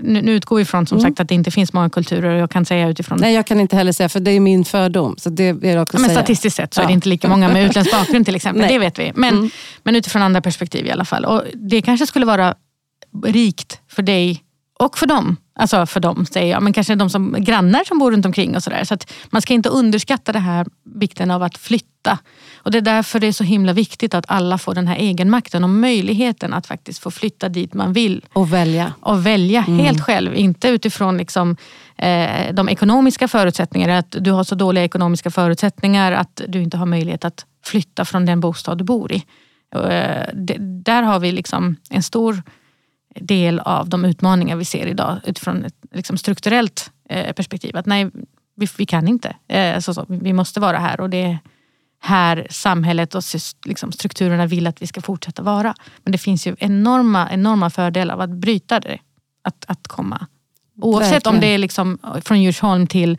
nu, 0.03 0.23
nu 0.23 0.33
utgår 0.33 0.57
vi 0.57 0.63
ifrån 0.63 0.87
som 0.87 0.99
mm. 0.99 1.11
sagt 1.11 1.21
att 1.21 1.29
det 1.29 1.35
inte 1.35 1.51
finns 1.51 1.73
många 1.73 1.91
kulturer. 1.91 2.37
Jag 2.37 2.51
kan 2.51 2.65
säga 2.65 2.89
utifrån... 2.89 3.19
Nej, 3.21 3.35
jag 3.35 3.47
kan 3.47 3.61
inte 3.61 3.77
heller 3.77 3.93
säga, 3.93 4.09
för 4.09 4.21
det 4.21 4.31
är 4.31 4.41
min 4.41 4.65
fördom. 4.65 5.15
Så 5.19 5.31
det 5.31 5.45
är 5.45 5.83
också 5.83 5.97
ja, 5.97 6.01
men 6.01 6.11
statistiskt 6.11 6.57
sett 6.57 6.75
så 6.75 6.81
ja. 6.81 6.85
är 6.85 6.87
det 6.87 6.93
inte 6.93 7.09
lika 7.09 7.29
många 7.29 7.49
med 7.49 7.65
utländsk 7.67 7.93
bakgrund 7.93 8.25
till 8.25 8.37
exempel. 8.37 8.69
det 8.69 8.79
vet 8.79 8.99
vi. 8.99 9.13
Men, 9.15 9.35
mm. 9.35 9.51
men 9.83 9.97
utifrån 9.97 10.23
andra 10.23 10.41
perspektiv 10.41 10.87
i 10.87 10.91
alla 10.91 11.05
fall. 11.05 11.25
Och 11.25 11.43
det 11.55 11.83
kanske 11.83 12.07
skulle 12.07 12.27
vara 12.27 12.55
rikt 13.25 13.81
för 13.89 14.03
dig 14.03 14.44
och 14.79 14.99
för 14.99 15.07
dem. 15.07 15.37
Alltså 15.57 15.87
för 15.87 16.01
dem 16.01 16.27
säger 16.27 16.53
jag, 16.53 16.63
men 16.63 16.73
kanske 16.73 16.95
de 16.95 17.11
som 17.11 17.37
grannar 17.39 17.85
som 17.85 17.99
bor 17.99 18.13
runt 18.13 18.27
omkring 18.27 18.57
och 18.57 18.63
sådär. 18.63 18.85
Så 18.85 18.95
att 18.95 19.13
man 19.31 19.43
ska 19.43 19.55
inte 19.55 19.69
underskatta 19.69 20.33
det 20.33 20.39
här 20.39 20.67
vikten 20.95 21.31
av 21.31 21.43
att 21.43 21.59
flytta. 21.59 22.19
Och 22.57 22.71
det 22.71 22.79
är 22.79 22.83
därför 22.83 23.21
det 23.21 23.27
är 23.27 23.33
så 23.33 23.45
himla 23.45 23.73
viktigt 23.73 24.15
att 24.15 24.25
alla 24.29 24.59
får 24.59 24.75
den 24.75 24.87
här 24.87 24.97
egenmakten 24.97 25.65
och 25.65 25.71
möjligheten 25.71 26.55
att 26.55 26.67
faktiskt 26.67 26.99
få 26.99 27.11
flytta 27.11 27.49
dit 27.49 27.75
man 27.75 27.93
vill. 27.93 28.25
Och 28.33 28.53
välja. 28.53 28.93
Och 29.01 29.27
välja 29.27 29.65
mm. 29.69 29.85
helt 29.85 30.01
själv. 30.01 30.35
Inte 30.35 30.69
utifrån 30.69 31.17
liksom, 31.17 31.57
eh, 31.97 32.53
de 32.53 32.69
ekonomiska 32.69 33.29
förutsättningarna. 33.29 33.99
Att 33.99 34.17
du 34.21 34.31
har 34.31 34.45
så 34.45 34.55
dåliga 34.55 34.85
ekonomiska 34.85 35.31
förutsättningar 35.31 36.13
att 36.13 36.41
du 36.49 36.63
inte 36.63 36.77
har 36.77 36.87
möjlighet 36.87 37.25
att 37.25 37.47
flytta 37.65 38.05
från 38.05 38.27
den 38.27 38.41
bostad 38.41 38.79
du 38.79 38.85
bor 38.85 39.13
i. 39.13 39.25
Eh, 39.75 39.81
det, 40.35 40.57
där 40.85 41.03
har 41.03 41.21
vi 41.21 41.33
liksom 41.33 41.77
en 41.91 42.03
stor 42.03 42.43
del 43.21 43.61
av 43.61 43.89
de 43.89 44.05
utmaningar 44.05 44.57
vi 44.57 44.65
ser 44.65 44.87
idag 44.87 45.21
utifrån 45.25 45.65
ett 45.65 45.75
liksom 45.93 46.19
strukturellt 46.19 46.91
eh, 47.09 47.33
perspektiv. 47.33 47.77
Att 47.77 47.87
nej, 47.87 48.11
vi, 48.57 48.69
vi 48.77 48.87
kan 48.87 49.09
inte. 49.09 49.37
Eh, 49.49 49.79
så, 49.79 49.95
så, 49.95 50.07
vi 50.09 50.33
måste 50.33 50.61
vara 50.61 50.79
här 50.79 51.01
och 51.01 51.11
det 51.11 51.23
är 51.23 51.39
här 52.01 52.47
samhället 52.51 53.15
och 53.15 53.23
liksom, 53.65 53.93
strukturerna 53.93 54.47
vill 54.47 54.67
att 54.67 54.83
vi 54.83 54.87
ska 54.87 55.01
fortsätta 55.01 55.43
vara. 55.43 55.75
Men 56.03 56.13
det 56.13 56.19
finns 56.19 56.47
ju 56.47 56.57
enorma, 56.59 57.31
enorma 57.31 57.71
fördelar 57.71 58.15
av 58.15 58.21
att 58.21 58.31
bryta 58.31 58.81
det. 58.81 58.99
Att, 59.43 59.65
att 59.69 59.89
komma. 59.89 60.27
Oavsett 60.81 61.13
Verkligen. 61.13 61.35
om 61.35 61.41
det 61.41 61.47
är 61.47 61.59
liksom 61.59 61.99
från 62.25 62.43
Djursholm 62.43 62.87
till 62.87 63.19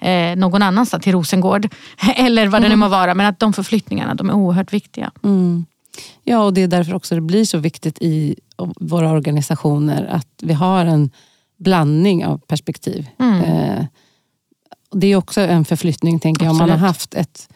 eh, 0.00 0.36
någon 0.36 0.62
annanstans, 0.62 1.04
till 1.04 1.12
Rosengård. 1.12 1.68
Eller 2.16 2.46
vad 2.46 2.62
det 2.62 2.68
nu 2.68 2.76
må 2.76 2.88
vara. 2.88 3.14
Men 3.14 3.26
att 3.26 3.38
de 3.38 3.52
förflyttningarna 3.52 4.14
de 4.14 4.30
är 4.30 4.34
oerhört 4.34 4.72
viktiga. 4.72 5.10
Mm. 5.24 5.66
Ja, 6.24 6.44
och 6.44 6.54
det 6.54 6.62
är 6.62 6.68
därför 6.68 6.94
också 6.94 7.14
det 7.14 7.20
blir 7.20 7.44
så 7.44 7.58
viktigt 7.58 7.98
i 8.00 8.36
våra 8.80 9.10
organisationer 9.10 10.04
att 10.04 10.28
vi 10.42 10.52
har 10.52 10.86
en 10.86 11.10
blandning 11.56 12.26
av 12.26 12.38
perspektiv. 12.38 13.08
Mm. 13.18 13.40
Eh, 13.42 13.84
det 14.92 15.06
är 15.06 15.16
också 15.16 15.40
en 15.40 15.64
förflyttning, 15.64 16.20
tänker 16.20 16.44
jag, 16.44 16.50
om 16.50 16.56
man 16.56 16.70
har 16.70 16.76
haft 16.76 17.14
ett, 17.14 17.48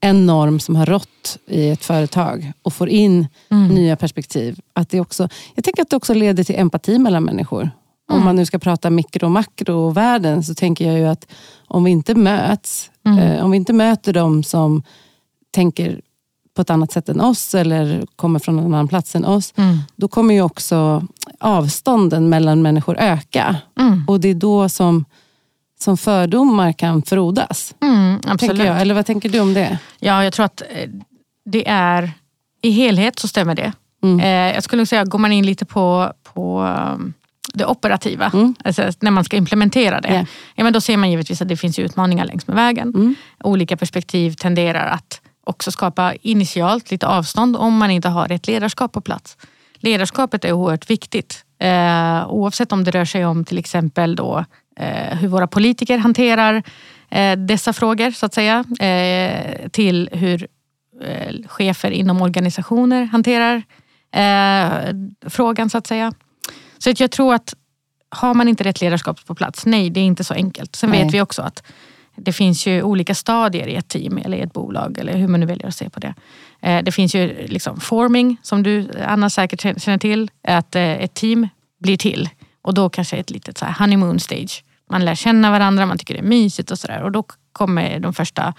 en 0.00 0.26
norm 0.26 0.60
som 0.60 0.76
har 0.76 0.86
rått 0.86 1.38
i 1.46 1.68
ett 1.68 1.84
företag 1.84 2.52
och 2.62 2.72
får 2.72 2.88
in 2.88 3.26
mm. 3.50 3.68
nya 3.68 3.96
perspektiv. 3.96 4.60
Att 4.72 4.90
det 4.90 5.00
också, 5.00 5.28
jag 5.54 5.64
tänker 5.64 5.82
att 5.82 5.90
det 5.90 5.96
också 5.96 6.14
leder 6.14 6.44
till 6.44 6.58
empati 6.58 6.98
mellan 6.98 7.24
människor. 7.24 7.60
Mm. 7.62 7.72
Om 8.20 8.24
man 8.24 8.36
nu 8.36 8.46
ska 8.46 8.58
prata 8.58 8.90
mikro 8.90 9.24
och 9.24 9.32
makrovärlden 9.32 10.42
så 10.42 10.54
tänker 10.54 10.86
jag 10.86 10.98
ju 10.98 11.06
att 11.06 11.26
om 11.66 11.84
vi 11.84 11.90
inte 11.90 12.14
möts, 12.14 12.90
mm. 13.06 13.18
eh, 13.18 13.44
om 13.44 13.50
vi 13.50 13.56
inte 13.56 13.72
möter 13.72 14.12
dem 14.12 14.42
som 14.42 14.82
tänker 15.50 16.00
på 16.58 16.62
ett 16.62 16.70
annat 16.70 16.92
sätt 16.92 17.08
än 17.08 17.20
oss 17.20 17.54
eller 17.54 18.04
kommer 18.16 18.38
från 18.38 18.58
en 18.58 18.64
annan 18.64 18.88
plats 18.88 19.14
än 19.14 19.24
oss, 19.24 19.54
mm. 19.56 19.78
då 19.96 20.08
kommer 20.08 20.34
ju 20.34 20.42
också 20.42 21.06
avstånden 21.40 22.28
mellan 22.28 22.62
människor 22.62 22.96
öka. 22.98 23.56
Mm. 23.80 24.04
Och 24.08 24.20
det 24.20 24.28
är 24.28 24.34
då 24.34 24.68
som, 24.68 25.04
som 25.80 25.96
fördomar 25.96 26.72
kan 26.72 27.02
frodas. 27.02 27.74
Mm, 27.82 28.20
absolut. 28.26 28.66
Jag. 28.66 28.80
Eller 28.80 28.94
vad 28.94 29.06
tänker 29.06 29.28
du 29.28 29.40
om 29.40 29.54
det? 29.54 29.78
Ja, 29.98 30.24
jag 30.24 30.32
tror 30.32 30.46
att 30.46 30.62
eh, 30.70 30.88
det 31.44 31.68
är, 31.68 32.10
i 32.62 32.70
helhet 32.70 33.18
så 33.18 33.28
stämmer 33.28 33.54
det. 33.54 33.72
Mm. 34.02 34.20
Eh, 34.20 34.54
jag 34.54 34.62
skulle 34.62 34.86
säga, 34.86 35.04
går 35.04 35.18
man 35.18 35.32
in 35.32 35.46
lite 35.46 35.64
på, 35.64 36.12
på 36.34 36.62
um, 36.62 37.12
det 37.54 37.66
operativa, 37.66 38.30
mm. 38.34 38.54
alltså 38.64 38.90
när 39.00 39.10
man 39.10 39.24
ska 39.24 39.36
implementera 39.36 40.00
det. 40.00 40.08
Yeah. 40.08 40.26
Ja, 40.54 40.64
men 40.64 40.72
då 40.72 40.80
ser 40.80 40.96
man 40.96 41.10
givetvis 41.10 41.42
att 41.42 41.48
det 41.48 41.56
finns 41.56 41.78
utmaningar 41.78 42.24
längs 42.24 42.46
med 42.46 42.56
vägen. 42.56 42.88
Mm. 42.88 43.14
Olika 43.44 43.76
perspektiv 43.76 44.32
tenderar 44.32 44.86
att 44.86 45.20
också 45.48 45.70
skapa 45.70 46.14
initialt 46.14 46.90
lite 46.90 47.06
avstånd 47.06 47.56
om 47.56 47.76
man 47.76 47.90
inte 47.90 48.08
har 48.08 48.28
rätt 48.28 48.46
ledarskap 48.46 48.92
på 48.92 49.00
plats. 49.00 49.36
Ledarskapet 49.76 50.44
är 50.44 50.52
oerhört 50.52 50.90
viktigt. 50.90 51.44
Eh, 51.58 52.28
oavsett 52.28 52.72
om 52.72 52.84
det 52.84 52.90
rör 52.90 53.04
sig 53.04 53.26
om 53.26 53.44
till 53.44 53.58
exempel 53.58 54.16
då, 54.16 54.44
eh, 54.76 55.18
hur 55.18 55.28
våra 55.28 55.46
politiker 55.46 55.98
hanterar 55.98 56.62
eh, 57.10 57.36
dessa 57.36 57.72
frågor 57.72 58.10
så 58.10 58.26
att 58.26 58.34
säga. 58.34 58.64
Eh, 58.80 59.68
till 59.68 60.08
hur 60.12 60.46
eh, 61.02 61.48
chefer 61.48 61.90
inom 61.90 62.22
organisationer 62.22 63.04
hanterar 63.04 63.62
eh, 64.12 64.94
frågan 65.30 65.70
så 65.70 65.78
att 65.78 65.86
säga. 65.86 66.12
Så 66.78 66.90
att 66.90 67.00
jag 67.00 67.10
tror 67.10 67.34
att 67.34 67.54
har 68.10 68.34
man 68.34 68.48
inte 68.48 68.64
rätt 68.64 68.80
ledarskap 68.80 69.26
på 69.26 69.34
plats, 69.34 69.66
nej 69.66 69.90
det 69.90 70.00
är 70.00 70.04
inte 70.04 70.24
så 70.24 70.34
enkelt. 70.34 70.76
Sen 70.76 70.90
nej. 70.90 71.04
vet 71.04 71.14
vi 71.14 71.20
också 71.20 71.42
att 71.42 71.62
det 72.20 72.32
finns 72.32 72.66
ju 72.66 72.82
olika 72.82 73.14
stadier 73.14 73.66
i 73.66 73.74
ett 73.74 73.88
team 73.88 74.18
eller 74.18 74.36
i 74.36 74.40
ett 74.40 74.52
bolag 74.52 74.98
eller 74.98 75.16
hur 75.16 75.28
man 75.28 75.40
nu 75.40 75.46
väljer 75.46 75.66
att 75.66 75.76
se 75.76 75.90
på 75.90 76.00
det. 76.00 76.14
Eh, 76.60 76.82
det 76.82 76.92
finns 76.92 77.14
ju 77.14 77.46
liksom 77.46 77.80
forming 77.80 78.36
som 78.42 78.62
du 78.62 78.90
Anna 79.06 79.30
säkert 79.30 79.82
känner 79.82 79.98
till. 79.98 80.30
Att 80.48 80.76
eh, 80.76 80.82
ett 80.82 81.14
team 81.14 81.48
blir 81.80 81.96
till 81.96 82.28
och 82.62 82.74
då 82.74 82.88
kanske 82.88 83.16
ett 83.16 83.30
litet 83.30 83.58
så 83.58 83.64
här 83.64 83.74
honeymoon 83.78 84.20
stage. 84.20 84.64
Man 84.90 85.04
lär 85.04 85.14
känna 85.14 85.50
varandra, 85.50 85.86
man 85.86 85.98
tycker 85.98 86.14
det 86.14 86.20
är 86.20 86.24
mysigt 86.24 86.70
och 86.70 86.78
sådär 86.78 87.02
och 87.02 87.12
då 87.12 87.24
kommer 87.52 88.00
de 88.00 88.14
första 88.14 88.54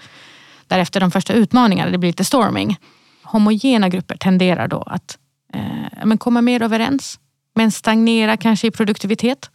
därefter 0.66 1.00
de 1.00 1.10
första 1.10 1.32
utmaningarna. 1.32 1.90
Det 1.90 1.98
blir 1.98 2.08
lite 2.08 2.24
storming. 2.24 2.76
Homogena 3.22 3.88
grupper 3.88 4.16
tenderar 4.16 4.68
då 4.68 4.82
att 4.82 5.18
eh, 5.54 6.04
men 6.04 6.18
komma 6.18 6.40
mer 6.40 6.62
överens 6.62 7.18
men 7.54 7.70
stagnera 7.70 8.36
kanske 8.36 8.66
i 8.66 8.70
produktivitet. 8.70 9.50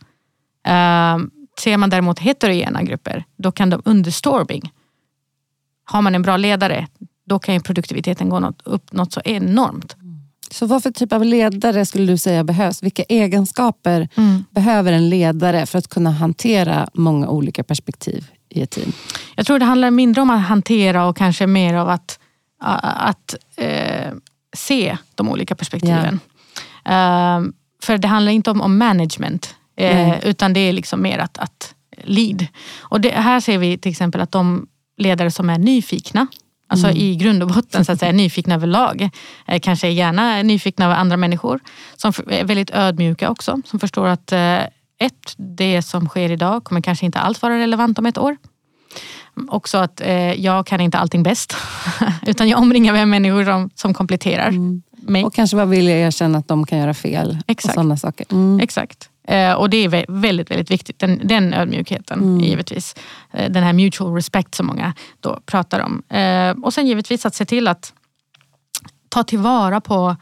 Eh, 0.68 1.18
Ser 1.60 1.78
man 1.78 1.90
däremot 1.90 2.20
heterogena 2.20 2.84
grupper, 2.84 3.24
då 3.38 3.52
kan 3.52 3.70
de 3.70 3.82
under 3.86 4.12
storming. 4.12 4.72
Har 5.86 6.02
man 6.02 6.16
en 6.16 6.22
bra 6.22 6.38
ledare, 6.38 6.88
då 7.26 7.40
kan 7.40 7.54
ju 7.54 7.60
produktiviteten 7.60 8.30
gå 8.30 8.40
något, 8.40 8.62
upp 8.64 8.92
något 8.92 9.14
så 9.14 9.22
enormt. 9.26 9.96
Så 10.52 10.66
vad 10.66 10.84
för 10.84 10.92
typ 10.92 11.14
av 11.14 11.26
ledare 11.26 11.86
skulle 11.86 12.12
du 12.12 12.18
säga 12.18 12.44
behövs? 12.44 12.84
Vilka 12.84 13.04
egenskaper 13.04 14.10
mm. 14.16 14.44
behöver 14.50 14.94
en 14.94 15.10
ledare 15.10 15.66
för 15.66 15.78
att 15.78 15.88
kunna 15.88 16.12
hantera 16.12 16.90
många 16.94 17.28
olika 17.30 17.64
perspektiv 17.64 18.28
i 18.50 18.62
ett 18.62 18.70
team? 18.72 18.92
Jag 19.36 19.46
tror 19.46 19.60
det 19.60 19.66
handlar 19.66 19.92
mindre 19.92 20.22
om 20.22 20.30
att 20.30 20.46
hantera 20.46 21.06
och 21.06 21.18
kanske 21.18 21.48
mer 21.48 21.74
av 21.74 21.90
att, 21.90 22.20
att 22.60 23.36
eh, 23.58 24.14
se 24.54 24.98
de 25.16 25.30
olika 25.30 25.56
perspektiven. 25.56 26.20
Yeah. 26.88 27.42
Uh, 27.42 27.50
för 27.82 27.98
det 27.98 28.08
handlar 28.08 28.32
inte 28.32 28.52
om, 28.52 28.62
om 28.62 28.78
management, 28.78 29.56
eh, 29.76 30.28
utan 30.28 30.54
det 30.54 30.60
är 30.60 30.74
liksom 30.74 31.02
mer 31.02 31.18
att, 31.18 31.38
att 31.38 31.76
lead. 32.04 32.48
Och 32.80 33.02
det, 33.02 33.10
här 33.10 33.40
ser 33.40 33.58
vi 33.58 33.78
till 33.78 33.92
exempel 33.92 34.22
att 34.22 34.32
de 34.32 34.68
ledare 34.98 35.32
som 35.32 35.50
är 35.50 35.58
nyfikna, 35.58 36.28
alltså 36.68 36.88
mm. 36.88 36.98
i 36.98 37.16
grund 37.16 37.44
och 37.44 37.50
botten 37.50 37.86
så 37.86 37.92
att 37.92 38.00
säga, 38.00 38.12
nyfikna 38.12 38.56
överlag, 38.56 39.10
eh, 39.48 39.60
kanske 39.60 39.90
gärna 39.90 40.42
nyfikna 40.42 40.86
av 40.86 40.92
andra 40.92 41.18
människor, 41.18 41.60
som 41.96 42.14
är 42.28 42.44
väldigt 42.44 42.72
ödmjuka 42.72 43.30
också, 43.30 43.62
som 43.66 43.80
förstår 43.80 44.08
att 44.08 44.32
eh, 44.32 44.60
ett, 45.00 45.36
det 45.38 45.82
som 45.82 46.08
sker 46.08 46.32
idag 46.32 46.64
kommer 46.64 46.82
kanske 46.82 47.06
inte 47.06 47.20
alls 47.20 47.42
vara 47.42 47.60
relevant 47.60 48.00
om 48.00 48.06
ett 48.06 48.18
år. 48.18 48.38
Också 49.48 49.78
att 49.78 50.02
eh, 50.02 50.34
jag 50.34 50.68
kan 50.68 50.82
inte 50.82 50.98
allting 50.98 51.24
bäst, 51.24 51.56
utan 52.28 52.50
jag 52.50 52.60
omringar 52.60 52.94
mig 52.94 53.02
med 53.02 53.22
människor 53.22 53.46
som, 53.46 53.70
som 53.76 53.94
kompletterar. 53.94 54.48
Mm 54.48 54.82
mig. 55.10 55.26
Och 55.26 55.34
kanske 55.34 55.56
bara 55.56 55.66
vilja 55.66 55.98
erkänna 55.98 56.38
att 56.38 56.48
de 56.48 56.66
kan 56.66 56.80
göra 56.80 56.94
fel. 56.94 57.38
Exakt. 57.48 57.72
Och 57.72 57.74
sådana 57.74 57.98
saker. 57.98 58.26
Mm. 58.32 58.60
Exakt. 58.60 59.10
Eh, 59.28 59.54
och 59.54 59.70
det 59.70 59.78
är 59.78 60.06
väldigt, 60.08 60.52
väldigt 60.52 60.72
viktigt, 60.72 61.00
den, 61.00 61.22
den 61.24 61.54
ödmjukheten 61.54 62.20
mm. 62.20 62.40
givetvis. 62.40 62.96
Eh, 63.34 63.52
den 63.52 63.64
här 63.64 63.74
mutual 63.74 64.14
respect 64.14 64.56
som 64.56 64.66
många 64.66 64.94
då 65.20 65.40
pratar 65.46 65.80
om. 65.80 66.04
Eh, 66.18 66.52
och 66.64 66.74
sen 66.74 66.88
givetvis 66.88 67.26
att 67.26 67.36
se 67.36 67.46
till 67.46 67.68
att 67.68 67.94
ta 69.10 69.24
tillvara 69.24 69.82
på 69.82 70.16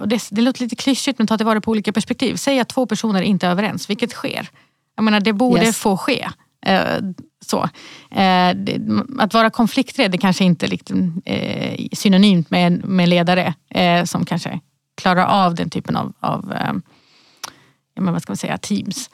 och 0.00 0.08
det, 0.08 0.28
det 0.30 0.40
låter 0.40 0.62
lite 0.62 0.76
klyschigt 0.76 1.18
men 1.18 1.26
ta 1.26 1.36
tillvara 1.36 1.60
på 1.60 1.70
olika 1.70 1.92
perspektiv. 1.92 2.36
Säg 2.36 2.60
att 2.60 2.68
två 2.68 2.86
personer 2.86 3.22
inte 3.22 3.46
är 3.46 3.50
överens, 3.50 3.90
vilket 3.90 4.10
sker. 4.10 4.48
Jag 4.96 5.04
menar 5.04 5.20
det 5.20 5.32
borde 5.32 5.64
yes. 5.64 5.78
få 5.78 5.96
ske. 5.96 6.28
Så. 7.46 7.68
Att 9.18 9.34
vara 9.34 9.50
konflikträdd 9.50 10.14
är 10.14 10.18
kanske 10.18 10.44
inte 10.44 10.66
liksom, 10.66 11.22
synonymt 11.92 12.50
med, 12.50 12.84
med 12.84 13.08
ledare 13.08 13.54
som 14.06 14.24
kanske 14.24 14.60
klarar 14.94 15.26
av 15.26 15.54
den 15.54 15.70
typen 15.70 15.96
av, 15.96 16.12
av 16.20 16.54
men 17.94 18.12
vad 18.12 18.22
ska 18.22 18.30
man 18.30 18.36
säga, 18.36 18.58
teams. 18.58 19.10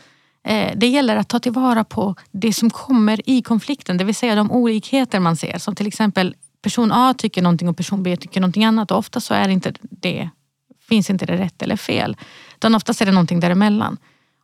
Det 0.75 0.87
gäller 0.87 1.17
att 1.17 1.29
ta 1.29 1.39
tillvara 1.39 1.85
på 1.85 2.15
det 2.31 2.53
som 2.53 2.71
kommer 2.71 3.31
i 3.31 3.43
konflikten, 3.43 3.97
det 3.97 4.05
vill 4.05 4.15
säga 4.15 4.35
de 4.35 4.53
olikheter 4.53 5.21
man 5.21 5.37
ser. 5.37 5.59
Som 5.59 5.75
till 5.75 5.87
exempel 5.87 6.35
person 6.63 6.93
A 6.93 7.15
tycker 7.19 7.43
någonting 7.43 7.69
och 7.69 7.77
person 7.77 8.03
B 8.03 8.17
tycker 8.17 8.41
någonting 8.41 8.65
annat 8.65 8.91
och 8.91 8.99
ofta 8.99 9.21
så 9.21 9.35
är 9.35 9.49
inte 9.49 9.73
det, 9.81 10.31
finns 10.89 11.11
inte 11.11 11.27
det 11.27 11.37
rätt 11.37 11.63
eller 11.63 11.77
fel. 11.77 12.17
Utan 12.55 12.75
oftast 12.75 13.01
är 13.01 13.07
det 13.07 13.13
någonting 13.13 13.41
däremellan. 13.41 13.97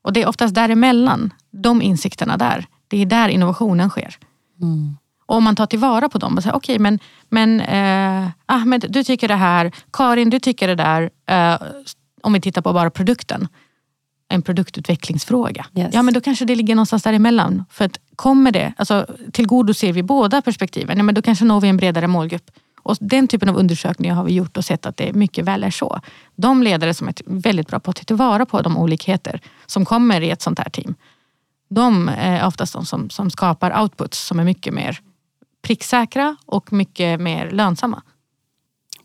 Och 0.02 0.12
det 0.12 0.22
är 0.22 0.28
oftast 0.28 0.54
däremellan, 0.54 1.32
de 1.50 1.82
insikterna 1.82 2.36
där, 2.36 2.66
det 2.88 3.02
är 3.02 3.06
där 3.06 3.28
innovationen 3.28 3.90
sker. 3.90 4.16
Mm. 4.62 4.96
Och 5.26 5.36
om 5.36 5.44
man 5.44 5.56
tar 5.56 5.66
tillvara 5.66 6.08
på 6.08 6.18
dem 6.18 6.36
och 6.36 6.42
säger, 6.42 6.56
okej 6.56 6.74
okay, 6.74 6.82
men, 6.82 6.98
men 7.28 7.60
eh, 7.60 8.30
Ahmed 8.46 8.86
du 8.88 9.04
tycker 9.04 9.28
det 9.28 9.34
här, 9.34 9.72
Karin 9.92 10.30
du 10.30 10.40
tycker 10.40 10.68
det 10.68 10.74
där. 10.74 11.10
Eh, 11.26 11.62
om 12.22 12.32
vi 12.32 12.40
tittar 12.40 12.62
på 12.62 12.72
bara 12.72 12.90
produkten. 12.90 13.48
En 14.28 14.42
produktutvecklingsfråga. 14.42 15.66
Yes. 15.74 15.94
Ja 15.94 16.02
men 16.02 16.14
då 16.14 16.20
kanske 16.20 16.44
det 16.44 16.54
ligger 16.54 16.74
någonstans 16.74 17.02
däremellan. 17.02 17.64
För 17.70 17.84
att 17.84 17.98
kommer 18.16 18.50
det, 18.50 18.72
alltså 18.76 19.06
tillgodoser 19.32 19.92
vi 19.92 20.02
båda 20.02 20.42
perspektiven, 20.42 20.96
ja, 20.96 21.02
men 21.02 21.14
då 21.14 21.22
kanske 21.22 21.44
når 21.44 21.60
vi 21.60 21.68
en 21.68 21.76
bredare 21.76 22.06
målgrupp. 22.06 22.50
Och 22.82 22.96
den 23.00 23.28
typen 23.28 23.48
av 23.48 23.56
undersökningar 23.56 24.14
har 24.14 24.24
vi 24.24 24.32
gjort 24.32 24.56
och 24.56 24.64
sett 24.64 24.86
att 24.86 24.96
det 24.96 25.12
mycket 25.12 25.44
väl 25.44 25.64
är 25.64 25.70
så. 25.70 26.00
De 26.36 26.62
ledare 26.62 26.94
som 26.94 27.08
är 27.08 27.14
väldigt 27.26 27.68
bra 27.68 27.80
på 27.80 27.90
att 27.90 27.96
ta 27.96 28.02
tillvara 28.02 28.46
på 28.46 28.62
de 28.62 28.76
olikheter 28.76 29.40
som 29.66 29.84
kommer 29.84 30.20
i 30.20 30.30
ett 30.30 30.42
sånt 30.42 30.58
här 30.58 30.70
team 30.70 30.94
de 31.68 32.08
är 32.08 32.46
oftast 32.46 32.72
de 32.72 32.86
som, 32.86 33.10
som 33.10 33.30
skapar 33.30 33.82
outputs 33.82 34.26
som 34.26 34.40
är 34.40 34.44
mycket 34.44 34.74
mer 34.74 35.00
pricksäkra 35.62 36.36
och 36.46 36.72
mycket 36.72 37.20
mer 37.20 37.50
lönsamma. 37.50 38.02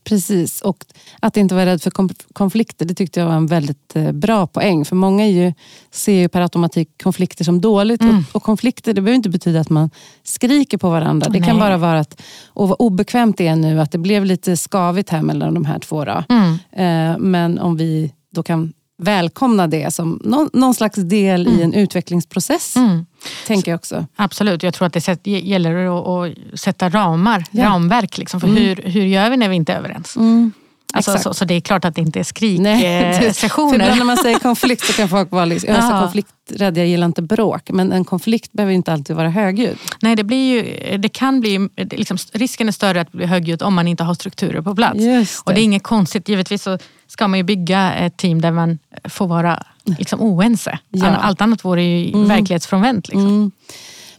Precis, 0.04 0.62
och 0.62 0.86
att 1.20 1.38
inte 1.38 1.56
vara 1.56 1.66
rädd 1.66 1.82
för 1.82 1.92
konflikter, 2.34 2.86
det 2.86 2.94
tyckte 2.94 3.20
jag 3.20 3.28
var 3.28 3.34
en 3.34 3.48
väldigt 3.48 3.96
eh, 3.96 4.12
bra 4.12 4.48
poäng. 4.48 4.86
För 4.86 4.96
många 4.96 5.28
ju, 5.28 5.54
ser 5.92 6.14
ju 6.14 6.28
per 6.28 6.42
automatik 6.42 7.04
konflikter 7.04 7.44
som 7.44 7.62
dåligt. 7.62 8.02
Mm. 8.02 8.18
Och, 8.18 8.36
och, 8.36 8.44
konflikter 8.44 8.94
det 8.94 9.02
behöver 9.02 9.16
inte 9.16 9.30
betyda 9.30 9.60
att 9.60 9.70
man 9.70 9.90
skriker 10.24 10.78
på 10.78 10.90
varandra. 10.90 11.30
Det 11.30 11.40
Nej. 11.40 11.48
kan 11.48 11.60
bara 11.60 11.78
vara 11.78 12.00
att, 12.00 12.22
och 12.48 12.70
vad 12.70 12.78
obekvämt 12.80 13.38
det 13.38 13.48
är 13.48 13.56
nu, 13.56 13.82
att 13.82 13.92
det 13.92 13.98
blev 13.98 14.26
lite 14.26 14.58
skavigt 14.58 15.10
här 15.10 15.22
mellan 15.22 15.54
de 15.54 15.66
här 15.66 15.80
två. 15.80 16.06
Mm. 16.30 16.54
Eh, 16.72 17.18
men 17.20 17.60
om 17.60 17.78
vi 17.78 18.14
då 18.32 18.44
kan 18.44 18.74
välkomna 19.02 19.68
det 19.68 19.94
som 19.94 20.22
någon, 20.24 20.50
någon 20.54 20.74
slags 20.74 20.98
del 20.98 21.48
mm. 21.48 21.60
i 21.60 21.64
en 21.64 21.74
utvecklingsprocess. 21.74 22.76
Mm. 22.76 23.06
Tänker 23.48 23.72
jag 23.72 23.78
också. 23.78 24.06
Absolut, 24.16 24.64
jag 24.64 24.74
tror 24.74 24.86
att 24.86 24.94
det 24.94 25.28
gäller 25.28 26.26
att, 26.26 26.60
sätta 26.60 26.90
ramar, 26.90 27.44
ja. 27.52 27.66
ramverk. 27.66 28.18
Liksom, 28.18 28.42
för 28.42 28.48
mm. 28.48 28.64
hur, 28.64 28.76
hur 28.76 29.06
gör 29.06 29.30
vi 29.30 29.38
när 29.38 29.50
vi 29.50 29.56
inte 29.56 29.74
är 29.74 29.78
överens? 29.78 30.16
Mm. 30.16 30.52
Alltså, 30.94 31.18
så, 31.18 31.34
så, 31.34 31.46
det 31.46 31.54
är 31.54 31.62
klart 31.62 31.86
att 31.86 31.96
det 31.96 32.02
inte 32.02 32.20
är 32.20 32.24
skriksessioner. 32.24 33.90
Eh, 33.90 33.96
när 33.98 34.06
man 34.06 34.18
säger 34.18 34.40
konflikt 34.40 34.86
så 34.86 34.94
kan 34.94 35.10
folk 35.10 35.32
vara 35.32 35.46
liksom, 35.46 35.70
jag 35.70 35.84
är 35.84 36.02
konflikträdd, 36.02 36.78
jag 36.78 36.88
gillar 36.88 37.08
inte 37.08 37.22
bråk. 37.22 37.70
Men 37.70 37.92
en 37.92 38.06
konflikt 38.06 38.52
behöver 38.52 38.74
inte 38.74 38.94
alltid 38.94 39.16
vara 39.16 39.30
högljudd. 39.30 39.78
Nej, 40.02 40.16
det, 40.16 40.24
blir 40.24 40.54
ju, 40.54 40.98
det 40.98 41.10
kan 41.10 41.42
bli, 41.42 41.70
liksom, 41.76 42.18
risken 42.34 42.68
är 42.68 42.72
större 42.72 43.02
att 43.02 43.12
bli 43.12 43.26
högljudd 43.26 43.64
om 43.64 43.74
man 43.74 43.88
inte 43.88 44.04
har 44.04 44.14
strukturer 44.14 44.62
på 44.62 44.76
plats. 44.76 45.00
Det. 45.00 45.28
Och 45.46 45.54
det 45.54 45.62
är 45.62 45.64
inget 45.64 45.84
konstigt, 45.84 46.30
givetvis 46.30 46.64
så 46.64 46.78
ska 47.12 47.28
man 47.28 47.40
ju 47.40 47.44
bygga 47.44 47.94
ett 47.94 48.18
team 48.18 48.42
där 48.42 48.52
man 48.52 48.80
får 49.04 49.28
vara 49.28 49.64
liksom, 49.98 50.22
oense. 50.22 50.80
Ja. 50.90 51.08
Allt 51.08 51.42
annat 51.42 51.66
vore 51.66 51.84
ju 51.84 52.14
mm. 52.14 52.28
verklighetsfrånvänt. 52.28 53.08
Liksom. 53.08 53.28
Mm. 53.28 53.52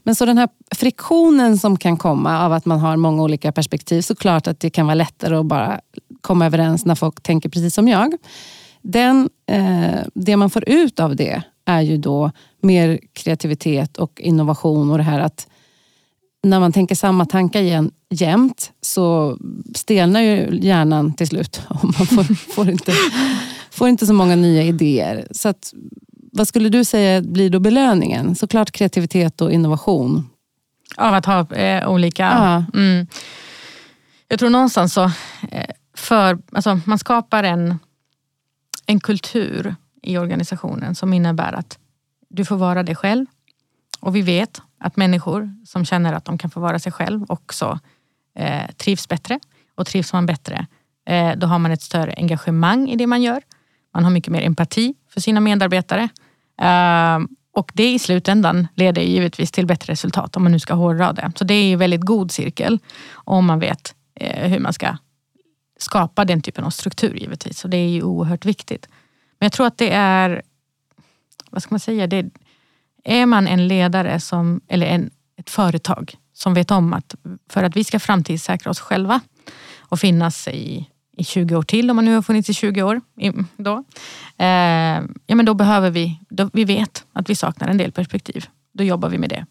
Men 0.03 0.15
så 0.15 0.25
den 0.25 0.39
här 0.39 0.49
friktionen 0.75 1.59
som 1.59 1.77
kan 1.77 1.97
komma 1.97 2.45
av 2.45 2.53
att 2.53 2.65
man 2.65 2.79
har 2.79 2.97
många 2.97 3.23
olika 3.23 3.53
perspektiv, 3.53 4.03
såklart 4.03 4.47
att 4.47 4.61
det 4.61 4.71
kan 4.71 4.87
vara 4.87 4.95
lättare 4.95 5.37
att 5.37 5.47
bara 5.47 5.81
komma 6.21 6.47
överens 6.47 6.85
när 6.85 6.95
folk 6.95 7.23
tänker 7.23 7.49
precis 7.49 7.75
som 7.75 7.89
jag. 7.89 8.15
Den, 8.83 9.31
eh, 9.47 10.01
det 10.15 10.37
man 10.37 10.51
får 10.51 10.69
ut 10.69 11.01
av 11.01 11.17
det 11.17 11.43
är 11.65 11.81
ju 11.81 11.97
då 11.97 12.31
mer 12.61 12.99
kreativitet 13.13 13.97
och 13.97 14.21
innovation 14.21 14.91
och 14.91 14.99
det 14.99 15.05
här 15.05 15.21
att 15.21 15.47
när 16.43 16.61
man 16.61 16.73
tänker 16.73 16.95
samma 16.95 17.27
tankar 17.27 17.61
igen, 17.61 17.91
jämt 18.11 18.73
så 18.81 19.39
stelnar 19.75 20.21
ju 20.21 20.59
hjärnan 20.63 21.15
till 21.15 21.29
slut. 21.29 21.63
Och 21.69 21.85
man 21.85 21.93
får, 21.93 22.35
får, 22.35 22.71
inte, 22.71 22.93
får 23.71 23.89
inte 23.89 24.07
så 24.07 24.13
många 24.13 24.37
nya 24.37 24.63
idéer. 24.63 25.29
Så 25.31 25.49
att, 25.49 25.75
vad 26.33 26.49
skulle 26.49 26.69
du 26.69 26.85
säga 26.85 27.23
blir 27.23 27.51
då 27.51 27.61
belöningen? 27.61 28.35
Såklart 28.35 28.71
kreativitet 28.71 29.41
och 29.41 29.53
innovation. 29.53 30.29
Av 30.97 31.15
att 31.15 31.27
ha 31.27 31.55
eh, 31.55 31.89
olika... 31.89 32.23
Ja. 32.23 32.65
Mm. 32.75 33.07
Jag 34.29 34.39
tror 34.39 34.51
någonstans 34.51 34.95
så, 34.95 35.05
eh, 35.51 35.71
för, 35.97 36.39
alltså, 36.53 36.81
man 36.85 36.99
skapar 36.99 37.45
en, 37.45 37.79
en 38.87 39.01
kultur 39.01 39.77
i 40.03 40.19
organisationen 40.19 40.95
som 40.95 41.13
innebär 41.13 41.53
att 41.53 41.79
du 42.29 42.45
får 42.45 42.57
vara 42.57 42.83
dig 42.83 42.95
själv. 42.95 43.27
Och 44.01 44.17
vi 44.17 44.23
vet 44.23 44.61
att 44.83 44.97
människor 44.97 45.55
som 45.67 45.85
känner 45.85 46.13
att 46.13 46.25
de 46.25 46.39
kan 46.39 46.51
få 46.51 46.61
vara 46.61 46.79
sig 46.79 46.93
själv 46.93 47.25
också 47.29 47.79
eh, 48.39 48.71
trivs 48.77 49.09
bättre. 49.09 49.41
Och 49.75 49.87
trivs 49.87 50.13
man 50.13 50.27
bättre, 50.27 50.67
eh, 51.07 51.33
då 51.37 51.47
har 51.47 51.59
man 51.59 51.73
ett 51.73 51.83
större 51.83 52.15
engagemang 52.17 52.89
i 52.89 52.97
det 52.97 53.07
man 53.07 53.23
gör. 53.23 53.43
Man 53.95 54.05
har 54.05 54.11
mycket 54.11 54.33
mer 54.33 54.43
empati 54.43 54.95
för 55.09 55.21
sina 55.21 55.41
medarbetare. 55.41 56.09
Eh, 56.61 57.19
och 57.55 57.73
det 57.75 57.93
i 57.93 57.99
slutändan 57.99 58.69
leder 58.75 59.03
givetvis 59.03 59.53
till 59.53 59.67
bättre 59.67 59.93
resultat 59.93 60.37
om 60.37 60.43
man 60.43 60.53
nu 60.53 60.59
ska 60.59 60.75
hårdra 60.75 61.13
det. 61.13 61.33
Så 61.35 61.45
det 61.45 61.55
är 61.55 61.73
en 61.73 61.79
väldigt 61.79 62.01
god 62.01 62.31
cirkel 62.31 62.79
om 63.13 63.47
man 63.47 63.59
vet 63.59 63.95
eh, 64.15 64.51
hur 64.51 64.61
man 64.61 64.73
ska 64.73 64.97
skapa 65.79 66.25
den 66.25 66.43
typen 66.43 66.65
av 66.65 66.71
struktur 66.71 67.15
givetvis. 67.15 67.59
Så 67.59 67.69
det 67.69 67.77
är 67.77 67.89
ju 67.89 68.03
oerhört 68.03 68.45
viktigt. 68.45 68.89
Men 69.39 69.47
jag 69.47 69.53
tror 69.53 69.67
att 69.67 69.79
det 69.79 69.91
är, 69.91 70.43
vad 71.51 71.63
ska 71.63 71.73
man 71.73 71.81
säga, 71.81 72.07
det, 72.07 72.31
är 73.05 73.27
man 73.27 73.49
en 73.49 73.69
ledare 73.69 74.21
som, 74.21 74.61
eller 74.69 74.87
en, 74.87 75.11
ett 75.37 75.51
företag 75.51 76.15
som 76.33 76.55
vet 76.55 76.71
om 76.71 76.93
att 76.93 77.15
för 77.51 77.65
att 77.65 77.77
vi 77.77 77.85
ska 77.85 77.99
framtidssäkra 78.01 78.71
oss 78.71 78.81
själva 78.81 79.21
och 79.79 80.01
finnas 80.01 80.49
i, 80.49 80.89
i 81.17 81.25
20 81.25 81.57
år 81.57 81.63
till, 81.63 81.91
om 81.91 81.97
man 81.97 82.05
nu 82.05 82.15
har 82.15 82.23
funnits 82.23 82.51
i 82.51 82.55
20 82.55 82.83
år, 82.83 83.01
då, 83.57 83.85
eh, 84.39 85.03
ja, 85.27 85.35
men 85.35 85.45
då 85.45 85.55
behöver 85.55 85.91
vi, 85.91 86.21
då, 86.29 86.51
vi 86.53 86.65
vet 86.65 87.05
att 87.13 87.31
vi 87.31 87.35
saknar 87.35 87.69
en 87.69 87.79
del 87.79 87.93
perspektiv. 87.93 88.47
Då 88.75 88.85
jobbar 88.85 89.09
vi 89.09 89.19
med 89.19 89.31
det. 89.31 89.47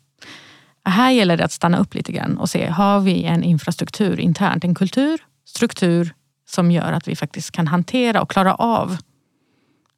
Här 0.85 1.11
gäller 1.11 1.37
det 1.37 1.45
att 1.45 1.51
stanna 1.51 1.77
upp 1.77 1.93
lite 1.93 2.11
grann 2.11 2.37
och 2.37 2.49
se, 2.49 2.67
har 2.67 2.99
vi 2.99 3.23
en 3.23 3.43
infrastruktur 3.43 4.19
internt, 4.19 4.63
en 4.63 4.75
kultur, 4.75 5.19
struktur 5.45 6.13
som 6.49 6.71
gör 6.71 6.91
att 6.91 7.07
vi 7.07 7.15
faktiskt 7.15 7.51
kan 7.51 7.67
hantera 7.67 8.21
och 8.21 8.29
klara 8.29 8.55
av 8.55 8.97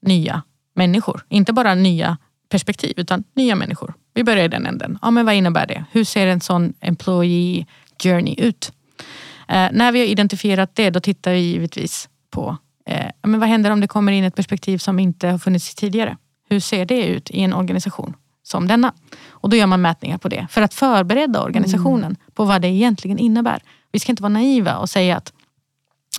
nya 0.02 0.42
människor. 0.76 1.26
Inte 1.30 1.54
bara 1.54 1.76
nya 1.76 2.18
perspektiv 2.54 2.94
utan 2.98 3.24
nya 3.36 3.56
människor. 3.56 3.94
Vi 4.14 4.24
börjar 4.24 4.46
i 4.46 4.48
den 4.48 4.66
änden. 4.66 5.00
Ja, 5.02 5.12
men 5.12 5.26
vad 5.26 5.36
innebär 5.36 5.68
det? 5.68 5.86
Hur 5.92 6.04
ser 6.04 6.28
en 6.28 6.42
sån 6.42 6.74
employee 6.80 7.66
journey 8.04 8.36
ut? 8.38 8.72
Eh, 9.48 9.68
när 9.72 9.92
vi 9.92 10.00
har 10.00 10.06
identifierat 10.06 10.76
det 10.76 10.90
då 10.90 11.00
tittar 11.00 11.32
vi 11.32 11.40
givetvis 11.40 12.10
på 12.32 12.58
eh, 12.86 13.10
men 13.24 13.40
vad 13.40 13.50
händer 13.50 13.72
om 13.72 13.80
det 13.80 13.88
kommer 13.88 14.12
in 14.12 14.24
ett 14.24 14.36
perspektiv 14.36 14.78
som 14.78 15.00
inte 15.00 15.28
har 15.28 15.38
funnits 15.38 15.76
tidigare? 15.76 16.18
Hur 16.50 16.60
ser 16.60 16.86
det 16.86 17.06
ut 17.06 17.30
i 17.32 17.42
en 17.42 17.54
organisation 17.54 18.14
som 18.44 18.68
denna? 18.68 18.94
Och 19.30 19.50
då 19.50 19.58
gör 19.58 19.68
man 19.68 19.82
mätningar 19.82 20.18
på 20.18 20.30
det 20.30 20.48
för 20.50 20.62
att 20.62 20.74
förbereda 20.74 21.42
organisationen 21.42 22.04
mm. 22.04 22.18
på 22.34 22.46
vad 22.46 22.62
det 22.62 22.68
egentligen 22.68 23.20
innebär. 23.20 23.62
Vi 23.92 24.00
ska 24.00 24.12
inte 24.12 24.24
vara 24.24 24.34
naiva 24.34 24.78
och 24.78 24.90
säga 24.90 25.18
att 25.18 25.34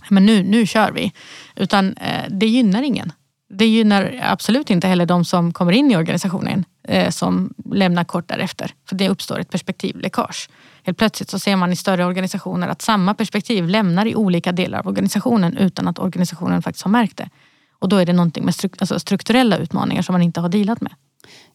men 0.08 0.26
nu, 0.26 0.42
nu 0.42 0.66
kör 0.66 0.92
vi. 0.92 1.12
Utan 1.56 1.96
eh, 1.96 2.24
det 2.28 2.46
gynnar 2.46 2.82
ingen. 2.82 3.12
Det 3.54 3.66
gynnar 3.66 4.20
absolut 4.22 4.70
inte 4.70 4.86
heller 4.86 5.06
de 5.06 5.24
som 5.24 5.52
kommer 5.52 5.72
in 5.72 5.90
i 5.90 5.96
organisationen 5.96 6.64
eh, 6.88 7.10
som 7.10 7.54
lämnar 7.72 8.04
kort 8.04 8.28
därefter. 8.28 8.70
För 8.88 8.96
det 8.96 9.08
uppstår 9.08 9.38
ett 9.38 9.50
perspektivläckage. 9.50 10.48
Helt 10.82 10.98
plötsligt 10.98 11.30
så 11.30 11.38
ser 11.38 11.56
man 11.56 11.72
i 11.72 11.76
större 11.76 12.04
organisationer 12.04 12.68
att 12.68 12.82
samma 12.82 13.14
perspektiv 13.14 13.68
lämnar 13.68 14.06
i 14.06 14.14
olika 14.14 14.52
delar 14.52 14.78
av 14.78 14.86
organisationen 14.86 15.56
utan 15.56 15.88
att 15.88 15.98
organisationen 15.98 16.62
faktiskt 16.62 16.84
har 16.84 16.90
märkt 16.90 17.16
det. 17.16 17.28
Och 17.78 17.88
då 17.88 17.96
är 17.96 18.06
det 18.06 18.12
någonting 18.12 18.44
med 18.44 18.54
struk 18.54 18.72
alltså 18.78 18.98
strukturella 18.98 19.56
utmaningar 19.56 20.02
som 20.02 20.12
man 20.12 20.22
inte 20.22 20.40
har 20.40 20.48
dealat 20.48 20.80
med. 20.80 20.92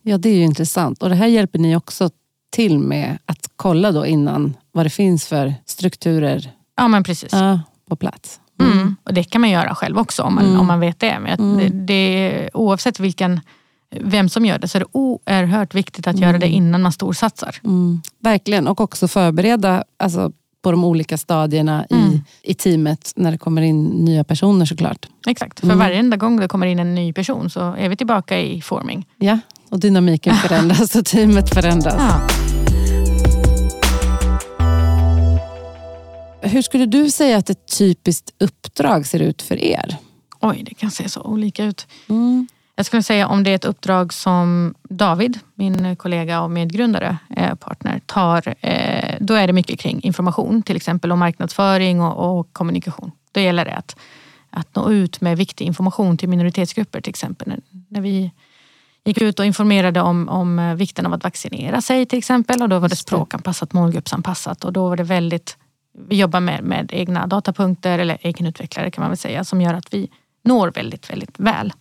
Ja, 0.01 0.17
det 0.17 0.29
är 0.29 0.35
ju 0.35 0.43
intressant. 0.43 1.03
Och 1.03 1.09
det 1.09 1.15
här 1.15 1.27
hjälper 1.27 1.59
ni 1.59 1.75
också 1.75 2.09
till 2.49 2.79
med 2.79 3.17
att 3.25 3.49
kolla 3.55 3.91
då 3.91 4.05
innan 4.05 4.57
vad 4.71 4.85
det 4.85 4.89
finns 4.89 5.27
för 5.27 5.53
strukturer 5.65 6.51
ja, 6.77 6.87
men 6.87 7.03
precis. 7.03 7.33
Ja, 7.33 7.59
på 7.89 7.95
plats. 7.95 8.39
Mm. 8.59 8.71
Mm. 8.71 8.95
Och 9.03 9.13
det 9.13 9.23
kan 9.23 9.41
man 9.41 9.49
göra 9.49 9.75
själv 9.75 9.97
också 9.97 10.23
om 10.23 10.35
man, 10.35 10.45
mm. 10.45 10.59
om 10.59 10.67
man 10.67 10.79
vet 10.79 10.99
det. 10.99 11.19
Men 11.19 11.39
mm. 11.39 11.57
det, 11.57 11.69
det, 11.69 12.49
oavsett 12.53 12.99
vilken, 12.99 13.39
vem 13.99 14.29
som 14.29 14.45
gör 14.45 14.59
det 14.59 14.67
så 14.67 14.77
är 14.77 14.79
det 14.79 14.87
oerhört 14.91 15.75
viktigt 15.75 16.07
att 16.07 16.19
göra 16.19 16.37
det 16.37 16.45
mm. 16.45 16.57
innan 16.57 16.81
man 16.81 16.91
storsatsar. 16.91 17.55
Mm. 17.63 18.01
Verkligen, 18.19 18.67
och 18.67 18.81
också 18.81 19.07
förbereda 19.07 19.83
alltså, 19.97 20.31
på 20.61 20.71
de 20.71 20.83
olika 20.83 21.17
stadierna 21.17 21.85
i, 21.89 22.21
i 22.43 22.53
teamet 22.53 23.13
när 23.15 23.31
det 23.31 23.37
kommer 23.37 23.61
in 23.61 23.83
nya 23.83 24.23
personer 24.23 24.65
såklart. 24.65 25.07
Exakt, 25.27 25.59
för 25.59 25.75
varenda 25.75 26.17
gång 26.17 26.39
det 26.39 26.47
kommer 26.47 26.67
in 26.67 26.79
en 26.79 26.95
ny 26.95 27.13
person 27.13 27.49
så 27.49 27.73
är 27.73 27.89
vi 27.89 27.95
tillbaka 27.95 28.39
i 28.39 28.61
forming. 28.61 29.07
Ja, 29.17 29.39
och 29.69 29.79
dynamiken 29.79 30.35
förändras 30.35 30.95
och 30.95 31.05
teamet 31.05 31.53
förändras. 31.53 31.95
Ja. 31.97 32.48
Hur 36.41 36.61
skulle 36.61 36.85
du 36.85 37.11
säga 37.11 37.37
att 37.37 37.49
ett 37.49 37.77
typiskt 37.77 38.33
uppdrag 38.39 39.07
ser 39.07 39.19
ut 39.19 39.41
för 39.41 39.63
er? 39.63 39.97
Oj, 40.39 40.63
det 40.63 40.73
kan 40.73 40.91
se 40.91 41.09
så 41.09 41.21
olika 41.21 41.63
ut. 41.63 41.87
Mm. 42.09 42.47
Jag 42.75 42.85
skulle 42.85 43.03
säga 43.03 43.27
om 43.27 43.43
det 43.43 43.51
är 43.51 43.55
ett 43.55 43.65
uppdrag 43.65 44.13
som 44.13 44.75
David, 44.89 45.39
min 45.55 45.95
kollega 45.95 46.41
och 46.41 46.51
medgrundare, 46.51 47.17
eh, 47.37 47.55
partner, 47.55 48.01
tar. 48.05 48.55
Eh, 48.61 49.15
då 49.19 49.33
är 49.33 49.47
det 49.47 49.53
mycket 49.53 49.79
kring 49.79 50.01
information, 50.01 50.63
till 50.63 50.75
exempel 50.75 51.11
om 51.11 51.19
marknadsföring 51.19 52.01
och, 52.01 52.39
och 52.39 52.53
kommunikation. 52.53 53.11
Då 53.31 53.39
gäller 53.39 53.65
det 53.65 53.75
att, 53.75 53.95
att 54.49 54.75
nå 54.75 54.91
ut 54.91 55.21
med 55.21 55.37
viktig 55.37 55.65
information 55.65 56.17
till 56.17 56.29
minoritetsgrupper 56.29 57.01
till 57.01 57.09
exempel. 57.09 57.47
När, 57.47 57.59
när 57.87 58.01
vi 58.01 58.31
gick 59.05 59.21
ut 59.21 59.39
och 59.39 59.45
informerade 59.45 60.01
om, 60.01 60.29
om 60.29 60.75
vikten 60.77 61.05
av 61.05 61.13
att 61.13 61.23
vaccinera 61.23 61.81
sig 61.81 62.05
till 62.05 62.19
exempel 62.19 62.61
och 62.61 62.69
då 62.69 62.79
var 62.79 62.89
det 62.89 62.95
språkanpassat, 62.95 63.73
målgruppsanpassat 63.73 64.63
och 64.63 64.73
då 64.73 64.89
var 64.89 64.97
det 64.97 65.03
väldigt 65.03 65.57
vi 66.07 66.15
jobbar 66.15 66.39
med, 66.39 66.63
med 66.63 66.89
egna 66.93 67.27
datapunkter 67.27 67.99
eller 67.99 68.17
egenutvecklare 68.21 68.91
kan 68.91 69.01
man 69.01 69.09
väl 69.09 69.17
säga 69.17 69.43
som 69.43 69.61
gör 69.61 69.73
att 69.73 69.93
vi 69.93 70.09
når 70.43 70.71
väldigt, 70.71 71.09
väldigt 71.09 71.39
väl. 71.39 71.73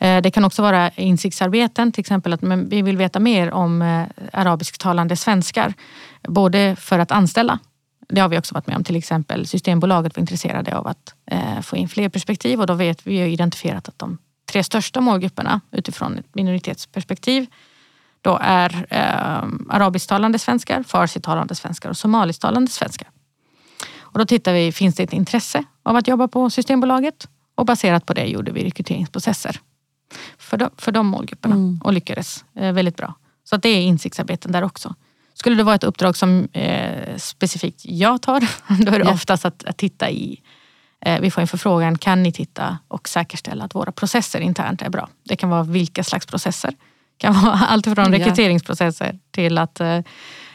Eh, 0.00 0.22
det 0.22 0.30
kan 0.30 0.44
också 0.44 0.62
vara 0.62 0.90
insiktsarbeten, 0.90 1.92
till 1.92 2.00
exempel 2.00 2.32
att 2.32 2.42
vi 2.42 2.82
vill 2.82 2.96
veta 2.96 3.20
mer 3.20 3.52
om 3.52 3.82
eh, 3.82 4.04
arabisktalande 4.32 5.16
svenskar. 5.16 5.74
Både 6.22 6.76
för 6.76 6.98
att 6.98 7.10
anställa, 7.10 7.58
det 8.08 8.20
har 8.20 8.28
vi 8.28 8.38
också 8.38 8.54
varit 8.54 8.66
med 8.66 8.76
om, 8.76 8.84
till 8.84 8.96
exempel 8.96 9.46
Systembolaget 9.46 10.16
var 10.16 10.20
intresserade 10.20 10.76
av 10.76 10.86
att 10.86 11.14
eh, 11.26 11.60
få 11.62 11.76
in 11.76 11.88
fler 11.88 12.08
perspektiv 12.08 12.60
och 12.60 12.66
då 12.66 12.74
vet 12.74 13.06
vi 13.06 13.32
identifierat 13.32 13.88
att 13.88 13.98
de 13.98 14.18
tre 14.52 14.64
största 14.64 15.00
målgrupperna 15.00 15.60
utifrån 15.70 16.18
ett 16.18 16.34
minoritetsperspektiv 16.34 17.46
då 18.22 18.38
är 18.42 18.86
eh, 18.90 19.48
arabisktalande 19.68 20.38
svenskar, 20.38 20.82
farsitalande 20.82 21.54
svenskar 21.54 21.90
och 21.90 21.96
somalisktalande 21.96 22.70
svenskar. 22.70 23.08
Och 24.12 24.18
då 24.18 24.24
tittar 24.24 24.52
vi, 24.52 24.72
finns 24.72 24.94
det 24.94 25.02
ett 25.02 25.12
intresse 25.12 25.64
av 25.82 25.96
att 25.96 26.08
jobba 26.08 26.28
på 26.28 26.50
Systembolaget? 26.50 27.28
Och 27.54 27.66
baserat 27.66 28.06
på 28.06 28.14
det 28.14 28.26
gjorde 28.26 28.52
vi 28.52 28.64
rekryteringsprocesser 28.64 29.60
för 30.38 30.56
de, 30.56 30.70
för 30.76 30.92
de 30.92 31.06
målgrupperna 31.06 31.54
mm. 31.54 31.80
och 31.84 31.92
lyckades 31.92 32.44
eh, 32.56 32.72
väldigt 32.72 32.96
bra. 32.96 33.14
Så 33.44 33.56
att 33.56 33.62
det 33.62 33.68
är 33.68 33.82
insiktsarbeten 33.82 34.52
där 34.52 34.62
också. 34.62 34.94
Skulle 35.34 35.56
det 35.56 35.62
vara 35.62 35.74
ett 35.74 35.84
uppdrag 35.84 36.16
som 36.16 36.48
eh, 36.52 37.16
specifikt 37.16 37.80
jag 37.84 38.22
tar, 38.22 38.40
då 38.84 38.92
är 38.92 38.98
det 38.98 39.04
ja. 39.04 39.12
oftast 39.12 39.44
att, 39.44 39.64
att 39.64 39.76
titta 39.76 40.10
i 40.10 40.42
eh, 41.00 41.20
vi 41.20 41.30
får 41.30 41.40
en 41.40 41.48
förfrågan, 41.48 41.98
kan 41.98 42.22
ni 42.22 42.32
titta 42.32 42.78
och 42.88 43.08
säkerställa 43.08 43.64
att 43.64 43.74
våra 43.74 43.92
processer 43.92 44.40
internt 44.40 44.82
är 44.82 44.90
bra? 44.90 45.08
Det 45.22 45.36
kan 45.36 45.50
vara 45.50 45.62
vilka 45.62 46.04
slags 46.04 46.26
processer. 46.26 46.70
Det 46.70 47.18
kan 47.18 47.44
vara 47.44 47.54
allt 47.68 47.84
från 47.84 48.12
rekryteringsprocesser 48.12 49.18
till 49.30 49.58
att 49.58 49.80
eh, 49.80 50.00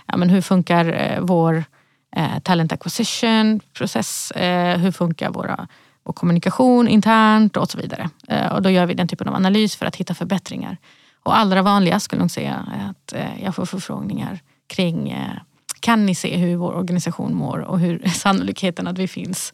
ja, 0.05 0.17
men 0.17 0.29
hur 0.29 0.41
funkar 0.41 0.85
eh, 0.85 1.19
vår 1.21 1.63
eh, 2.15 2.39
talent 2.43 2.71
acquisition 2.71 3.59
process, 3.73 4.31
eh, 4.31 4.77
hur 4.77 4.91
funkar 4.91 5.29
våra, 5.29 5.67
vår 6.03 6.13
kommunikation 6.13 6.87
internt 6.87 7.57
och 7.57 7.71
så 7.71 7.77
vidare. 7.77 8.09
Eh, 8.27 8.47
och 8.47 8.61
då 8.61 8.69
gör 8.69 8.85
vi 8.85 8.93
den 8.93 9.07
typen 9.07 9.27
av 9.27 9.35
analys 9.35 9.75
för 9.75 9.85
att 9.85 9.95
hitta 9.95 10.13
förbättringar. 10.13 10.77
Och 11.23 11.37
allra 11.37 11.61
vanligast 11.61 12.05
skulle 12.05 12.21
jag 12.21 12.31
säga 12.31 12.65
är 12.73 12.89
att 12.89 13.13
jag 13.43 13.55
får 13.55 13.65
förfrågningar 13.65 14.39
kring 14.67 15.17
kan 15.79 16.05
ni 16.05 16.15
se 16.15 16.37
hur 16.37 16.55
vår 16.55 16.73
organisation 16.73 17.35
mår 17.35 17.59
och 17.59 17.79
hur 17.79 18.07
sannolikheten 18.13 18.87
att 18.87 18.97
vi 18.97 19.07
finns 19.07 19.53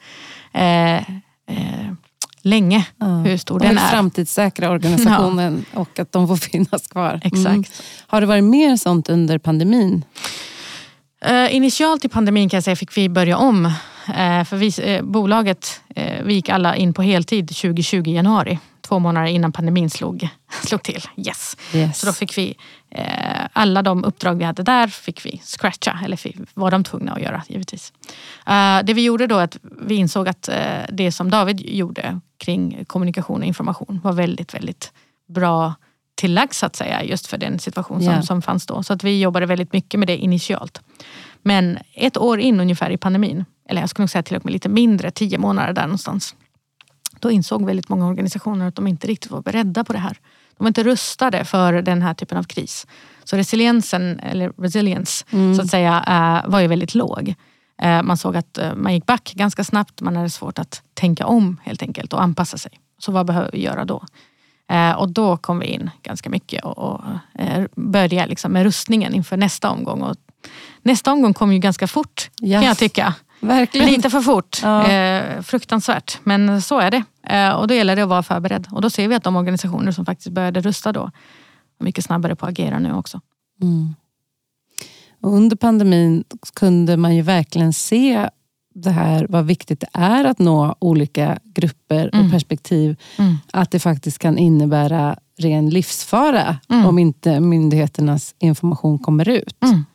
länge, 2.41 2.85
mm. 3.01 3.23
hur 3.23 3.37
stor 3.37 3.55
och 3.55 3.61
den 3.61 3.77
är. 3.77 3.87
Framtidssäkra 3.87 4.69
organisationen 4.69 5.65
ja. 5.73 5.79
och 5.79 5.99
att 5.99 6.11
de 6.11 6.27
får 6.27 6.35
finnas 6.51 6.87
kvar. 6.87 7.19
Exakt. 7.23 7.45
Mm. 7.45 7.63
Har 8.07 8.21
det 8.21 8.27
varit 8.27 8.43
mer 8.43 8.75
sånt 8.75 9.09
under 9.09 9.37
pandemin? 9.37 10.05
Uh, 11.25 11.55
initialt 11.55 12.05
i 12.05 12.09
pandemin 12.09 12.49
kan 12.49 12.57
jag 12.57 12.63
säga 12.63 12.75
fick 12.75 12.97
vi 12.97 13.09
börja 13.09 13.37
om. 13.37 13.65
Uh, 13.65 14.43
för 14.43 14.55
vi, 14.55 14.95
uh, 14.97 15.05
bolaget, 15.05 15.81
vi 16.23 16.33
gick 16.33 16.49
alla 16.49 16.75
in 16.75 16.93
på 16.93 17.01
heltid 17.01 17.47
2020 17.47 18.07
i 18.07 18.13
januari. 18.13 18.59
Två 18.81 18.99
månader 18.99 19.27
innan 19.27 19.51
pandemin 19.51 19.89
slog, 19.89 20.29
slog 20.63 20.83
till. 20.83 21.01
Yes. 21.17 21.57
yes. 21.73 21.99
Så 21.99 22.05
då 22.05 22.13
fick 22.13 22.37
vi, 22.37 22.57
alla 23.53 23.81
de 23.81 24.03
uppdrag 24.03 24.35
vi 24.35 24.43
hade 24.43 24.63
där 24.63 24.87
fick 24.87 25.25
vi 25.25 25.41
scratcha, 25.43 25.99
eller 26.05 26.19
var 26.53 26.71
de 26.71 26.83
tvungna 26.83 27.11
att 27.11 27.21
göra 27.21 27.43
givetvis. 27.47 27.93
det 28.83 28.93
vi 28.93 29.03
gjorde 29.03 29.27
då 29.27 29.35
att 29.35 29.57
vi 29.81 29.95
insåg 29.95 30.27
att 30.27 30.49
det 30.89 31.11
som 31.11 31.29
David 31.29 31.61
gjorde 31.61 32.19
kring 32.37 32.85
kommunikation 32.85 33.41
och 33.41 33.47
information 33.47 33.99
var 34.03 34.13
väldigt, 34.13 34.53
väldigt 34.53 34.93
bra 35.27 35.73
tillagd 36.21 36.53
så 36.53 36.65
att 36.65 36.75
säga 36.75 37.03
just 37.03 37.27
för 37.27 37.37
den 37.37 37.59
situation 37.59 37.99
som, 37.99 38.11
yeah. 38.11 38.21
som 38.21 38.41
fanns 38.41 38.65
då. 38.65 38.83
Så 38.83 38.93
att 38.93 39.03
vi 39.03 39.21
jobbade 39.21 39.45
väldigt 39.45 39.73
mycket 39.73 39.99
med 39.99 40.07
det 40.07 40.17
initialt. 40.17 40.81
Men 41.41 41.77
ett 41.93 42.17
år 42.17 42.39
in 42.39 42.59
ungefär 42.59 42.89
i 42.89 42.97
pandemin, 42.97 43.45
eller 43.69 43.81
jag 43.81 43.89
skulle 43.89 44.03
nog 44.03 44.09
säga 44.09 44.23
till 44.23 44.37
och 44.37 44.45
med 44.45 44.53
lite 44.53 44.69
mindre, 44.69 45.11
tio 45.11 45.37
månader 45.37 45.73
där 45.73 45.81
någonstans. 45.81 46.35
Då 47.19 47.31
insåg 47.31 47.65
väldigt 47.65 47.89
många 47.89 48.07
organisationer 48.07 48.67
att 48.67 48.75
de 48.75 48.87
inte 48.87 49.07
riktigt 49.07 49.31
var 49.31 49.41
beredda 49.41 49.83
på 49.83 49.93
det 49.93 49.99
här. 49.99 50.17
De 50.57 50.63
var 50.63 50.67
inte 50.67 50.83
rustade 50.83 51.45
för 51.45 51.81
den 51.81 52.01
här 52.01 52.13
typen 52.13 52.37
av 52.37 52.43
kris. 52.43 52.87
Så 53.23 53.37
resiliensen, 53.37 54.19
eller 54.19 54.49
resilience, 54.57 55.25
mm. 55.31 55.55
så 55.55 55.61
att 55.61 55.69
säga, 55.69 56.03
eh, 56.07 56.51
var 56.51 56.59
ju 56.59 56.67
väldigt 56.67 56.95
låg. 56.95 57.35
Eh, 57.81 58.03
man 58.03 58.17
såg 58.17 58.37
att 58.37 58.57
eh, 58.57 58.75
man 58.75 58.93
gick 58.93 59.05
back 59.05 59.33
ganska 59.35 59.63
snabbt. 59.63 60.01
Man 60.01 60.15
hade 60.15 60.29
svårt 60.29 60.59
att 60.59 60.83
tänka 60.93 61.25
om 61.25 61.59
helt 61.63 61.81
enkelt 61.81 62.13
och 62.13 62.21
anpassa 62.21 62.57
sig. 62.57 62.71
Så 62.99 63.11
vad 63.11 63.25
behöver 63.25 63.51
vi 63.51 63.61
göra 63.63 63.85
då? 63.85 64.03
Eh, 64.69 64.91
och 64.91 65.09
då 65.09 65.37
kom 65.37 65.59
vi 65.59 65.65
in 65.65 65.89
ganska 66.03 66.29
mycket 66.29 66.65
och, 66.65 66.77
och 66.77 67.01
eh, 67.33 67.65
började 67.75 68.29
liksom 68.29 68.51
med 68.51 68.63
rustningen 68.63 69.13
inför 69.13 69.37
nästa 69.37 69.69
omgång. 69.69 70.01
Och 70.01 70.15
nästa 70.81 71.11
omgång 71.11 71.33
kom 71.33 71.53
ju 71.53 71.59
ganska 71.59 71.87
fort 71.87 72.29
yes. 72.41 72.59
kan 72.59 72.67
jag 72.67 72.77
tycka. 72.77 73.15
Verkligen. 73.39 73.87
Lite 73.87 74.09
för 74.09 74.21
fort. 74.21 74.59
Ja. 74.63 74.87
Eh, 74.87 75.41
fruktansvärt. 75.41 76.19
Men 76.23 76.61
så 76.61 76.79
är 76.79 76.91
det. 76.91 77.03
Eh, 77.27 77.49
och 77.49 77.67
då 77.67 77.73
gäller 77.73 77.95
det 77.95 78.01
att 78.01 78.09
vara 78.09 78.23
förberedd. 78.23 78.67
Och 78.71 78.81
då 78.81 78.89
ser 78.89 79.07
vi 79.07 79.15
att 79.15 79.23
de 79.23 79.35
organisationer 79.35 79.91
som 79.91 80.05
faktiskt 80.05 80.29
började 80.29 80.61
rusta 80.61 80.91
då 80.91 81.11
är 81.79 81.83
mycket 81.83 82.05
snabbare 82.05 82.35
på 82.35 82.45
att 82.45 82.51
agera 82.51 82.79
nu 82.79 82.93
också. 82.93 83.21
Mm. 83.61 83.95
Under 85.23 85.55
pandemin 85.55 86.23
kunde 86.53 86.97
man 86.97 87.15
ju 87.15 87.21
verkligen 87.21 87.73
se 87.73 88.29
det 88.73 88.89
här, 88.91 89.25
vad 89.29 89.45
viktigt 89.45 89.79
det 89.79 89.87
är 89.93 90.25
att 90.25 90.39
nå 90.39 90.75
olika 90.79 91.39
grupper 91.43 92.07
och 92.07 92.15
Mm. 92.19 92.31
perspektiv. 92.31 92.95
Mm. 93.17 93.35
Att 93.53 93.71
det 93.71 93.79
faktiskt 93.79 94.19
kan 94.19 94.37
innebära 94.37 95.15
ren 95.37 95.69
livsfara 95.69 96.57
Mm. 96.69 96.85
om 96.85 96.99
inte 96.99 97.39
myndigheternas 97.39 98.35
information 98.39 98.99
kommer 98.99 99.29
ut. 99.29 99.63
Mm. 99.63 99.85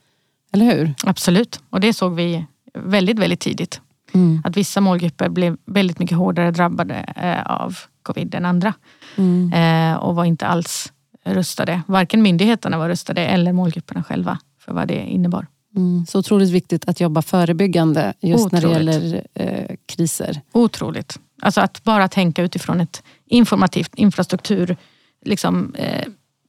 Eller 0.52 0.64
hur? 0.76 0.94
Absolut. 1.04 1.60
Och 1.70 1.80
det 1.80 1.92
såg 1.92 2.14
vi 2.14 2.44
väldigt, 2.74 3.18
väldigt 3.18 3.40
tidigt. 3.40 3.80
Mm. 4.14 4.42
Att 4.44 4.56
vissa 4.56 4.80
målgrupper 4.80 5.28
blev 5.28 5.56
väldigt 5.66 5.98
mycket 5.98 6.16
hårdare 6.18 6.50
drabbade 6.50 6.94
eh, 7.16 7.46
av 7.46 7.76
covid 8.02 8.34
än 8.34 8.44
andra. 8.44 8.72
Mm. 9.16 9.52
Eh, 9.52 9.96
och 9.98 10.14
var 10.14 10.24
inte 10.24 10.46
alls 10.46 10.92
rustade. 11.24 11.82
Varken 11.86 12.22
myndigheterna 12.22 12.78
var 12.78 12.88
rustade 12.88 13.26
eller 13.26 13.52
målgrupperna 13.52 14.02
själva 14.04 14.38
för 14.64 14.72
vad 14.72 14.88
det 14.88 15.06
innebar. 15.06 15.46
Mm. 15.76 16.06
Så 16.06 16.18
otroligt 16.18 16.50
viktigt 16.50 16.88
att 16.88 17.00
jobba 17.00 17.22
förebyggande 17.22 18.14
just 18.20 18.52
när 18.52 18.60
det 18.60 18.68
Otroligt. 18.68 18.94
gäller 18.94 19.26
eh, 19.34 19.76
kriser. 19.86 20.40
Otroligt. 20.52 21.18
Alltså 21.42 21.60
att 21.60 21.84
bara 21.84 22.08
tänka 22.08 22.42
utifrån 22.42 22.80
ett 22.80 23.02
informativt 23.26 23.94
infrastruktur, 23.94 24.76
liksom, 25.24 25.74
eh, 25.74 26.06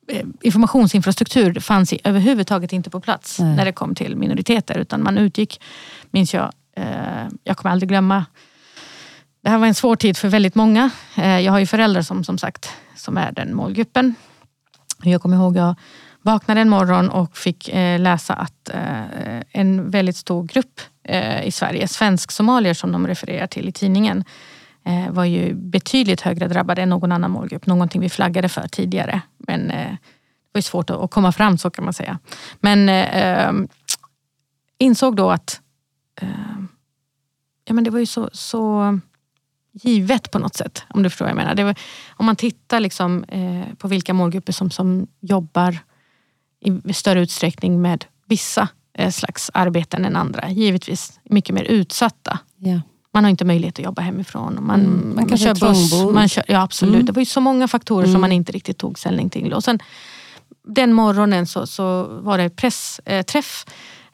eh, 0.08 0.26
informationsinfrastruktur 0.42 1.60
fanns 1.60 1.94
i, 1.94 2.00
överhuvudtaget 2.04 2.74
inte 2.74 2.90
på 2.90 3.00
plats 3.00 3.40
Nej. 3.40 3.56
när 3.56 3.66
det 3.66 3.72
kom 3.72 3.96
till 3.96 4.16
minoriteter. 4.16 4.78
Utan 4.78 5.04
man 5.04 5.18
utgick, 5.18 5.62
minns 6.12 6.34
jag, 6.34 6.52
eh, 6.78 7.28
jag 7.44 7.58
kommer 7.58 7.72
aldrig 7.72 7.90
glömma. 7.90 8.26
Det 9.44 9.50
här 9.50 9.58
var 9.58 9.68
en 9.68 9.76
svår 9.76 9.96
tid 9.96 10.18
för 10.18 10.28
väldigt 10.28 10.56
många. 10.56 10.90
Eh, 11.16 11.40
jag 11.40 11.52
har 11.52 11.60
ju 11.60 11.66
föräldrar 11.66 12.02
som 12.02 12.24
som 12.24 12.38
sagt 12.38 12.70
som 12.96 13.18
är 13.18 13.32
den 13.32 13.56
målgruppen. 13.56 14.16
Jag 15.04 15.22
kommer 15.22 15.38
ihåg 15.38 15.58
jag 15.58 15.76
vaknade 16.28 16.62
en 16.62 16.70
morgon 16.70 17.10
och 17.10 17.38
fick 17.38 17.70
eh, 17.70 18.00
läsa 18.00 18.34
att 18.34 18.70
eh, 18.70 19.42
en 19.52 19.90
väldigt 19.90 20.16
stor 20.16 20.44
grupp 20.44 20.82
eh, 21.04 21.48
i 21.48 21.52
Sverige, 21.52 21.88
svensk-somalier 21.88 22.74
som 22.74 22.92
de 22.92 23.08
refererar 23.08 23.48
till 23.48 23.70
i 23.70 23.72
tidningen, 23.72 24.24
eh, 24.86 25.10
var 25.10 25.26
ju 25.26 25.54
betydligt 25.54 26.22
högre 26.22 26.48
drabbade 26.48 26.82
än 26.82 26.90
någon 26.90 27.12
annan 27.12 27.32
målgrupp. 27.32 27.66
Någonting 27.66 28.02
vi 28.02 28.10
flaggade 28.10 28.50
för 28.50 28.68
tidigare. 28.68 29.22
Men 29.38 29.72
eh, 29.72 29.92
det 29.92 30.54
var 30.54 30.60
ju 30.60 30.62
svårt 30.62 30.90
att, 30.90 30.98
att 30.98 31.12
komma 31.12 31.32
fram 31.32 31.58
så 31.58 31.70
kan 31.70 31.84
man 31.84 31.94
säga. 31.94 32.20
Men 32.60 32.90
eh, 32.90 33.18
eh 33.18 33.54
insåg 34.78 35.16
då 35.16 35.32
att 35.32 35.62
eh, 36.22 36.60
ja, 37.66 37.74
men 37.74 37.84
det 37.84 37.90
var 37.90 38.00
ju 38.00 38.06
så, 38.06 38.30
så 38.34 39.00
givet 39.72 40.32
på 40.32 40.40
något 40.40 40.56
sätt. 40.56 40.84
Om 40.90 41.04
du 41.04 41.10
förstår 41.10 41.26
vad 41.26 41.30
jag 41.30 41.38
menar. 41.38 41.56
Det 41.56 41.64
var, 41.64 41.76
om 42.10 42.26
man 42.26 42.36
tittar 42.36 42.80
liksom, 42.80 43.24
eh, 43.24 43.76
på 43.78 43.88
vilka 43.88 44.14
målgrupper 44.14 44.54
som, 44.54 44.72
som 44.72 45.08
jobbar 45.22 45.78
i 46.62 46.94
större 46.94 47.22
utsträckning 47.22 47.82
med 47.82 48.06
vissa 48.28 48.68
eh, 48.98 49.12
slags 49.12 49.52
arbeten 49.54 50.06
än 50.06 50.16
andra. 50.16 50.50
Givetvis 50.50 51.20
mycket 51.30 51.56
mer 51.56 51.64
utsatta. 51.64 52.40
Ja. 52.58 52.82
Man 53.14 53.24
har 53.24 53.32
inte 53.32 53.46
möjlighet 53.46 53.80
att 53.80 53.86
jobba 53.86 54.02
hemifrån. 54.02 54.58
Man, 54.62 54.80
Mm, 54.80 55.16
man 55.16 55.26
kanske 55.28 55.56
kör 55.56 55.68
är 55.68 55.70
buss. 55.70 56.14
Man 56.14 56.30
kör, 56.30 56.44
ja 56.48 56.62
absolut. 56.62 56.96
Mm. 56.96 57.06
Det 57.06 57.12
var 57.12 57.22
ju 57.22 57.26
så 57.26 57.42
många 57.42 57.68
faktorer 57.68 58.04
Mm. 58.04 58.12
som 58.14 58.22
man 58.22 58.32
inte 58.32 58.52
riktigt 58.52 58.78
tog 58.78 59.00
ställning 59.00 59.30
till. 59.30 59.54
Och 59.54 59.64
sen, 59.64 59.80
den 60.68 60.94
morgonen 60.94 61.48
så, 61.48 61.68
så 61.68 62.04
var 62.04 62.38
det 62.38 62.50
pressträff. 62.50 63.66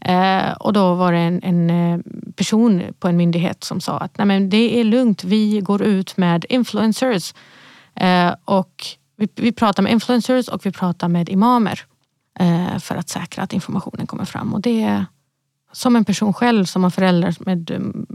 Eh, 0.01 0.51
och 0.51 0.73
då 0.73 0.93
var 0.93 1.11
det 1.11 1.19
en, 1.19 1.43
en 1.43 1.69
eh, 1.69 1.99
person 2.35 2.81
på 2.99 3.07
en 3.07 3.17
myndighet 3.17 3.63
som 3.63 3.81
sa 3.81 3.97
att 3.97 4.17
Nej, 4.17 4.27
men 4.27 4.49
det 4.49 4.79
är 4.79 4.83
lugnt, 4.83 5.23
vi 5.23 5.59
går 5.61 5.81
ut 5.81 6.17
med 6.17 6.45
influencers. 6.49 7.33
Eh, 7.95 8.33
och 8.45 8.85
vi, 9.17 9.27
vi 9.35 9.51
pratar 9.51 9.83
med 9.83 9.91
influencers 9.91 10.47
och 10.47 10.65
vi 10.65 10.71
pratar 10.71 11.07
med 11.07 11.29
imamer 11.29 11.85
för 12.79 12.95
att 12.95 13.09
säkra 13.09 13.43
att 13.43 13.53
informationen 13.53 14.07
kommer 14.07 14.25
fram. 14.25 14.53
Och 14.53 14.61
det 14.61 15.05
som 15.73 15.95
en 15.95 16.05
person 16.05 16.33
själv 16.33 16.65
som 16.65 16.83
har 16.83 16.89
föräldrar 16.89 17.35
med 17.39 17.71
mm, 17.71 18.07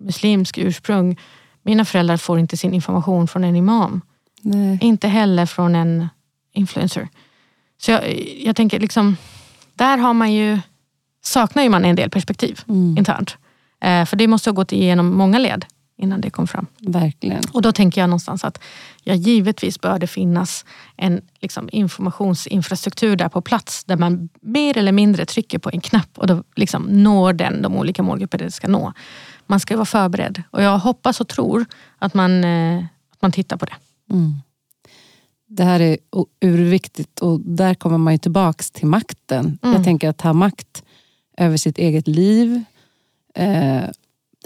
muslimsk 0.00 0.58
ursprung. 0.58 1.18
Mina 1.62 1.84
föräldrar 1.84 2.16
får 2.16 2.38
inte 2.38 2.56
sin 2.56 2.74
information 2.74 3.28
från 3.28 3.44
en 3.44 3.56
imam. 3.56 4.00
Nej. 4.42 4.78
Inte 4.82 5.08
heller 5.08 5.46
från 5.46 5.74
en 5.74 6.08
influencer. 6.52 7.08
Så 7.78 7.90
jag, 7.90 8.20
jag 8.44 8.56
tänker 8.56 8.80
liksom, 8.80 9.16
där 9.74 9.98
har 9.98 10.14
man 10.14 10.32
ju, 10.32 10.58
saknar 11.22 11.62
ju 11.62 11.68
man 11.68 11.84
en 11.84 11.96
del 11.96 12.10
perspektiv 12.10 12.60
Mm. 12.68 12.98
internt. 12.98 13.36
Eh, 13.80 14.04
för 14.04 14.16
det 14.16 14.28
måste 14.28 14.50
ha 14.50 14.54
gått 14.54 14.72
igenom 14.72 15.16
många 15.16 15.38
led 15.38 15.64
innan 15.96 16.20
det 16.20 16.30
kom 16.30 16.46
fram. 16.46 16.66
Verkligen. 16.80 17.42
Och 17.52 17.62
då 17.62 17.72
tänker 17.72 18.00
jag 18.00 18.10
någonstans 18.10 18.44
att 18.44 18.60
ja, 19.02 19.14
givetvis 19.14 19.80
bör 19.80 19.98
det 19.98 20.06
finnas 20.06 20.64
en 20.96 21.20
liksom, 21.40 21.68
informationsinfrastruktur 21.72 23.16
där 23.16 23.28
på 23.28 23.40
plats 23.40 23.84
där 23.84 23.96
man 23.96 24.28
mer 24.40 24.78
eller 24.78 24.92
mindre 24.92 25.26
trycker 25.26 25.58
på 25.58 25.70
en 25.70 25.80
knapp 25.80 26.18
och 26.18 26.26
då 26.26 26.44
liksom 26.56 26.82
når 26.82 27.32
den 27.32 27.62
de 27.62 27.76
olika 27.76 28.02
målgrupper 28.02 28.38
det 28.38 28.50
ska 28.50 28.68
nå. 28.68 28.92
Man 29.46 29.60
ska 29.60 29.76
vara 29.76 29.86
förberedd 29.86 30.42
och 30.50 30.62
jag 30.62 30.78
hoppas 30.78 31.20
och 31.20 31.28
tror 31.28 31.64
att 31.98 32.14
man, 32.14 32.44
eh, 32.44 32.84
att 33.12 33.22
man 33.22 33.32
tittar 33.32 33.56
på 33.56 33.64
det. 33.64 33.76
Mm. 34.10 34.34
Det 35.48 35.64
här 35.64 35.80
är 35.80 35.96
urviktigt 36.40 37.20
och 37.20 37.40
där 37.40 37.74
kommer 37.74 37.98
man 37.98 38.14
ju 38.14 38.18
tillbaks 38.18 38.70
till 38.70 38.86
makten. 38.86 39.58
Mm. 39.62 39.74
Jag 39.74 39.84
tänker 39.84 40.08
att 40.08 40.20
ha 40.20 40.32
makt 40.32 40.84
över 41.36 41.56
sitt 41.56 41.78
eget 41.78 42.08
liv. 42.08 42.64
Eh, 43.34 43.84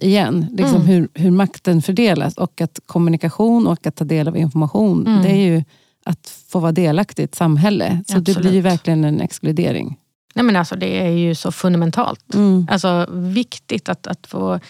igen, 0.03 0.47
liksom 0.53 0.77
Mm. 0.77 0.87
hur, 0.87 1.09
hur 1.15 1.31
makten 1.31 1.83
fördelas 1.83 2.37
och 2.37 2.61
att 2.61 2.81
kommunikation 2.87 3.67
och 3.67 3.87
att 3.87 3.97
ta 3.97 4.05
del 4.05 4.29
av 4.29 4.37
information, 4.37 5.07
Mm. 5.07 5.23
det 5.23 5.29
är 5.31 5.37
ju 5.55 5.65
att 6.05 6.33
få 6.49 6.59
vara 6.59 6.73
delaktig 6.73 7.23
i 7.23 7.25
ett 7.25 7.35
samhälle. 7.35 8.03
Så 8.07 8.13
det 8.13 8.19
Absolut. 8.19 8.39
blir 8.41 8.53
ju 8.53 8.61
verkligen 8.61 9.05
en 9.05 9.21
exkludering. 9.21 9.97
Nej, 10.35 10.45
men 10.45 10.57
alltså, 10.57 10.77
det 10.77 11.01
är 11.07 11.11
ju 11.11 11.35
så 11.35 11.53
fundamentalt. 11.53 12.35
Mm. 12.35 12.67
Alltså 12.71 13.07
viktigt 13.13 13.89
att, 13.89 14.07
att 14.07 14.27
få, 14.27 14.61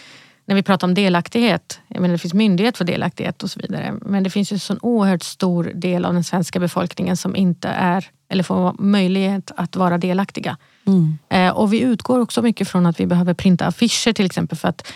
när 0.45 0.55
vi 0.55 0.63
pratar 0.63 0.87
om 0.87 0.93
delaktighet, 0.93 1.79
jag 1.87 2.01
menar 2.01 2.11
det 2.13 2.17
finns 2.19 2.33
myndighet 2.33 2.77
för 2.77 2.85
delaktighet 2.85 3.43
och 3.43 3.51
så 3.51 3.59
vidare, 3.59 3.93
men 4.05 4.23
det 4.23 4.29
finns 4.29 4.51
ju 4.51 4.55
en 4.55 4.59
sån 4.59 4.79
oerhört 4.81 5.23
stor 5.23 5.71
del 5.75 6.05
av 6.05 6.13
den 6.13 6.23
svenska 6.23 6.59
befolkningen 6.59 7.17
som 7.17 7.35
inte 7.35 7.67
är, 7.67 8.05
eller 8.29 8.43
får 8.43 8.75
möjlighet 8.79 9.51
att 9.55 9.75
vara 9.75 9.97
delaktiga. 9.97 10.57
Mm. 10.85 11.17
Eh, 11.29 11.49
och 11.49 11.73
vi 11.73 11.79
utgår 11.79 12.19
också 12.19 12.41
mycket 12.41 12.67
från 12.67 12.85
att 12.85 12.99
vi 12.99 13.05
behöver 13.05 13.33
printa 13.33 13.65
affischer 13.65 14.13
till 14.13 14.25
exempel 14.25 14.57
för 14.57 14.67
att 14.67 14.87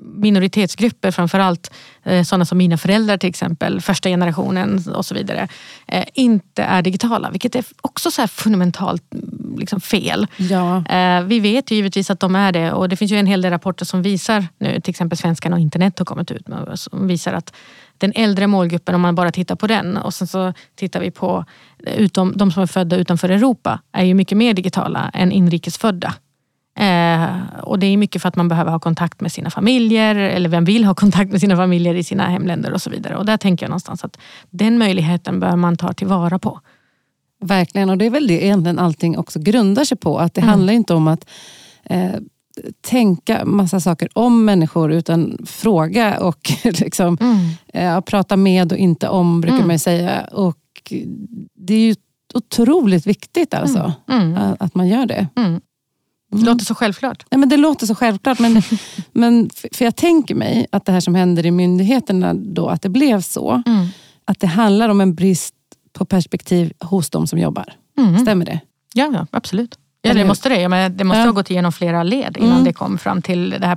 minoritetsgrupper, 0.00 1.10
framförallt 1.10 1.70
eh, 2.02 2.22
sådana 2.22 2.44
som 2.44 2.58
mina 2.58 2.76
föräldrar 2.78 3.16
till 3.16 3.28
exempel, 3.28 3.80
första 3.80 4.08
generationen 4.08 4.82
och 4.94 5.06
så 5.06 5.14
vidare, 5.14 5.48
eh, 5.86 6.04
inte 6.14 6.62
är 6.62 6.82
digitala. 6.82 7.30
Vilket 7.30 7.54
är 7.54 7.64
också 7.80 8.10
så 8.10 8.28
fundamentalt 8.28 9.14
mm, 9.14 9.56
liksom 9.58 9.80
fel. 9.80 10.26
Ja, 10.36 10.84
Eh, 10.88 11.22
Vi 11.22 11.40
vet 11.40 11.70
ju 11.70 11.76
givetvis 11.76 12.10
att 12.10 12.20
de 12.20 12.36
är 12.36 12.52
det 12.52 12.72
och 12.72 12.88
det 12.88 12.96
finns 12.96 13.12
ju 13.12 13.18
en 13.18 13.26
hel 13.26 13.42
del 13.42 13.50
rapporter 13.50 13.84
som 13.84 14.02
visar 14.02 14.46
nu, 14.58 14.80
till 14.80 14.90
exempel 14.90 15.18
Svenskarna 15.18 15.56
och 15.56 15.60
internet 15.60 15.98
har 15.98 16.06
kommit 16.06 16.30
ut 16.30 16.48
med, 16.48 16.78
som 16.78 17.06
visar 17.06 17.32
att 17.32 17.52
den 17.98 18.12
äldre 18.16 18.46
målgruppen, 18.46 18.94
om 18.94 19.00
man 19.00 19.14
bara 19.14 19.32
tittar 19.32 19.56
på 19.56 19.66
den 19.66 19.96
och 19.96 20.14
sen 20.14 20.26
så 20.26 20.52
tittar 20.76 21.00
vi 21.00 21.10
på 21.10 21.44
utom, 21.78 22.32
de 22.36 22.52
som 22.52 22.62
är 22.62 22.66
födda 22.66 22.96
utanför 22.96 23.28
Europa, 23.28 23.80
är 23.92 24.04
ju 24.04 24.14
mycket 24.14 24.38
mer 24.38 24.54
digitala 24.54 25.03
än 25.14 25.32
inrikesfödda. 25.32 26.14
Eh, 26.78 27.26
och 27.62 27.78
det 27.78 27.86
är 27.86 27.96
mycket 27.96 28.22
för 28.22 28.28
att 28.28 28.36
man 28.36 28.48
behöver 28.48 28.70
ha 28.70 28.78
kontakt 28.80 29.20
med 29.20 29.32
sina 29.32 29.50
familjer 29.50 30.14
eller 30.14 30.48
vem 30.48 30.64
vill 30.64 30.84
ha 30.84 30.94
kontakt 30.94 31.30
med 31.32 31.40
sina 31.40 31.56
familjer 31.56 31.94
i 31.94 32.04
sina 32.04 32.26
hemländer 32.28 32.72
och 32.72 32.82
så 32.82 32.90
vidare. 32.90 33.16
Och 33.16 33.26
där 33.26 33.36
tänker 33.36 33.66
jag 33.66 33.70
någonstans 33.70 34.04
att 34.04 34.18
den 34.50 34.78
möjligheten 34.78 35.40
bör 35.40 35.56
man 35.56 35.76
ta 35.76 35.92
tillvara 35.92 36.38
på. 36.38 36.60
verkligen. 37.40 37.90
Och 37.90 37.98
det 37.98 38.06
är 38.06 38.10
väl 38.10 38.26
det 38.26 38.44
egentligen 38.44 38.78
allting 38.78 39.18
också 39.18 39.38
grundar 39.40 39.84
sig 39.84 39.96
på. 39.96 40.18
Att 40.18 40.34
det 40.34 40.40
Mm. 40.40 40.48
handlar 40.50 40.72
inte 40.72 40.94
om 40.94 41.08
att 41.08 41.26
eh, 41.84 42.14
tänka 42.80 43.44
massa 43.44 43.80
saker 43.80 44.08
om 44.12 44.44
människor 44.44 44.92
utan 44.92 45.38
fråga 45.46 46.18
och 46.20 46.52
liksom, 46.64 47.18
eh, 47.74 48.00
prata 48.00 48.36
med 48.36 48.72
och 48.72 48.78
inte 48.78 49.08
om 49.08 49.40
brukar 49.40 49.54
Mm. 49.56 49.66
man 49.66 49.74
ju 49.74 49.78
säga. 49.78 50.20
Och 50.32 50.92
det 51.54 51.74
är 51.74 51.78
ju 51.86 51.94
otroligt 52.34 53.06
viktigt 53.06 53.54
alltså 53.54 53.92
Mm. 54.10 54.36
att, 54.36 54.62
att 54.62 54.74
man 54.74 54.88
gör 54.88 55.06
det. 55.06 55.26
Mm. 55.36 55.60
Det 56.32 56.44
låter 56.44 56.64
så 56.64 56.74
självklart. 56.74 57.24
Nej, 57.30 57.38
men 57.38 57.48
det 57.48 57.56
låter 57.56 57.86
så 57.86 57.94
självklart, 57.94 58.38
men, 58.38 58.62
men 59.12 59.50
för 59.72 59.84
jag 59.84 59.96
tänker 59.96 60.34
mig 60.34 60.66
att 60.72 60.84
det 60.84 60.92
här 60.92 61.00
som 61.00 61.14
händer 61.14 61.46
i 61.46 61.50
myndigheterna 61.50 62.34
då, 62.34 62.68
att 62.68 62.82
det 62.82 62.88
blev 62.88 63.20
så. 63.20 63.62
Mm. 63.66 63.86
Att 64.24 64.40
det 64.40 64.46
handlar 64.46 64.88
om 64.88 65.00
en 65.00 65.14
brist 65.14 65.54
på 65.92 66.04
perspektiv 66.04 66.72
hos 66.80 67.10
de 67.10 67.26
som 67.26 67.38
jobbar. 67.38 67.72
Mm. 67.98 68.18
Stämmer 68.18 68.44
det? 68.46 68.60
Ja, 68.94 69.10
ja 69.12 69.26
absolut. 69.30 69.78
Ja, 70.02 70.14
det 70.14 70.24
måste 70.24 70.48
det. 70.48 70.60
Jag 70.60 70.70
menar, 70.70 70.88
det 70.88 71.04
måste 71.04 71.18
Ja. 71.20 71.24
ha 71.26 71.32
gått 71.32 71.50
igenom 71.50 71.72
flera 71.72 72.02
led 72.02 72.36
innan 72.36 72.52
Mm. 72.52 72.64
det 72.64 72.72
kom 72.72 72.98
fram 72.98 73.22
till 73.22 73.50
det 73.50 73.66
här 73.66 73.76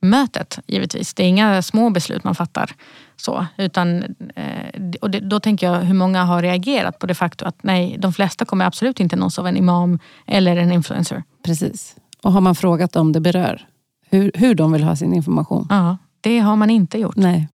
pressmötet. 0.00 0.58
givetvis. 0.66 1.14
Det 1.14 1.22
är 1.22 1.28
inga 1.28 1.62
små 1.62 1.90
beslut 1.90 2.24
man 2.24 2.34
fattar. 2.34 2.74
så. 3.16 3.46
Utan, 3.56 4.02
eh, 4.36 4.94
och 5.00 5.10
då 5.10 5.40
tänker 5.40 5.66
jag 5.66 5.80
hur 5.80 5.94
många 5.94 6.24
har 6.24 6.42
reagerat 6.42 6.98
på 6.98 7.06
det 7.06 7.14
faktum 7.14 7.48
att 7.48 7.62
nej, 7.62 7.96
de 7.98 8.12
flesta 8.12 8.44
kommer 8.44 8.64
absolut 8.64 9.00
inte 9.00 9.16
nås 9.16 9.38
av 9.38 9.46
en 9.46 9.56
imam 9.56 9.98
eller 10.26 10.56
en 10.56 10.72
influencer. 10.72 11.22
Precis. 11.44 11.96
Och 12.22 12.32
har 12.32 12.40
man 12.40 12.54
frågat 12.54 12.96
om 12.96 13.12
det 13.12 13.20
berör 13.20 13.66
hur, 14.10 14.30
hur 14.34 14.54
de 14.54 14.72
vill 14.72 14.82
ha 14.82 14.96
sin 14.96 15.14
information. 15.14 15.66
Ja, 15.70 15.96
det 16.20 16.38
har 16.38 16.56
man 16.56 16.70
inte 16.70 16.98
gjort. 16.98 17.16
Nej. 17.16 17.48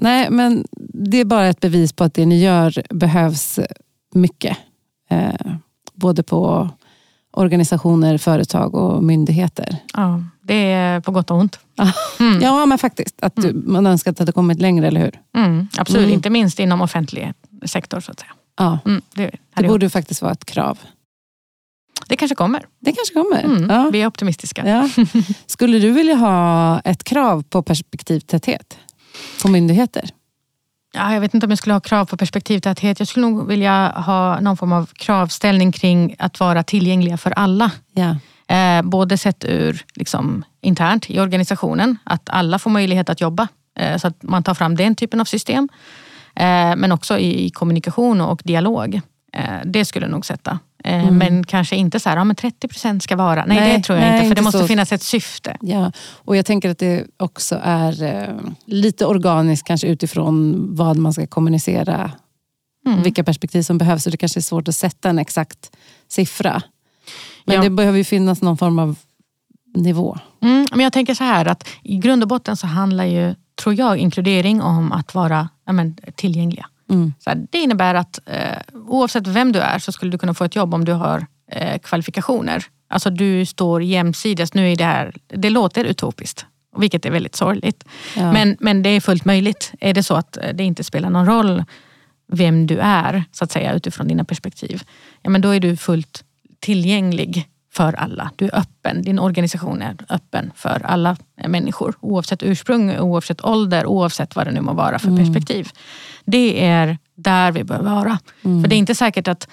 Nej, 0.00 0.30
men 0.30 0.64
det 0.94 1.20
är 1.20 1.24
bara 1.24 1.46
ett 1.46 1.60
bevis 1.60 1.92
på 1.92 2.04
att 2.04 2.14
det 2.14 2.26
ni 2.26 2.42
gör 2.42 2.82
behövs 2.90 3.58
mycket. 4.14 4.56
Eh, 5.10 5.52
både 5.94 6.22
på 6.22 6.68
organisationer, 7.30 8.18
företag 8.18 8.74
och 8.74 9.04
myndigheter. 9.04 9.76
Ja, 9.94 10.22
det 10.48 10.72
är 10.72 11.00
på 11.00 11.12
gott 11.12 11.30
och 11.30 11.36
ont. 11.36 11.58
Mm. 12.20 12.42
Ja, 12.42 12.66
men 12.66 12.78
faktiskt. 12.78 13.14
Att 13.22 13.36
du, 13.36 13.62
man 13.66 13.86
önskar 13.86 14.10
att 14.10 14.16
det 14.16 14.20
hade 14.20 14.32
kommit 14.32 14.60
längre, 14.60 14.86
eller 14.86 15.00
hur? 15.00 15.20
Mm, 15.36 15.68
absolut, 15.76 16.02
mm. 16.02 16.14
inte 16.14 16.30
minst 16.30 16.58
inom 16.58 16.80
offentlig 16.80 17.32
sektor. 17.66 18.00
så 18.00 18.12
att 18.12 18.20
säga. 18.20 18.32
Ja. 18.58 18.78
Mm, 18.84 19.02
det, 19.14 19.30
det 19.54 19.68
borde 19.68 19.90
faktiskt 19.90 20.22
vara 20.22 20.32
ett 20.32 20.44
krav. 20.44 20.78
Det 22.08 22.16
kanske 22.16 22.34
kommer. 22.34 22.66
Det 22.80 22.92
kanske 22.92 23.14
kommer. 23.14 23.44
Mm, 23.44 23.70
ja. 23.70 23.90
Vi 23.92 24.02
är 24.02 24.06
optimistiska. 24.06 24.68
Ja. 24.68 24.88
Skulle 25.46 25.78
du 25.78 25.90
vilja 25.90 26.14
ha 26.14 26.80
ett 26.80 27.04
krav 27.04 27.42
på 27.42 27.62
perspektivtäthet 27.62 28.78
på 29.42 29.48
myndigheter? 29.48 30.10
Ja, 30.94 31.14
jag 31.14 31.20
vet 31.20 31.34
inte 31.34 31.46
om 31.46 31.50
jag 31.50 31.58
skulle 31.58 31.74
ha 31.74 31.80
krav 31.80 32.04
på 32.04 32.16
perspektivtäthet. 32.16 32.98
Jag 32.98 33.08
skulle 33.08 33.26
nog 33.26 33.46
vilja 33.46 33.88
ha 33.88 34.40
någon 34.40 34.56
form 34.56 34.72
av 34.72 34.86
kravställning 34.86 35.72
kring 35.72 36.16
att 36.18 36.40
vara 36.40 36.62
tillgängliga 36.62 37.16
för 37.16 37.30
alla. 37.30 37.70
Ja. 37.92 38.16
Eh, 38.48 38.82
både 38.82 39.18
sett 39.18 39.44
ur 39.44 39.84
liksom, 39.94 40.44
internt 40.60 41.10
i 41.10 41.20
organisationen, 41.20 41.98
att 42.04 42.30
alla 42.30 42.58
får 42.58 42.70
möjlighet 42.70 43.08
att 43.08 43.20
jobba. 43.20 43.48
Eh, 43.78 43.96
så 43.96 44.08
att 44.08 44.22
man 44.22 44.42
tar 44.42 44.54
fram 44.54 44.76
den 44.76 44.94
typen 44.94 45.20
av 45.20 45.24
system. 45.24 45.68
Eh, 46.36 46.76
men 46.76 46.92
också 46.92 47.18
i, 47.18 47.44
i 47.44 47.50
kommunikation 47.50 48.20
och 48.20 48.40
dialog. 48.44 49.00
Eh, 49.32 49.44
det 49.64 49.84
skulle 49.84 50.06
jag 50.06 50.10
nog 50.10 50.26
sätta. 50.26 50.58
Eh, 50.84 51.02
mm. 51.02 51.18
Men 51.18 51.44
kanske 51.44 51.76
inte 51.76 52.00
så 52.00 52.08
här, 52.08 52.16
ja, 52.16 52.24
men 52.24 52.36
30 52.36 52.68
procent 52.68 53.02
ska 53.02 53.16
vara. 53.16 53.44
Nej, 53.44 53.60
nej 53.60 53.76
det 53.76 53.82
tror 53.82 53.98
jag 53.98 54.04
nej, 54.04 54.14
inte. 54.14 54.20
För 54.20 54.24
inte 54.24 54.40
det 54.40 54.44
måste 54.44 54.58
så. 54.58 54.66
finnas 54.66 54.92
ett 54.92 55.02
syfte. 55.02 55.56
Ja, 55.60 55.92
och 55.98 56.36
jag 56.36 56.46
tänker 56.46 56.70
att 56.70 56.78
det 56.78 57.06
också 57.16 57.60
är 57.62 58.02
eh, 58.02 58.34
lite 58.64 59.06
organiskt 59.06 59.66
kanske 59.66 59.86
utifrån 59.86 60.66
vad 60.76 60.96
man 60.96 61.12
ska 61.12 61.26
kommunicera. 61.26 62.12
Mm. 62.86 63.02
Vilka 63.02 63.24
perspektiv 63.24 63.62
som 63.62 63.78
behövs. 63.78 64.02
Så 64.02 64.10
det 64.10 64.16
kanske 64.16 64.40
är 64.40 64.42
svårt 64.42 64.68
att 64.68 64.76
sätta 64.76 65.10
en 65.10 65.18
exakt 65.18 65.70
siffra. 66.08 66.62
Men 67.48 67.56
ja. 67.56 67.62
det 67.62 67.70
behöver 67.70 67.98
ju 67.98 68.04
finnas 68.04 68.42
någon 68.42 68.56
form 68.56 68.78
av 68.78 68.96
nivå. 69.74 70.18
Mm, 70.42 70.66
men 70.70 70.80
jag 70.80 70.92
tänker 70.92 71.14
så 71.14 71.24
här 71.24 71.46
att 71.46 71.68
i 71.82 71.96
grund 71.96 72.22
och 72.22 72.28
botten 72.28 72.56
så 72.56 72.66
handlar 72.66 73.04
ju, 73.04 73.34
tror 73.62 73.74
jag, 73.74 73.98
inkludering 73.98 74.62
om 74.62 74.92
att 74.92 75.14
vara 75.14 75.48
ja, 75.66 75.72
men, 75.72 75.96
tillgängliga. 76.14 76.66
Mm. 76.90 77.12
Så 77.18 77.30
här, 77.30 77.46
det 77.50 77.58
innebär 77.58 77.94
att 77.94 78.20
eh, 78.26 78.76
oavsett 78.86 79.26
vem 79.26 79.52
du 79.52 79.58
är 79.58 79.78
så 79.78 79.92
skulle 79.92 80.10
du 80.10 80.18
kunna 80.18 80.34
få 80.34 80.44
ett 80.44 80.56
jobb 80.56 80.74
om 80.74 80.84
du 80.84 80.92
har 80.92 81.26
eh, 81.52 81.78
kvalifikationer. 81.78 82.64
Alltså 82.88 83.10
du 83.10 83.46
står 83.46 83.82
jämsides. 83.82 84.54
Nu 84.54 84.72
är 84.72 84.76
det 84.76 84.84
här, 84.84 85.14
det 85.26 85.50
låter 85.50 85.84
utopiskt, 85.84 86.46
vilket 86.76 87.06
är 87.06 87.10
väldigt 87.10 87.36
sorgligt. 87.36 87.84
Ja. 88.16 88.32
Men, 88.32 88.56
men 88.60 88.82
det 88.82 88.90
är 88.90 89.00
fullt 89.00 89.24
möjligt. 89.24 89.72
Är 89.80 89.94
det 89.94 90.02
så 90.02 90.14
att 90.14 90.36
eh, 90.36 90.54
det 90.54 90.64
inte 90.64 90.84
spelar 90.84 91.10
någon 91.10 91.26
roll 91.26 91.64
vem 92.32 92.66
du 92.66 92.78
är, 92.78 93.24
så 93.32 93.44
att 93.44 93.52
säga, 93.52 93.74
utifrån 93.74 94.08
dina 94.08 94.24
perspektiv, 94.24 94.82
ja, 95.22 95.30
men 95.30 95.40
då 95.40 95.48
är 95.48 95.60
du 95.60 95.76
fullt 95.76 96.24
tillgänglig 96.60 97.48
för 97.72 97.92
alla. 97.92 98.30
Du 98.36 98.44
är 98.44 98.58
öppen, 98.58 99.02
din 99.02 99.18
organisation 99.18 99.82
är 99.82 99.96
öppen 100.08 100.52
för 100.54 100.82
alla 100.84 101.16
människor 101.48 101.94
oavsett 102.00 102.42
ursprung, 102.42 102.98
oavsett 102.98 103.44
ålder, 103.44 103.86
oavsett 103.86 104.36
vad 104.36 104.46
det 104.46 104.52
nu 104.52 104.60
må 104.60 104.72
vara 104.72 104.98
för 104.98 105.08
mm. 105.08 105.18
perspektiv. 105.18 105.68
Det 106.24 106.64
är 106.64 106.98
där 107.14 107.52
vi 107.52 107.64
bör 107.64 107.82
vara. 107.82 108.18
Mm. 108.42 108.62
För 108.62 108.68
det 108.68 108.76
är 108.76 108.78
inte 108.78 108.94
säkert 108.94 109.28
att, 109.28 109.48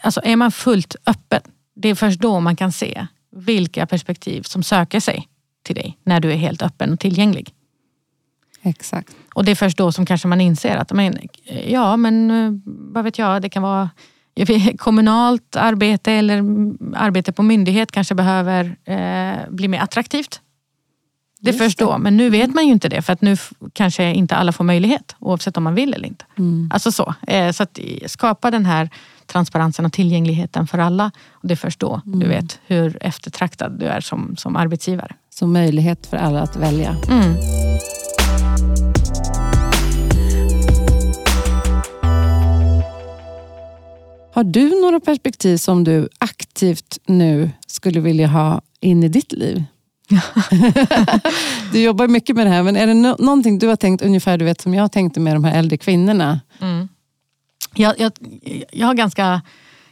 alltså 0.00 0.20
är 0.24 0.36
man 0.36 0.52
fullt 0.52 0.96
öppen, 1.06 1.40
det 1.74 1.88
är 1.88 1.94
först 1.94 2.20
då 2.20 2.40
man 2.40 2.56
kan 2.56 2.72
se 2.72 3.06
vilka 3.36 3.86
perspektiv 3.86 4.42
som 4.42 4.62
söker 4.62 5.00
sig 5.00 5.28
till 5.62 5.74
dig 5.74 5.98
när 6.04 6.20
du 6.20 6.32
är 6.32 6.36
helt 6.36 6.62
öppen 6.62 6.92
och 6.92 7.00
tillgänglig. 7.00 7.54
Exakt. 8.62 9.16
Och 9.34 9.44
det 9.44 9.50
är 9.50 9.56
först 9.56 9.78
då 9.78 9.92
som 9.92 10.06
kanske 10.06 10.28
man 10.28 10.40
inser 10.40 10.76
att 10.76 10.92
men, 10.92 11.18
ja, 11.66 11.96
men 11.96 12.30
eh, 12.30 12.52
vad 12.64 13.04
vet 13.04 13.18
jag, 13.18 13.42
det 13.42 13.48
kan 13.48 13.62
vara 13.62 13.90
kommunalt 14.78 15.56
arbete 15.56 16.12
eller 16.12 16.38
arbete 16.96 17.32
på 17.32 17.42
myndighet 17.42 17.92
kanske 17.92 18.14
behöver 18.14 18.76
eh, 18.84 19.50
bli 19.50 19.68
mer 19.68 19.80
attraktivt. 19.80 20.40
Det 21.40 21.50
är 21.50 21.54
först 21.58 21.78
då, 21.78 21.98
men 21.98 22.16
nu 22.16 22.30
vet 22.30 22.54
man 22.54 22.66
ju 22.66 22.72
inte 22.72 22.88
det 22.88 23.02
för 23.02 23.12
att 23.12 23.22
nu 23.22 23.36
kanske 23.72 24.12
inte 24.12 24.36
alla 24.36 24.52
får 24.52 24.64
möjlighet 24.64 25.16
oavsett 25.18 25.56
om 25.56 25.64
man 25.64 25.74
vill 25.74 25.94
eller 25.94 26.08
inte. 26.08 26.24
Mm. 26.38 26.70
Alltså 26.72 26.92
så. 26.92 27.14
Eh, 27.26 27.52
så 27.52 27.62
att 27.62 27.78
skapa 28.06 28.50
den 28.50 28.66
här 28.66 28.90
transparensen 29.26 29.86
och 29.86 29.92
tillgängligheten 29.92 30.66
för 30.66 30.78
alla. 30.78 31.10
Och 31.30 31.48
det 31.48 31.54
är 31.54 31.56
först 31.56 31.80
då 31.80 32.00
mm. 32.06 32.18
du 32.18 32.28
vet 32.28 32.60
hur 32.66 32.98
eftertraktad 33.00 33.72
du 33.78 33.86
är 33.86 34.00
som, 34.00 34.36
som 34.36 34.56
arbetsgivare. 34.56 35.14
Så 35.30 35.46
möjlighet 35.46 36.06
för 36.06 36.16
alla 36.16 36.42
att 36.42 36.56
välja. 36.56 36.96
Mm. 37.10 37.34
Har 44.40 44.44
du 44.44 44.80
några 44.80 45.00
perspektiv 45.00 45.56
som 45.56 45.84
du 45.84 46.08
aktivt 46.18 46.98
nu 47.06 47.50
skulle 47.66 48.00
vilja 48.00 48.26
ha 48.26 48.62
in 48.80 49.02
i 49.02 49.08
ditt 49.08 49.32
liv? 49.32 49.64
du 51.72 51.82
jobbar 51.82 52.08
mycket 52.08 52.36
med 52.36 52.46
det 52.46 52.50
här, 52.50 52.62
men 52.62 52.76
är 52.76 52.86
det 52.86 52.94
no 52.94 53.16
någonting 53.18 53.58
du 53.58 53.66
har 53.66 53.76
tänkt 53.76 54.02
ungefär 54.02 54.38
du 54.38 54.44
vet, 54.44 54.60
som 54.60 54.74
jag 54.74 54.92
tänkte 54.92 55.20
med 55.20 55.36
de 55.36 55.44
här 55.44 55.58
äldre 55.58 55.76
kvinnorna? 55.76 56.40
Mm. 56.60 56.88
Jag, 57.74 58.00
jag, 58.00 58.12
jag 58.72 58.86
har 58.86 58.94
ganska, 58.94 59.42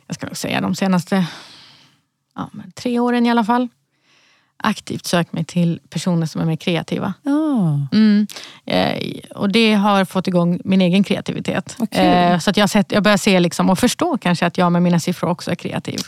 jag 0.07 0.15
ska 0.15 0.35
säga 0.35 0.61
de 0.61 0.75
senaste 0.75 1.27
ja, 2.35 2.51
tre 2.75 2.99
åren 2.99 3.27
i 3.27 3.31
alla 3.31 3.45
fall, 3.45 3.69
aktivt 4.59 5.07
sökt 5.07 5.33
mig 5.33 5.45
till 5.45 5.81
personer 5.91 6.27
som 6.27 6.41
är 6.41 6.45
mer 6.45 6.57
kreativa. 6.57 7.15
Oh. 7.25 7.85
Mm. 7.93 8.27
Eh, 8.67 9.21
och 9.35 9.53
det 9.53 9.75
har 9.75 10.05
fått 10.05 10.29
igång 10.29 10.61
min 10.65 10.81
egen 10.81 11.05
kreativitet. 11.05 11.77
Okay. 11.79 12.07
Eh, 12.07 12.39
så 12.39 12.51
att 12.51 12.57
jag, 12.57 12.71
sett, 12.71 12.93
jag 12.93 13.03
börjar 13.03 13.17
se 13.17 13.41
liksom, 13.41 13.71
och 13.71 13.79
förstå 13.79 14.19
kanske 14.19 14.47
att 14.47 14.59
jag 14.59 14.73
med 14.73 14.83
mina 14.83 15.01
siffror 15.01 15.31
också 15.31 15.51
är 15.51 15.55
kreativ. 15.55 16.01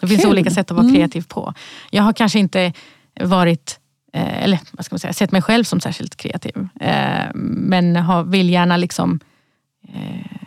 Det 0.00 0.08
finns 0.08 0.22
Kul. 0.22 0.30
olika 0.30 0.50
sätt 0.50 0.70
att 0.70 0.76
vara 0.76 0.86
mm. 0.86 0.94
kreativ 0.94 1.24
på. 1.28 1.54
Jag 1.90 2.02
har 2.02 2.12
kanske 2.12 2.38
inte 2.38 2.72
varit 3.20 3.78
eh, 4.12 4.44
eller 4.44 4.58
vad 4.72 4.84
ska 4.84 4.94
man 4.94 5.00
säga, 5.00 5.12
sett 5.12 5.32
mig 5.32 5.42
själv 5.42 5.64
som 5.64 5.80
särskilt 5.80 6.16
kreativ. 6.16 6.68
Eh, 6.80 7.34
men 7.34 7.96
har, 7.96 8.24
vill 8.24 8.50
gärna 8.50 8.76
liksom 8.76 9.20
eh, 9.94 10.38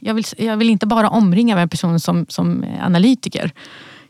jag 0.00 0.14
vill, 0.14 0.24
jag 0.38 0.56
vill 0.56 0.70
inte 0.70 0.86
bara 0.86 1.08
omringa 1.08 1.54
mig 1.54 1.68
personer 1.68 1.98
som, 1.98 2.26
som 2.28 2.64
analytiker 2.80 3.52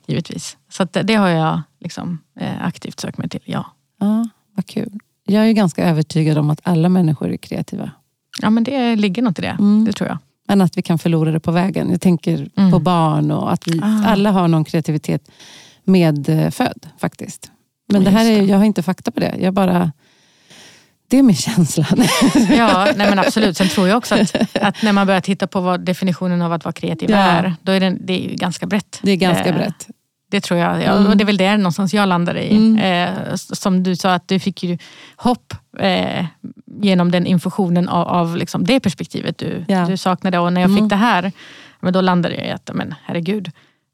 givetvis. 0.06 0.56
Så 0.68 0.84
det 0.84 1.14
har 1.14 1.28
jag 1.28 1.62
liksom, 1.80 2.18
eh, 2.40 2.66
aktivt 2.66 3.00
sökt 3.00 3.18
mig 3.18 3.28
till, 3.28 3.40
ja. 3.44 3.66
Ja, 4.00 4.28
Vad 4.56 4.66
kul. 4.66 4.98
Jag 5.26 5.48
är 5.48 5.52
ganska 5.52 5.84
övertygad 5.84 6.38
om 6.38 6.50
att 6.50 6.60
alla 6.62 6.88
människor 6.88 7.32
är 7.32 7.36
kreativa. 7.36 7.90
Ja, 8.42 8.50
men 8.50 8.64
det 8.64 8.96
ligger 8.96 9.22
något 9.22 9.38
i 9.38 9.42
det. 9.42 9.56
Mm. 9.58 9.84
Det 9.84 9.92
tror 9.92 10.08
jag. 10.08 10.18
Men 10.48 10.60
att 10.60 10.78
vi 10.78 10.82
kan 10.82 10.98
förlora 10.98 11.32
det 11.32 11.40
på 11.40 11.52
vägen. 11.52 11.90
Jag 11.90 12.00
tänker 12.00 12.48
mm. 12.56 12.70
på 12.70 12.78
barn 12.78 13.30
och 13.30 13.52
att 13.52 13.68
vi 13.68 13.80
ah. 13.82 14.04
alla 14.06 14.30
har 14.30 14.48
någon 14.48 14.64
kreativitet 14.64 15.30
medfödd 15.84 16.88
faktiskt. 16.98 17.50
Men 17.92 18.04
det 18.04 18.10
här 18.10 18.30
är, 18.30 18.42
jag 18.42 18.56
har 18.56 18.64
inte 18.64 18.82
fakta 18.82 19.10
på 19.10 19.20
det. 19.20 19.36
Jag 19.38 19.54
bara... 19.54 19.92
Det 21.08 21.18
är 21.18 21.22
min 21.22 21.36
känsla. 21.36 21.86
ja, 22.56 22.88
nej 22.96 23.08
men 23.08 23.18
absolut. 23.18 23.56
Sen 23.56 23.68
tror 23.68 23.88
jag 23.88 23.98
också 23.98 24.14
att, 24.14 24.56
att, 24.62 24.82
när 24.82 24.92
man 24.92 25.06
börjar 25.06 25.20
titta 25.20 25.46
på 25.46 25.60
vad 25.60 25.80
definitionen 25.80 26.42
av 26.42 26.52
att 26.52 26.64
vara 26.64 26.72
kreativ 26.72 27.10
ja. 27.10 27.16
är, 27.16 27.54
då 27.62 27.72
är 27.72 27.80
det, 27.80 27.96
det 28.00 28.26
är 28.26 28.36
ganska 28.36 28.66
brett. 28.66 29.00
Det 29.02 29.10
är 29.10 29.16
ganska 29.16 29.48
eh, 29.48 29.54
brett. 29.54 29.88
Det 30.30 30.40
tror 30.40 30.60
jag. 30.60 30.82
Ja, 30.82 30.92
mm. 30.92 31.06
och 31.06 31.16
det 31.16 31.24
är 31.24 31.26
väl 31.26 31.36
där 31.36 31.56
någonstans 31.56 31.94
jag 31.94 32.08
landar 32.08 32.36
i. 32.36 32.56
Mm. 32.56 32.78
Eh, 32.78 33.34
som 33.34 33.82
du 33.82 33.96
sa, 33.96 34.14
att 34.14 34.28
du 34.28 34.40
fick 34.40 34.62
ju 34.62 34.78
hopp 35.16 35.54
eh, 35.78 36.24
genom 36.66 37.10
den 37.10 37.26
infusionen 37.26 37.88
av, 37.88 38.06
av 38.08 38.36
liksom 38.36 38.64
det 38.64 38.80
perspektivet 38.80 39.38
du, 39.38 39.64
ja. 39.68 39.86
du 39.86 39.96
saknade. 39.96 40.38
Och 40.38 40.52
när 40.52 40.60
jag 40.60 40.70
mm. 40.70 40.82
fick 40.82 40.90
det 40.90 40.96
här, 40.96 41.32
men 41.80 41.92
då 41.92 42.00
landade 42.00 42.34
jag 42.34 42.46
i 42.46 42.50
att, 42.50 42.70
men 42.74 42.94
herregud, 43.04 43.50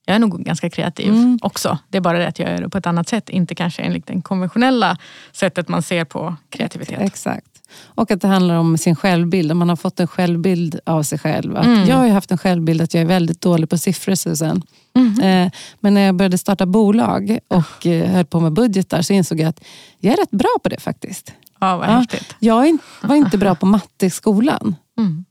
jag 0.06 0.14
är 0.14 0.18
nog 0.18 0.44
ganska 0.44 0.70
kreativ 0.70 1.08
mm. 1.08 1.38
också. 1.42 1.78
Det 1.88 1.96
är 1.96 2.02
bara 2.02 2.18
det 2.18 2.28
att 2.28 2.38
jag 2.38 2.50
gör 2.50 2.60
det 2.60 2.68
på 2.68 2.78
ett 2.78 2.86
annat 2.86 3.08
sätt. 3.08 3.28
Inte 3.28 3.54
kanske 3.54 3.82
enligt 3.82 4.06
det 4.06 4.22
konventionella 4.22 4.98
sättet 5.32 5.68
man 5.68 5.82
ser 5.82 6.04
på 6.04 6.36
kreativitet. 6.50 7.00
Exakt. 7.00 7.46
Och 7.84 8.10
att 8.10 8.20
det 8.20 8.28
handlar 8.28 8.54
om 8.54 8.78
sin 8.78 8.96
självbild. 8.96 9.52
Om 9.52 9.58
man 9.58 9.68
har 9.68 9.76
fått 9.76 10.00
en 10.00 10.06
självbild 10.06 10.80
av 10.86 11.02
sig 11.02 11.18
själv. 11.18 11.56
Att 11.56 11.64
mm. 11.64 11.88
Jag 11.88 11.96
har 11.96 12.08
haft 12.08 12.30
en 12.30 12.38
självbild 12.38 12.82
att 12.82 12.94
jag 12.94 13.00
är 13.00 13.06
väldigt 13.06 13.40
dålig 13.40 13.70
på 13.70 13.78
siffror 13.78 14.14
Susan. 14.14 14.62
Mm. 14.96 15.20
Eh, 15.20 15.52
men 15.80 15.94
när 15.94 16.00
jag 16.00 16.14
började 16.14 16.38
starta 16.38 16.66
bolag 16.66 17.38
och 17.48 17.86
eh, 17.86 18.10
höll 18.10 18.24
på 18.24 18.40
med 18.40 18.52
budgetar 18.52 19.02
så 19.02 19.12
insåg 19.12 19.40
jag 19.40 19.48
att 19.48 19.60
jag 19.98 20.12
är 20.12 20.16
rätt 20.16 20.30
bra 20.30 20.50
på 20.62 20.68
det 20.68 20.80
faktiskt. 20.80 21.32
Ja, 21.60 21.76
vad 21.76 21.88
ja, 21.88 22.04
jag 22.38 22.78
var 23.02 23.14
inte 23.14 23.38
bra 23.38 23.54
på 23.54 23.66
matte 23.66 24.06
i 24.06 24.10
skolan. 24.10 24.74
Mm. 24.98 25.24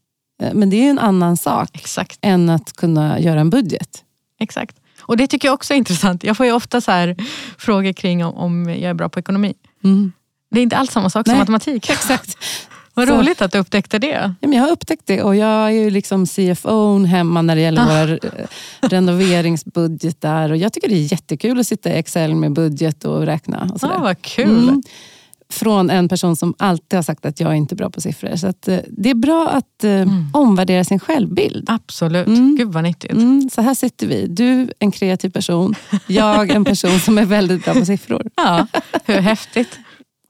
Eh, 0.43 0.53
men 0.53 0.69
det 0.69 0.85
är 0.85 0.89
en 0.89 0.99
annan 0.99 1.37
sak 1.37 1.69
Exakt. 1.73 2.19
än 2.21 2.49
att 2.49 2.73
kunna 2.73 3.19
göra 3.19 3.39
en 3.39 3.49
budget. 3.49 4.03
Exakt. 4.39 4.77
Och 5.01 5.17
det 5.17 5.27
tycker 5.27 5.47
jag 5.47 5.53
också 5.53 5.73
är 5.73 5.77
intressant. 5.77 6.23
Jag 6.23 6.37
får 6.37 6.45
ju 6.45 6.51
ofta 6.51 6.81
så 6.81 6.91
här 6.91 7.15
frågor 7.57 7.93
kring 7.93 8.25
om 8.25 8.69
jag 8.69 8.81
är 8.81 8.93
bra 8.93 9.09
på 9.09 9.19
ekonomi. 9.19 9.53
Mm. 9.83 10.11
Det 10.51 10.59
är 10.59 10.63
inte 10.63 10.77
alls 10.77 10.91
samma 10.91 11.09
sak 11.09 11.25
Nej, 11.25 11.33
som 11.33 11.39
matematik. 11.39 11.89
Exakt. 11.89 12.37
Vad 12.93 13.07
så, 13.07 13.15
roligt 13.15 13.41
att 13.41 13.51
du 13.51 13.57
upptäckte 13.57 13.99
det. 13.99 14.35
Ja, 14.41 14.47
men 14.47 14.53
jag 14.53 14.63
har 14.63 14.71
upptäckt 14.71 15.05
det 15.05 15.23
och 15.23 15.35
jag 15.35 15.65
är 15.65 15.69
ju 15.69 15.89
liksom 15.89 16.25
CFO 16.25 17.05
hemma 17.05 17.41
när 17.41 17.55
det 17.55 17.61
gäller 17.61 17.81
ah. 17.81 17.85
våra 17.85 18.11
eh, 18.11 18.47
renoveringsbudgetar. 18.81 20.49
Och 20.49 20.57
jag 20.57 20.73
tycker 20.73 20.89
det 20.89 20.95
är 20.95 21.11
jättekul 21.11 21.59
att 21.59 21.67
sitta 21.67 21.89
i 21.89 21.97
Excel 21.99 22.35
med 22.35 22.53
budget 22.53 23.05
och 23.05 23.25
räkna. 23.25 23.69
Och 23.73 23.79
sådär. 23.79 23.95
Ah, 23.95 23.99
vad 23.99 24.21
kul. 24.21 24.69
Mm 24.69 24.81
från 25.53 25.89
en 25.89 26.09
person 26.09 26.35
som 26.35 26.53
alltid 26.57 26.97
har 26.97 27.03
sagt 27.03 27.25
att 27.25 27.39
jag 27.39 27.51
är 27.51 27.55
inte 27.55 27.75
är 27.75 27.77
bra 27.77 27.89
på 27.89 28.01
siffror. 28.01 28.35
Så 28.35 28.47
att, 28.47 28.67
eh, 28.67 28.79
det 28.87 29.09
är 29.09 29.15
bra 29.15 29.49
att 29.49 29.83
eh, 29.83 29.91
mm. 29.91 30.27
omvärdera 30.33 30.83
sin 30.83 30.99
självbild. 30.99 31.69
Absolut. 31.69 32.27
Mm. 32.27 32.55
Gud 32.55 32.73
vad 32.73 32.83
nyttigt. 32.83 33.11
Mm. 33.11 33.49
Så 33.53 33.61
här 33.61 33.73
sitter 33.73 34.07
vi. 34.07 34.27
Du, 34.27 34.71
en 34.79 34.91
kreativ 34.91 35.29
person. 35.29 35.75
Jag, 36.07 36.49
en 36.49 36.65
person 36.65 36.99
som 36.99 37.17
är 37.17 37.25
väldigt 37.25 37.65
bra 37.65 37.73
på 37.73 37.85
siffror. 37.85 38.29
Ja, 38.35 38.67
hur 39.05 39.19
häftigt. 39.19 39.79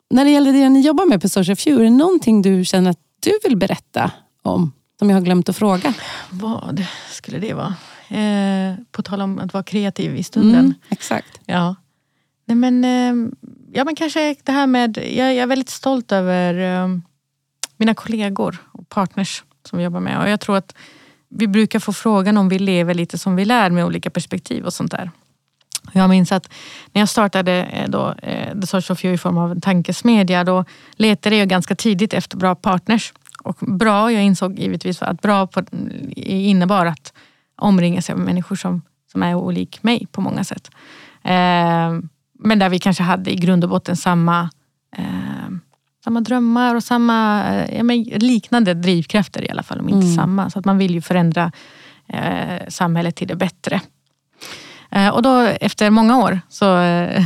När 0.10 0.26
det 0.26 0.32
gäller 0.32 0.54
det 0.54 0.70
ni 0.70 0.82
jobbar 0.82 1.06
med 1.06 1.22
på 1.22 1.30
Social 1.30 1.56
Few, 1.56 1.82
är 1.82 1.84
det 1.84 1.98
någonting 1.98 2.42
du 2.42 2.66
känner 2.66 2.92
att 2.92 3.00
du 3.20 3.32
vill 3.44 3.58
berätta 3.58 4.12
om? 4.44 4.72
Som 5.00 5.10
jag 5.10 5.18
har 5.18 5.22
glömt 5.22 5.50
att 5.50 5.58
fråga. 5.58 5.94
Vad 6.30 6.86
skulle 7.12 7.40
det 7.40 7.54
vara? 7.54 7.76
Eh, 8.10 8.76
på 8.92 9.02
tal 9.02 9.22
om 9.22 9.40
att 9.40 9.54
vara 9.54 9.64
kreativ 9.64 10.16
i 10.16 10.24
stunden. 10.24 10.60
Mm, 10.60 10.74
exakt. 10.90 11.40
Ja. 11.46 11.76
Nej, 12.50 12.56
men, 12.56 12.84
eh, 12.84 13.30
ja, 13.74 13.84
men 13.84 13.96
kanske 13.96 14.36
det 14.44 14.52
här 14.52 14.68
med, 14.68 14.98
jag, 14.98 15.28
jag 15.36 15.38
är 15.38 15.48
väldigt 15.48 15.70
stolt 15.70 16.12
över 16.12 16.82
um, 16.84 17.02
mina 17.78 17.94
kollegor 17.94 18.58
och 18.72 18.90
partners 18.90 19.44
som 19.66 19.78
vi 19.78 19.84
jobbar 19.84 20.00
med. 20.00 20.22
Och 20.22 20.30
jag 20.30 20.40
tror 20.40 20.58
att 20.58 20.76
vi 21.30 21.48
brukar 21.48 21.80
få 21.80 21.94
frågan 21.94 22.38
om 22.38 22.50
vi 22.50 22.60
lever 22.60 22.94
lite 22.94 23.18
som 23.18 23.36
vi 23.36 23.46
lär 23.46 23.70
med 23.70 23.86
olika 23.86 24.10
perspektiv 24.10 24.66
och 24.66 24.74
sånt 24.74 24.92
där. 24.92 25.12
Jag 25.94 26.10
minns 26.10 26.32
att 26.32 26.50
när 26.94 27.02
jag 27.02 27.10
startade 27.10 27.64
eh, 27.64 27.90
då, 27.90 28.16
The 28.62 28.68
Social 28.68 28.98
Few 28.98 29.14
i 29.14 29.18
form 29.18 29.38
av 29.38 29.52
en 29.52 29.62
tankesmedja, 29.62 30.44
då 30.44 30.66
letade 30.92 31.36
jag 31.36 31.50
ganska 31.50 31.76
tidigt 31.76 32.14
efter 32.14 32.38
bra 32.38 32.56
partners. 32.56 33.14
Och 33.44 33.58
bra, 33.60 34.12
jag 34.12 34.24
insåg 34.24 34.60
givetvis 34.60 35.02
att 35.02 35.22
bra 35.22 35.48
på, 35.48 35.64
innebar 36.16 36.86
att 36.86 37.14
omringa 37.56 38.02
sig 38.02 38.14
av 38.14 38.20
människor 38.20 38.56
som, 38.56 38.82
som 39.12 39.24
är 39.24 39.36
olik 39.36 39.84
mig 39.84 40.08
på 40.12 40.22
många 40.22 40.44
sätt. 40.44 40.72
Eh, 41.24 42.00
men 42.40 42.60
där 42.60 42.70
vi 42.70 42.80
kanske 42.80 43.04
hade 43.04 43.32
i 43.32 43.36
grund 43.36 43.64
och 43.64 43.70
botten 43.70 43.98
samma, 43.98 44.50
eh, 44.98 45.50
samma 46.04 46.22
drömmar 46.22 46.76
och 46.76 46.84
samma 46.84 47.44
eh, 47.56 47.84
liknande 48.20 48.74
drivkrafter 48.74 49.44
i 49.44 49.50
alla 49.50 49.64
fall, 49.64 49.80
om 49.80 49.90
inte 49.90 50.06
mm. 50.06 50.16
samma. 50.16 50.50
Så 50.50 50.60
att 50.60 50.66
man 50.66 50.78
vill 50.78 50.94
ju 50.94 51.02
förändra 51.02 51.52
eh, 52.08 52.68
samhället 52.68 53.16
till 53.16 53.28
det 53.28 53.36
bättre. 53.36 53.82
Eh, 54.92 55.10
och 55.10 55.22
då 55.22 55.40
efter 55.40 55.90
många 55.90 56.18
år 56.18 56.42
så 56.50 56.78
eh, 56.78 57.26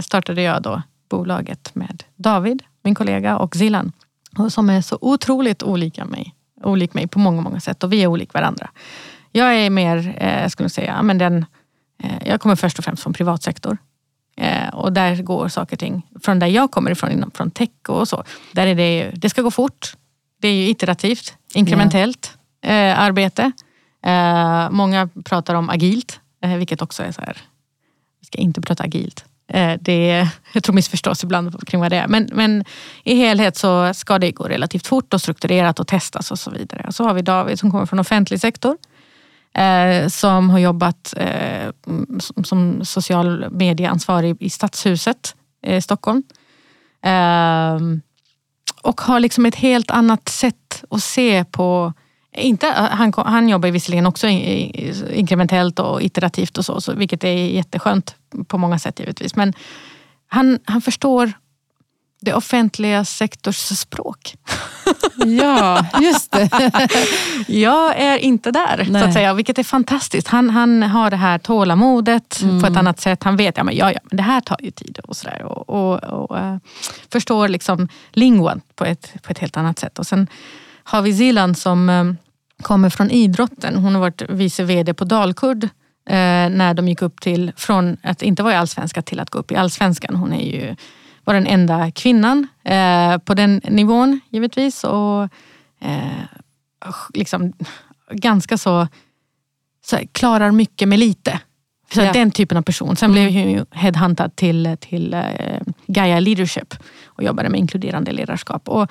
startade 0.00 0.42
jag 0.42 0.62
då 0.62 0.82
bolaget 1.10 1.74
med 1.74 2.04
David, 2.16 2.62
min 2.82 2.94
kollega, 2.94 3.38
och 3.38 3.56
Zilan. 3.56 3.92
Som 4.48 4.70
är 4.70 4.82
så 4.82 4.98
otroligt 5.00 5.62
olika 5.62 6.04
mig. 6.04 6.34
Olik 6.62 6.94
mig 6.94 7.08
på 7.08 7.18
många, 7.18 7.40
många 7.40 7.60
sätt 7.60 7.84
och 7.84 7.92
vi 7.92 8.02
är 8.02 8.06
olika 8.06 8.38
varandra. 8.38 8.70
Jag 9.32 9.54
är 9.54 9.70
mer, 9.70 10.14
eh, 10.16 10.48
skulle 10.48 10.68
säga, 10.68 11.02
men 11.02 11.18
den, 11.18 11.46
eh, 12.02 12.28
jag 12.28 12.40
kommer 12.40 12.56
först 12.56 12.78
och 12.78 12.84
främst 12.84 13.02
från 13.02 13.12
privatsektor. 13.12 13.78
Eh, 14.40 14.68
och 14.68 14.92
där 14.92 15.22
går 15.22 15.48
saker 15.48 15.76
och 15.76 15.80
ting, 15.80 16.06
från 16.22 16.38
där 16.38 16.46
jag 16.46 16.70
kommer 16.70 16.90
ifrån, 16.90 17.30
från 17.34 17.50
tech 17.50 17.68
och 17.88 18.08
så. 18.08 18.24
Där 18.52 18.66
är 18.66 18.74
det, 18.74 19.10
det 19.14 19.30
ska 19.30 19.42
gå 19.42 19.50
fort. 19.50 19.96
Det 20.40 20.48
är 20.48 20.54
ju 20.54 20.68
iterativt, 20.68 21.34
inkrementellt 21.54 22.38
yeah. 22.66 23.00
arbete. 23.00 23.52
Eh, 24.04 24.70
många 24.70 25.08
pratar 25.24 25.54
om 25.54 25.70
agilt, 25.70 26.20
eh, 26.42 26.56
vilket 26.56 26.82
också 26.82 27.02
är 27.02 27.12
så 27.12 27.20
här, 27.20 27.36
vi 28.20 28.26
ska 28.26 28.38
inte 28.38 28.60
prata 28.60 28.84
agilt. 28.84 29.24
Eh, 29.48 29.74
det 29.80 30.28
jag 30.52 30.64
tror 30.64 30.74
missförstås 30.74 31.24
ibland 31.24 31.68
kring 31.68 31.80
vad 31.80 31.92
det 31.92 31.96
är. 31.96 32.08
Men, 32.08 32.28
men 32.32 32.64
i 33.04 33.14
helhet 33.14 33.56
så 33.56 33.94
ska 33.94 34.18
det 34.18 34.32
gå 34.32 34.44
relativt 34.44 34.86
fort 34.86 35.14
och 35.14 35.20
strukturerat 35.20 35.80
och 35.80 35.86
testas 35.86 36.30
och 36.30 36.38
så 36.38 36.50
vidare. 36.50 36.84
Och 36.86 36.94
så 36.94 37.04
har 37.04 37.14
vi 37.14 37.22
David 37.22 37.58
som 37.58 37.70
kommer 37.70 37.86
från 37.86 37.98
offentlig 37.98 38.40
sektor 38.40 38.76
eh, 39.58 40.08
som 40.08 40.50
har 40.50 40.58
jobbat 40.58 41.14
eh, 41.16 41.70
som 42.44 42.84
social 42.84 43.50
medieansvarig 43.50 44.36
i 44.40 44.50
Stadshuset 44.50 45.34
i 45.66 45.74
eh, 45.74 45.80
Stockholm. 45.80 46.22
Eh, 47.04 47.78
och 48.82 49.00
har 49.00 49.20
liksom 49.20 49.46
ett 49.46 49.54
helt 49.54 49.90
annat 49.90 50.28
sätt 50.28 50.84
att 50.90 51.02
se 51.02 51.44
på 51.44 51.92
inte, 52.36 52.66
eh, 52.66 52.72
han, 52.72 53.12
han 53.16 53.48
jobbar 53.48 53.70
visserligen 53.70 54.06
också 54.06 54.28
inkrementellt 54.28 55.78
och 55.78 56.02
iterativt 56.02 56.58
och 56.58 56.64
så, 56.64 56.80
så, 56.80 56.92
vilket 56.92 57.24
är 57.24 57.32
jätteskönt 57.32 58.14
på 58.46 58.58
många 58.58 58.78
sätt 58.78 59.00
givetvis. 59.00 59.36
Men 59.36 59.54
han, 60.28 60.58
han 60.64 60.80
förstår 60.80 61.32
det 62.20 62.34
offentliga 62.34 63.04
sektors 63.04 63.56
språk. 63.56 64.34
Ja, 65.26 65.86
just 66.02 66.32
det. 66.32 66.48
jag 67.48 67.98
är 67.98 68.18
inte 68.18 68.50
där, 68.50 68.86
Nej. 68.90 69.02
så 69.02 69.08
att 69.08 69.14
säga, 69.14 69.34
vilket 69.34 69.58
är 69.58 69.62
fantastiskt. 69.62 70.28
Han, 70.28 70.50
han 70.50 70.82
har 70.82 71.10
det 71.10 71.16
här 71.16 71.38
tålamodet 71.38 72.40
mm. 72.42 72.60
på 72.60 72.66
ett 72.66 72.76
annat 72.76 73.00
sätt. 73.00 73.22
Han 73.22 73.36
vet, 73.36 73.56
ja 73.56 73.64
men, 73.64 73.76
ja, 73.76 73.92
ja, 73.92 74.00
men 74.04 74.16
det 74.16 74.22
här 74.22 74.40
tar 74.40 74.56
ju 74.62 74.70
tid 74.70 74.98
och 75.04 75.16
sådär. 75.16 75.42
Och, 75.42 75.68
och, 75.68 76.04
och 76.04 76.36
uh, 76.36 76.56
förstår 77.12 77.48
liksom 77.48 77.88
linguan 78.12 78.60
på 78.74 78.84
ett, 78.84 79.12
på 79.22 79.32
ett 79.32 79.38
helt 79.38 79.56
annat 79.56 79.78
sätt. 79.78 79.98
Och 79.98 80.06
sen 80.06 80.26
har 80.84 81.02
vi 81.02 81.14
Zilan 81.14 81.54
som 81.54 81.88
um, 81.88 82.16
kommer 82.62 82.90
från 82.90 83.10
idrotten. 83.10 83.76
Hon 83.76 83.94
har 83.94 84.00
varit 84.00 84.22
vice 84.28 84.64
VD 84.64 84.94
på 84.94 85.04
Dalkurd 85.04 85.64
uh, 85.64 85.68
när 86.50 86.74
de 86.74 86.88
gick 86.88 87.02
upp 87.02 87.20
till, 87.20 87.52
från 87.56 87.96
att 88.02 88.22
inte 88.22 88.42
vara 88.42 88.54
i 88.54 88.56
allsvenskan 88.56 89.02
till 89.02 89.20
att 89.20 89.30
gå 89.30 89.38
upp 89.38 89.52
i 89.52 89.56
allsvenskan. 89.56 90.16
Hon 90.16 90.32
är 90.32 90.44
ju 90.44 90.76
var 91.28 91.34
den 91.34 91.46
enda 91.46 91.90
kvinnan 91.90 92.46
eh, 92.64 93.18
på 93.18 93.34
den 93.34 93.60
nivån 93.64 94.20
givetvis. 94.30 94.84
Och 94.84 95.22
eh, 95.80 96.24
liksom 97.14 97.52
ganska 98.10 98.58
så, 98.58 98.88
så 99.84 99.98
klarar 100.12 100.50
mycket 100.50 100.88
med 100.88 100.98
lite. 100.98 101.40
Så 101.92 102.00
ja. 102.00 102.12
Den 102.12 102.30
typen 102.30 102.58
av 102.58 102.62
person. 102.62 102.96
Sen 102.96 103.12
blev 103.12 103.28
mm. 103.28 103.58
hon 103.58 103.66
headhuntad 103.70 104.36
till, 104.36 104.76
till 104.80 105.14
eh, 105.14 105.60
Gaia 105.86 106.20
Leadership 106.20 106.74
och 107.06 107.22
jobbade 107.22 107.48
med 107.48 107.60
inkluderande 107.60 108.12
ledarskap. 108.12 108.68
Och 108.68 108.90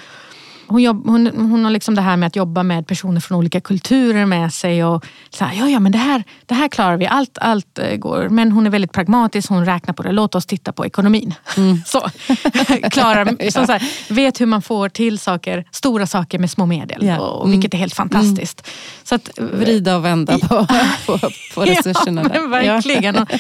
hon, 0.68 0.82
jobb, 0.82 1.08
hon, 1.08 1.28
hon 1.28 1.64
har 1.64 1.72
liksom 1.72 1.96
det 1.96 2.02
här 2.02 2.18
med 2.18 2.28
att 2.28 2.36
jobba 2.36 2.64
med 2.64 2.88
personer 2.88 3.22
från 3.22 3.38
olika 3.38 3.62
kulturer 3.62 4.26
med 4.26 4.54
sig. 4.54 4.84
Och 4.84 5.06
så 5.30 5.46
här, 5.46 5.60
ja, 5.60 5.70
ja, 5.70 5.80
men 5.80 5.92
det 5.92 5.98
här, 5.98 6.24
det 6.46 6.54
här 6.54 6.68
klarar 6.68 6.98
vi, 6.98 7.08
allt, 7.08 7.38
allt 7.42 7.80
eh, 7.80 7.96
går. 7.96 8.30
Men 8.30 8.52
hon 8.52 8.66
är 8.66 8.70
väldigt 8.70 8.92
pragmatisk, 8.92 9.50
hon 9.50 9.66
räknar 9.66 9.94
på 9.94 10.04
det. 10.04 10.12
Låt 10.12 10.36
oss 10.36 10.46
titta 10.46 10.72
på 10.72 10.86
ekonomin. 10.86 11.34
Mm. 11.58 11.78
så. 11.86 12.00
klarar, 12.92 13.36
ja. 13.40 13.52
så, 13.52 13.66
så 13.66 13.72
här, 13.72 14.14
vet 14.14 14.42
hur 14.42 14.46
man 14.46 14.62
får 14.62 14.90
till 14.90 15.20
saker, 15.20 15.66
stora 15.72 16.08
saker 16.08 16.40
med 16.40 16.52
små 16.52 16.66
medel. 16.66 17.06
Ja. 17.06 17.20
Och, 17.20 17.46
mm. 17.46 17.52
Vilket 17.52 17.74
är 17.74 17.78
helt 17.78 17.94
fantastiskt. 17.94 18.62
Mm. 18.62 18.74
Så 19.04 19.16
att, 19.16 19.30
Vrida 19.38 19.98
och 19.98 20.06
vända 20.06 20.40
på, 20.40 20.68
på, 21.06 21.20
på 21.56 21.62
resurserna. 21.66 22.22
ja, 22.34 22.42
men 22.42 22.50
verkligen. 22.50 23.16
Och, 23.16 23.32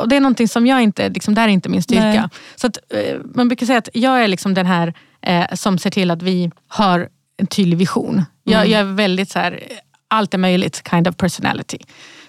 och, 0.00 0.08
det 0.08 0.16
är 0.16 0.20
någonting 0.20 0.48
som 0.48 0.66
jag 0.66 0.82
inte, 0.82 1.08
liksom, 1.08 1.34
där 1.34 1.42
är 1.42 1.48
inte 1.48 1.68
min 1.68 1.82
styrka. 1.82 2.02
Nej. 2.02 2.28
Så 2.56 2.66
att, 2.66 2.78
eh, 2.88 3.18
man 3.34 3.48
brukar 3.48 3.66
säga 3.66 3.78
att 3.78 3.88
jag 3.92 4.24
är 4.24 4.28
liksom 4.28 4.54
den 4.54 4.66
här 4.66 4.94
eh, 5.22 5.54
som 5.54 5.78
ser 5.78 5.90
till 5.90 6.10
att 6.10 6.22
vi 6.22 6.50
har 6.68 7.08
en 7.36 7.46
tydlig 7.46 7.78
vision. 7.78 8.14
Mm. 8.14 8.24
Jag, 8.44 8.68
jag, 8.68 8.80
är 8.80 8.84
väldigt 8.84 9.30
så 9.30 9.38
här, 9.38 9.60
allt 10.08 10.34
är 10.34 10.38
möjligt 10.38 10.82
kind 10.90 11.08
of 11.08 11.16
personality. 11.16 11.78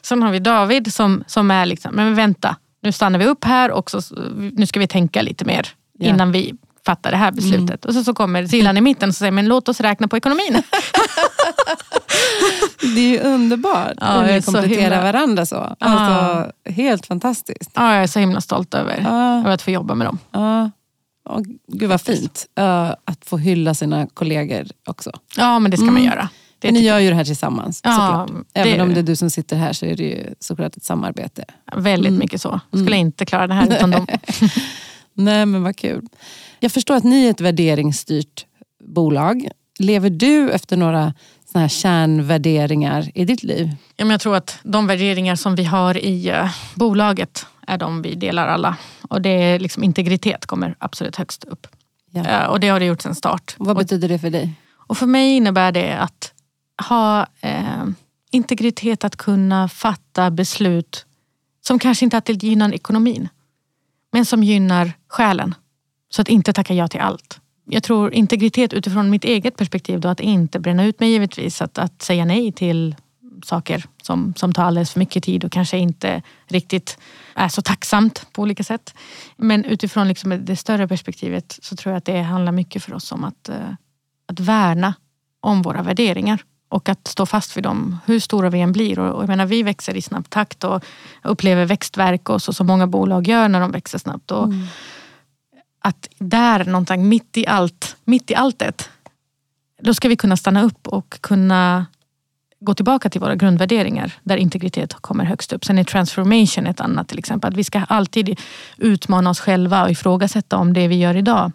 Sen 0.01 0.23
har 0.23 0.31
vi 0.31 0.39
David 0.39 0.93
som, 0.93 1.23
som 1.27 1.51
är 1.51 1.65
liksom, 1.65 1.95
men 1.95 2.15
vänta, 2.15 2.55
nu 2.81 2.91
stannar 2.91 3.19
vi 3.19 3.25
upp 3.25 3.43
här 3.43 3.71
och 3.71 3.91
så, 3.91 4.01
nu 4.53 4.65
ska 4.65 4.79
vi 4.79 4.87
tänka 4.87 5.21
lite 5.21 5.45
mer 5.45 5.67
yeah. 5.99 6.15
innan 6.15 6.31
vi 6.31 6.53
fattar 6.85 7.11
det 7.11 7.17
här 7.17 7.31
beslutet. 7.31 7.85
Mm. 7.85 7.87
Och 7.87 7.93
så, 7.93 8.03
så 8.03 8.13
kommer 8.13 8.47
Silan 8.47 8.77
i 8.77 8.81
mitten 8.81 9.09
och 9.09 9.15
säger, 9.15 9.31
men 9.31 9.47
låt 9.47 9.69
oss 9.69 9.81
räkna 9.81 10.07
på 10.07 10.17
ekonomin. 10.17 10.53
det 12.95 13.01
är 13.01 13.09
ju 13.09 13.19
underbart 13.19 13.93
ja, 14.01 14.21
hur 14.21 14.33
ni 14.33 14.41
kompletterar 14.41 14.81
himla... 14.81 15.01
varandra 15.01 15.45
så. 15.45 15.75
Alltså, 15.79 16.51
ja. 16.65 16.71
Helt 16.71 17.05
fantastiskt. 17.05 17.71
Ja, 17.73 17.93
jag 17.93 18.03
är 18.03 18.07
så 18.07 18.19
himla 18.19 18.41
stolt 18.41 18.73
över, 18.73 19.01
ja. 19.03 19.39
över 19.39 19.51
att 19.51 19.61
få 19.61 19.71
jobba 19.71 19.95
med 19.95 20.07
dem. 20.07 20.19
Ja. 20.31 20.71
Oh, 21.25 21.41
gud 21.67 21.89
vad 21.89 22.01
fint. 22.01 22.45
Uh, 22.59 22.93
att 23.05 23.25
få 23.25 23.37
hylla 23.37 23.73
sina 23.73 24.07
kollegor 24.07 24.67
också. 24.87 25.11
Ja, 25.37 25.59
men 25.59 25.71
det 25.71 25.77
ska 25.77 25.83
mm. 25.83 25.93
man 25.93 26.03
göra. 26.03 26.29
Det 26.59 26.71
ni 26.71 26.79
gör 26.79 26.99
ju 26.99 27.09
det 27.09 27.15
här 27.15 27.23
tillsammans 27.23 27.81
ja, 27.83 27.91
såklart. 27.91 28.45
Även 28.53 28.77
det 28.77 28.83
om 28.83 28.93
det 28.93 28.99
är 28.99 29.03
du 29.03 29.15
som 29.15 29.29
sitter 29.29 29.55
här 29.55 29.73
så 29.73 29.85
är 29.85 29.95
det 29.95 30.03
ju 30.03 30.33
såklart 30.39 30.77
ett 30.77 30.83
samarbete. 30.83 31.45
Väldigt 31.75 32.09
mm. 32.09 32.19
mycket 32.19 32.41
så. 32.41 32.59
Skulle 32.69 32.85
mm. 32.85 32.99
inte 32.99 33.25
klara 33.25 33.47
det 33.47 33.53
här 33.53 33.75
utan 33.75 33.91
dem. 33.91 34.07
Nej 35.13 35.45
men 35.45 35.63
vad 35.63 35.75
kul. 35.75 36.05
Jag 36.59 36.71
förstår 36.71 36.95
att 36.95 37.03
ni 37.03 37.25
är 37.25 37.29
ett 37.29 37.41
värderingsstyrt 37.41 38.45
bolag. 38.85 39.47
Lever 39.79 40.09
du 40.09 40.51
efter 40.51 40.77
några 40.77 41.13
såna 41.53 41.61
här 41.61 41.69
kärnvärderingar 41.69 43.11
i 43.13 43.25
ditt 43.25 43.43
liv? 43.43 43.75
Ja, 43.95 44.05
men 44.05 44.11
jag 44.11 44.21
tror 44.21 44.35
att 44.35 44.59
de 44.63 44.87
värderingar 44.87 45.35
som 45.35 45.55
vi 45.55 45.63
har 45.63 45.97
i 45.97 46.31
uh, 46.31 46.49
bolaget 46.75 47.45
är 47.67 47.77
de 47.77 48.01
vi 48.01 48.15
delar 48.15 48.47
alla. 48.47 48.77
Och 49.09 49.21
det 49.21 49.29
är 49.29 49.59
liksom 49.59 49.83
integritet 49.83 50.45
kommer 50.45 50.75
absolut 50.79 51.15
högst 51.15 51.43
upp. 51.43 51.67
Ja. 52.11 52.21
Uh, 52.21 52.49
och 52.49 52.59
det 52.59 52.67
har 52.67 52.79
det 52.79 52.85
gjort 52.85 53.01
sedan 53.01 53.15
start. 53.15 53.55
Vad 53.57 53.77
betyder 53.77 54.07
det 54.07 54.19
för 54.19 54.29
dig? 54.29 54.53
Och 54.73 54.97
för 54.97 55.05
mig 55.05 55.35
innebär 55.35 55.71
det 55.71 55.97
att 55.97 56.33
ha 56.87 57.21
uh, 57.45 57.89
integritet 58.31 59.03
att 59.03 59.15
kunna 59.15 59.69
fatta 59.69 60.31
beslut 60.31 61.05
som 61.61 61.79
kanske 61.79 62.05
inte 62.05 62.17
alltid 62.17 62.43
gynnar 62.43 62.73
ekonomin. 62.73 63.29
Men 64.11 64.25
som 64.25 64.43
gynnar 64.43 64.91
själen. 65.07 65.55
Så 66.09 66.21
att 66.21 66.27
inte 66.27 66.53
tacka 66.53 66.73
ja 66.73 66.87
till 66.87 66.99
allt 66.99 67.39
jag 67.65 67.83
tror 67.83 68.13
integritet 68.13 68.73
utifrån 68.73 69.09
mitt 69.09 69.25
eget 69.25 69.57
perspektiv 69.57 69.99
då 69.99 70.09
att 70.09 70.19
inte 70.19 70.59
bränna 70.59 70.85
ut 70.85 70.99
mig 70.99 71.09
givetvis. 71.09 71.61
Att, 71.61 71.77
att 71.77 72.01
säga 72.01 72.25
nej 72.25 72.51
till 72.51 72.95
saker 73.45 73.85
som, 74.03 74.33
som 74.37 74.53
tar 74.53 74.63
alldeles 74.63 74.91
för 74.91 74.99
mycket 74.99 75.23
tid 75.23 75.45
och 75.45 75.51
kanske 75.51 75.77
inte 75.77 76.21
riktigt 76.47 76.97
är 77.35 77.47
så 77.47 77.61
tacksamt 77.61 78.27
på 78.33 78.41
olika 78.41 78.63
sätt. 78.63 78.95
Men 79.37 79.65
utifrån 79.65 80.07
liksom 80.07 80.45
det 80.45 80.55
större 80.55 80.87
perspektivet 80.87 81.59
så 81.61 81.75
tror 81.75 81.91
jag 81.91 81.97
att 81.97 82.05
det 82.05 82.21
handlar 82.21 82.51
mycket 82.51 82.83
för 82.83 82.93
oss 82.93 83.11
om 83.11 83.23
att, 83.23 83.49
eh, 83.49 83.73
att 84.25 84.39
värna 84.39 84.93
om 85.39 85.61
våra 85.61 85.81
värderingar 85.81 86.43
och 86.69 86.89
att 86.89 87.07
stå 87.07 87.25
fast 87.25 87.57
vid 87.57 87.63
dem 87.63 87.97
hur 88.05 88.19
stora 88.19 88.49
vi 88.49 88.59
än 88.59 88.71
blir. 88.71 88.99
Och, 88.99 89.23
jag 89.23 89.27
menar, 89.27 89.45
vi 89.45 89.63
växer 89.63 89.95
i 89.95 90.01
snabb 90.01 90.29
takt 90.29 90.63
och 90.63 90.83
upplever 91.23 91.65
växtverk 91.65 92.29
och 92.29 92.41
så 92.41 92.53
som 92.53 92.67
många 92.67 92.87
bolag 92.87 93.27
gör 93.27 93.49
när 93.49 93.59
de 93.59 93.71
växer 93.71 93.97
snabbt. 93.97 94.31
Och 94.31 94.43
mm. 94.43 94.67
Att 95.85 96.09
där 96.17 96.65
någonting 96.65 97.09
mitt 97.09 97.37
i 97.37 97.47
allt, 97.47 97.95
mitt 98.03 98.31
i 98.31 98.35
alltet, 98.35 98.89
då 99.81 99.93
ska 99.93 100.09
vi 100.09 100.15
kunna 100.15 100.37
stanna 100.37 100.63
upp 100.63 100.87
och 100.87 101.21
kunna 101.21 101.85
gå 102.59 102.73
tillbaka 102.73 103.09
till 103.09 103.21
våra 103.21 103.35
grundvärderingar 103.35 104.13
där 104.23 104.37
integritet 104.37 104.93
kommer 104.93 105.25
högst 105.25 105.53
upp. 105.53 105.65
Sen 105.65 105.77
är 105.77 105.83
transformation 105.83 106.67
ett 106.67 106.79
annat 106.79 107.07
till 107.07 107.19
exempel. 107.19 107.51
Att 107.51 107.57
vi 107.57 107.63
ska 107.63 107.79
alltid 107.79 108.39
utmana 108.77 109.29
oss 109.29 109.39
själva 109.39 109.83
och 109.83 109.91
ifrågasätta 109.91 110.57
om 110.57 110.73
det 110.73 110.87
vi 110.87 110.95
gör 110.95 111.17
idag 111.17 111.51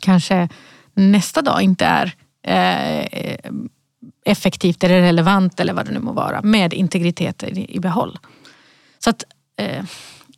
kanske 0.00 0.48
nästa 0.94 1.42
dag 1.42 1.62
inte 1.62 1.84
är 1.84 2.14
eh, 2.42 3.50
effektivt 4.24 4.84
eller 4.84 5.00
relevant 5.00 5.60
eller 5.60 5.72
vad 5.72 5.86
det 5.86 5.92
nu 5.92 5.98
må 5.98 6.12
vara 6.12 6.42
med 6.42 6.72
integritet 6.72 7.42
i, 7.42 7.76
i 7.76 7.80
behåll. 7.80 8.18
Så 8.98 9.10
att 9.10 9.24
eh, 9.56 9.84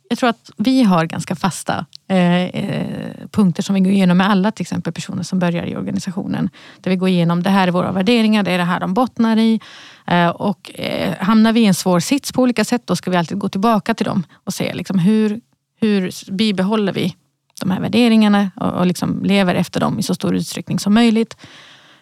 jag 0.09 0.19
tror 0.19 0.29
att 0.29 0.51
vi 0.57 0.83
har 0.83 1.05
ganska 1.05 1.35
fasta 1.35 1.85
eh, 2.07 2.43
eh, 2.43 3.11
punkter 3.31 3.63
som 3.63 3.75
vi 3.75 3.81
går 3.81 3.93
igenom 3.93 4.17
med 4.17 4.29
alla 4.29 4.51
till 4.51 4.61
exempel 4.61 4.93
personer 4.93 5.23
som 5.23 5.39
börjar 5.39 5.65
i 5.65 5.75
organisationen. 5.75 6.49
Där 6.81 6.91
vi 6.91 6.97
går 6.97 7.09
igenom, 7.09 7.43
det 7.43 7.49
här 7.49 7.67
är 7.67 7.71
våra 7.71 7.91
värderingar, 7.91 8.43
det 8.43 8.51
är 8.51 8.57
det 8.57 8.63
här 8.63 8.79
de 8.79 8.93
bottnar 8.93 9.37
i. 9.37 9.59
Eh, 10.07 10.29
och 10.29 10.79
eh, 10.79 11.15
hamnar 11.19 11.53
vi 11.53 11.59
i 11.59 11.65
en 11.65 11.73
svår 11.73 11.99
sits 11.99 12.31
på 12.31 12.41
olika 12.41 12.65
sätt, 12.65 12.81
då 12.85 12.95
ska 12.95 13.11
vi 13.11 13.17
alltid 13.17 13.37
gå 13.37 13.49
tillbaka 13.49 13.93
till 13.93 14.05
dem 14.05 14.23
och 14.33 14.53
se 14.53 14.73
liksom, 14.73 14.99
hur, 14.99 15.41
hur 15.81 16.31
bibehåller 16.31 16.93
vi 16.93 17.15
de 17.61 17.71
här 17.71 17.79
värderingarna 17.79 18.51
och, 18.55 18.73
och 18.73 18.85
liksom 18.85 19.23
lever 19.23 19.55
efter 19.55 19.79
dem 19.79 19.99
i 19.99 20.03
så 20.03 20.15
stor 20.15 20.35
utsträckning 20.35 20.79
som 20.79 20.93
möjligt. 20.93 21.37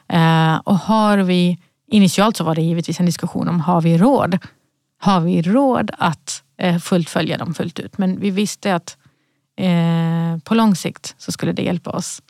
Eh, 0.08 0.56
och 0.56 0.78
har 0.78 1.18
vi, 1.18 1.58
initialt 1.88 2.38
så 2.38 2.44
var 2.44 2.56
det 2.56 2.62
givetvis 2.62 3.00
en 3.00 3.06
diskussion 3.06 3.48
om, 3.48 3.60
har 3.60 3.82
vi 3.82 3.98
råd? 3.98 4.38
Har 4.98 5.22
vi 5.22 5.42
råd 5.42 5.92
att 5.98 6.44
eh, 6.58 6.78
fullfölja 6.78 7.38
dem 7.38 7.54
fullt 7.54 7.80
ut? 7.80 7.98
Men 7.98 8.20
vi 8.20 8.32
visste 8.32 8.76
att 8.76 8.98
eh, 9.58 10.38
på 10.44 10.56
lång 10.56 10.76
sikt 10.76 11.16
så 11.18 11.32
skulle 11.32 11.52
det 11.54 11.62
hjälpa 11.62 11.92
oss 11.92 12.22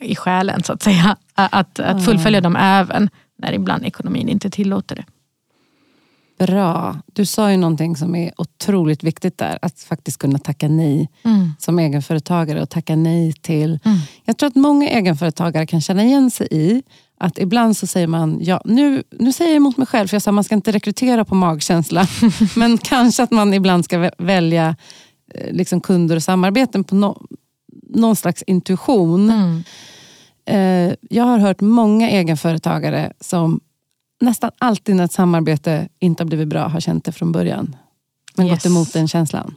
i 0.00 0.16
själen 0.16 0.62
så 0.62 0.72
att 0.72 0.82
säga. 0.82 1.16
Att, 1.34 1.80
att 1.80 2.04
fullfölja 2.04 2.40
dem 2.40 2.56
även 2.56 3.10
när 3.38 3.52
ibland 3.52 3.84
ekonomin 3.84 4.28
inte 4.28 4.50
tillåter 4.50 4.96
det. 4.96 5.04
Bra. 6.38 6.96
Du 7.12 7.26
sa 7.26 7.50
ju 7.50 7.56
någonting 7.56 7.96
som 7.96 8.14
är 8.14 8.32
otroligt 8.36 9.04
viktigt 9.04 9.38
där. 9.38 9.58
Att 9.62 9.80
faktiskt 9.80 10.18
kunna 10.18 10.38
tacka 10.38 10.68
nej 10.68 11.08
mm. 11.24 11.52
som 11.58 11.78
egenföretagare 11.78 12.62
och 12.62 12.70
tacka 12.70 12.96
nej 12.96 13.32
till... 13.32 13.78
Mm. 13.84 13.98
Jag 14.24 14.38
tror 14.38 14.46
att 14.46 14.54
många 14.54 14.88
egenföretagare 14.88 15.66
kan 15.66 15.80
känna 15.80 16.04
igen 16.04 16.30
sig 16.30 16.48
i 16.50 16.82
att 17.18 17.38
ibland 17.38 17.76
så 17.76 17.86
säger 17.86 18.06
man, 18.06 18.38
ja, 18.40 18.60
nu, 18.64 19.02
nu 19.10 19.32
säger 19.32 19.50
jag 19.50 19.56
emot 19.56 19.76
mig 19.76 19.86
själv, 19.86 20.08
för 20.08 20.14
jag 20.14 20.22
sa 20.22 20.32
man 20.32 20.44
ska 20.44 20.54
inte 20.54 20.72
rekrytera 20.72 21.24
på 21.24 21.34
magkänsla. 21.34 22.06
men 22.56 22.78
kanske 22.78 23.22
att 23.22 23.30
man 23.30 23.54
ibland 23.54 23.84
ska 23.84 24.10
välja 24.18 24.76
eh, 25.34 25.52
liksom 25.52 25.80
kunder 25.80 26.16
och 26.16 26.22
samarbeten 26.22 26.84
på 26.84 26.94
no, 26.94 27.26
någon 27.82 28.16
slags 28.16 28.42
intuition. 28.42 29.30
Mm. 29.30 29.62
Eh, 30.46 30.96
jag 31.10 31.24
har 31.24 31.38
hört 31.38 31.60
många 31.60 32.10
egenföretagare 32.10 33.12
som 33.20 33.60
nästan 34.20 34.50
alltid 34.58 34.96
när 34.96 35.04
ett 35.04 35.12
samarbete 35.12 35.88
inte 35.98 36.22
har 36.22 36.26
blivit 36.26 36.48
bra 36.48 36.68
har 36.68 36.80
känt 36.80 37.04
det 37.04 37.12
från 37.12 37.32
början. 37.32 37.76
Men 38.36 38.46
yes. 38.46 38.54
gått 38.54 38.66
emot 38.66 38.92
den 38.92 39.08
känslan. 39.08 39.54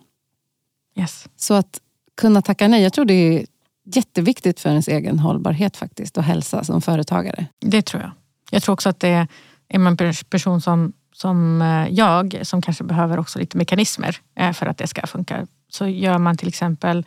Yes. 0.96 1.28
Så 1.36 1.54
att 1.54 1.80
kunna 2.18 2.42
tacka 2.42 2.68
nej, 2.68 2.84
jag 2.84 2.94
tror 2.94 3.06
det 3.06 3.14
är 3.14 3.46
jätteviktigt 3.96 4.60
för 4.60 4.70
ens 4.70 4.88
egen 4.88 5.20
hållbarhet 5.20 5.78
faktiskt 5.78 6.18
och 6.18 6.24
hälsa 6.24 6.64
som 6.64 6.82
företagare. 6.82 7.46
Det 7.62 7.82
tror 7.82 8.02
jag. 8.02 8.12
Jag 8.52 8.64
tror 8.64 8.74
också 8.74 8.90
att 8.90 9.00
det 9.00 9.10
är 9.10 9.28
en 9.68 9.98
person 10.30 10.62
som, 10.62 10.94
som 11.14 11.62
eh, 11.62 11.88
jag 11.90 12.40
som 12.44 12.62
kanske 12.62 12.84
behöver 12.84 13.20
också 13.20 13.40
lite 13.40 13.58
mekanismer 13.58 14.18
eh, 14.40 14.54
för 14.54 14.66
att 14.66 14.78
det 14.78 14.88
ska 14.88 15.08
funka. 15.08 15.48
Så 15.70 15.88
gör 15.88 16.18
man 16.18 16.38
till 16.38 16.48
exempel 16.48 17.06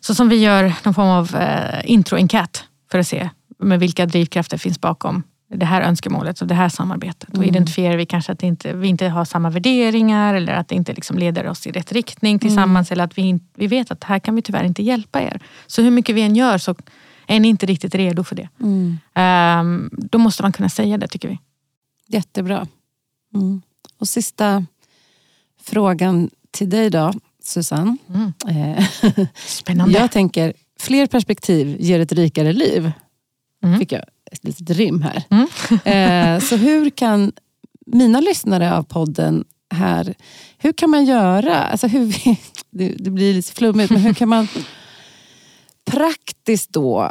så 0.00 0.14
som 0.14 0.28
vi 0.28 0.36
gör 0.36 0.72
någon 0.84 0.94
form 0.94 1.08
av 1.08 1.36
eh, 1.36 1.90
introenkät 1.90 2.64
för 2.90 2.98
att 2.98 3.06
se 3.06 3.30
med 3.58 3.80
vilka 3.80 4.06
drivkrafter 4.06 4.58
finns 4.58 4.80
bakom 4.80 5.22
det 5.54 5.66
här 5.66 5.82
önskemålet 5.82 6.40
och 6.40 6.46
det 6.46 6.54
här 6.54 6.68
samarbetet. 6.68 7.28
Mm. 7.28 7.40
Och 7.40 7.46
identifierar 7.46 7.96
vi 7.96 8.06
kanske 8.06 8.32
att 8.32 8.42
inte, 8.42 8.72
vi 8.72 8.88
inte 8.88 9.08
har 9.08 9.24
samma 9.24 9.50
värderingar 9.50 10.34
eller 10.34 10.52
att 10.52 10.68
det 10.68 10.74
inte 10.74 10.92
liksom 10.92 11.18
leder 11.18 11.46
oss 11.46 11.66
i 11.66 11.70
rätt 11.70 11.92
riktning 11.92 12.38
tillsammans. 12.38 12.90
Mm. 12.90 12.96
Eller 12.96 13.04
att 13.04 13.18
vi, 13.18 13.40
vi 13.54 13.66
vet 13.66 13.90
att 13.90 14.04
här 14.04 14.18
kan 14.18 14.34
vi 14.34 14.42
tyvärr 14.42 14.64
inte 14.64 14.82
hjälpa 14.82 15.22
er. 15.22 15.40
Så 15.66 15.82
hur 15.82 15.90
mycket 15.90 16.14
vi 16.14 16.22
än 16.22 16.36
gör 16.36 16.58
så 16.58 16.74
är 17.26 17.40
ni 17.40 17.48
inte 17.48 17.66
riktigt 17.66 17.94
redo 17.94 18.24
för 18.24 18.36
det. 18.36 18.48
Mm. 18.60 18.98
Um, 19.60 19.90
då 19.92 20.18
måste 20.18 20.42
man 20.42 20.52
kunna 20.52 20.68
säga 20.68 20.98
det 20.98 21.08
tycker 21.08 21.28
vi. 21.28 21.38
Jättebra. 22.06 22.66
Mm. 23.34 23.62
Och 23.98 24.08
sista 24.08 24.64
frågan 25.62 26.30
till 26.50 26.70
dig 26.70 26.90
då, 26.90 27.12
Susanne. 27.42 27.96
Mm. 28.08 28.32
Eh, 28.48 28.84
Spännande. 29.34 29.98
Jag 29.98 30.10
tänker, 30.10 30.52
fler 30.80 31.06
perspektiv 31.06 31.76
ger 31.80 32.00
ett 32.00 32.12
rikare 32.12 32.52
liv. 32.52 32.92
Mm. 33.62 33.78
Fick 33.78 33.92
jag 33.92 34.04
ett 34.30 34.44
litet 34.44 34.70
rim 34.70 35.02
här. 35.02 35.22
Mm. 35.30 35.46
eh, 35.84 36.40
så 36.44 36.56
hur 36.56 36.90
kan 36.90 37.32
mina 37.86 38.20
lyssnare 38.20 38.76
av 38.76 38.82
podden 38.82 39.44
här, 39.74 40.14
hur 40.58 40.72
kan 40.72 40.90
man 40.90 41.04
göra? 41.04 41.64
Alltså 41.64 41.86
hur, 41.86 42.06
det, 42.70 42.94
det 42.98 43.10
blir 43.10 43.34
lite 43.34 43.52
flummigt, 43.52 43.90
men 43.90 44.00
hur 44.00 44.14
kan 44.14 44.28
man 44.28 44.48
praktiskt 45.84 46.72
då 46.72 47.10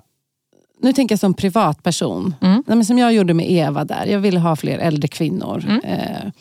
nu 0.81 0.93
tänker 0.93 1.13
jag 1.13 1.19
som 1.19 1.33
privatperson. 1.33 2.35
Mm. 2.41 2.63
Nej, 2.67 2.85
som 2.85 2.97
jag 2.97 3.13
gjorde 3.13 3.33
med 3.33 3.51
Eva 3.51 3.85
där. 3.85 4.05
Jag 4.05 4.19
ville 4.19 4.39
ha 4.39 4.55
fler 4.55 4.79
äldre 4.79 5.07
kvinnor. 5.07 5.65
Mm. 5.67 5.81
Eh, 5.83 6.31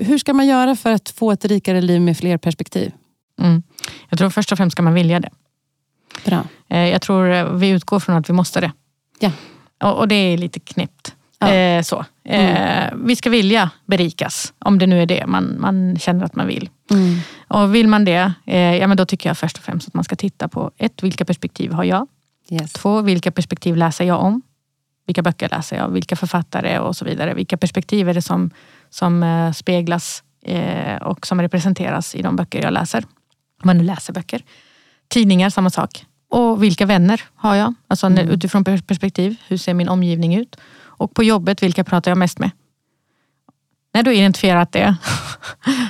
hur 0.00 0.18
ska 0.18 0.34
man 0.34 0.46
göra 0.46 0.76
för 0.76 0.92
att 0.92 1.08
få 1.08 1.32
ett 1.32 1.44
rikare 1.44 1.80
liv 1.80 2.00
med 2.00 2.18
fler 2.18 2.38
perspektiv? 2.38 2.92
Mm. 3.40 3.62
Jag 4.08 4.18
tror 4.18 4.30
först 4.30 4.52
och 4.52 4.58
främst 4.58 4.72
ska 4.72 4.82
man 4.82 4.94
vilja 4.94 5.20
det. 5.20 5.30
Bra. 6.24 6.44
Eh, 6.68 6.88
jag 6.88 7.02
tror 7.02 7.54
vi 7.56 7.68
utgår 7.68 8.00
från 8.00 8.16
att 8.16 8.28
vi 8.28 8.32
måste 8.32 8.60
det. 8.60 8.72
Ja. 9.18 9.30
Och, 9.80 10.08
det 10.08 10.14
är 10.14 10.38
lite 10.38 10.60
knäppt. 10.60 11.14
Ja. 11.38 11.48
Eh, 11.48 11.82
så. 11.82 12.04
Eh, 12.24 12.88
mm. 12.88 13.06
Vi 13.06 13.16
ska 13.16 13.30
vilja 13.30 13.70
berikas, 13.86 14.52
om 14.58 14.78
det 14.78 14.86
nu 14.86 15.02
är 15.02 15.06
det 15.06 15.26
man, 15.26 15.60
man 15.60 15.98
känner 15.98 16.24
att 16.24 16.36
man 16.36 16.46
vill. 16.46 16.70
Mm. 16.90 17.18
Och 17.48 17.74
vill 17.74 17.88
man 17.88 18.04
det, 18.04 18.32
eh, 18.46 18.76
ja, 18.76 18.86
men 18.86 18.96
då 18.96 19.06
tycker 19.06 19.30
jag 19.30 19.38
först 19.38 19.58
och 19.58 19.64
främst 19.64 19.88
att 19.88 19.94
man 19.94 20.04
ska 20.04 20.16
titta 20.16 20.48
på 20.48 20.70
ett, 20.76 21.02
vilka 21.02 21.24
perspektiv 21.24 21.72
har 21.72 21.84
jag? 21.84 22.06
Yes. 22.50 22.72
Två, 22.72 23.00
vilka 23.00 23.30
perspektiv 23.30 23.76
läser 23.76 24.04
jag 24.04 24.20
om? 24.20 24.42
Vilka 25.06 25.22
böcker 25.22 25.48
läser 25.48 25.76
jag? 25.76 25.88
Vilka 25.88 26.16
författare 26.16 26.78
och 26.78 26.96
så 26.96 27.04
vidare. 27.04 27.34
Vilka 27.34 27.56
perspektiv 27.56 28.08
är 28.08 28.14
det 28.14 28.22
som, 28.22 28.50
som 28.90 29.22
eh, 29.22 29.52
speglas 29.52 30.22
eh, 30.44 30.96
och 30.96 31.26
som 31.26 31.42
representeras 31.42 32.14
i 32.14 32.22
de 32.22 32.36
böcker 32.36 32.62
jag 32.62 32.72
läser? 32.72 33.04
Om 33.62 33.66
man 33.66 33.78
nu 33.78 33.84
läser 33.84 34.12
böcker. 34.12 34.42
Tidningar, 35.08 35.50
samma 35.50 35.70
sak. 35.70 36.04
Och 36.30 36.62
vilka 36.62 36.86
vänner 36.86 37.22
har 37.34 37.54
jag? 37.54 37.74
Alltså 37.88 38.06
mm. 38.06 38.28
utifrån 38.28 38.64
perspektiv, 38.64 39.36
hur 39.48 39.56
ser 39.56 39.74
min 39.74 39.88
omgivning 39.88 40.34
ut? 40.34 40.56
Och 40.80 41.14
på 41.14 41.24
jobbet, 41.24 41.62
vilka 41.62 41.84
pratar 41.84 42.10
jag 42.10 42.18
mest 42.18 42.38
med? 42.38 42.50
När 43.94 44.02
du 44.02 44.14
identifierat 44.14 44.72
det 44.72 44.96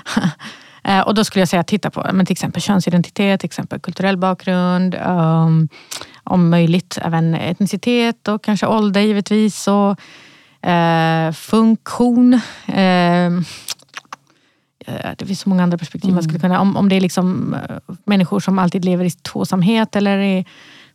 eh, 0.85 1.01
och 1.01 1.15
då 1.15 1.25
skulle 1.25 1.41
jag 1.41 1.49
säga 1.49 1.63
titta 1.63 1.91
på 1.91 2.07
men 2.13 2.27
till 2.27 2.33
exempel 2.33 2.63
könsidentitet, 2.63 3.41
till 3.41 3.47
exempel 3.47 3.81
kulturell 3.81 4.17
bakgrund, 4.17 4.95
um, 4.95 5.69
om 6.25 6.51
möjligt 6.51 6.99
även 7.03 7.35
etnicitet 7.35 8.29
och 8.29 8.45
kanske 8.45 8.67
ålder 8.67 9.01
givetvis. 9.01 9.69
Och, 9.69 10.01
uh, 10.67 11.33
funktion. 11.33 12.35
Uh, 12.69 13.43
det 15.19 15.27
finns 15.27 15.41
så 15.41 15.49
många 15.49 15.63
andra 15.63 15.79
perspektiv 15.79 16.09
mm. 16.09 16.15
man 16.15 16.23
skulle 16.23 16.39
kunna... 16.39 16.61
Om, 16.61 16.77
om 16.77 16.89
det 16.89 16.97
är 16.97 17.01
liksom 17.01 17.55
eh, 17.55 17.95
människor 18.05 18.41
som 18.41 18.59
alltid 18.59 18.85
lever 18.85 19.05
i 19.05 19.11
tvåsamhet 19.11 19.97
eller 19.97 20.19
är, 20.19 20.45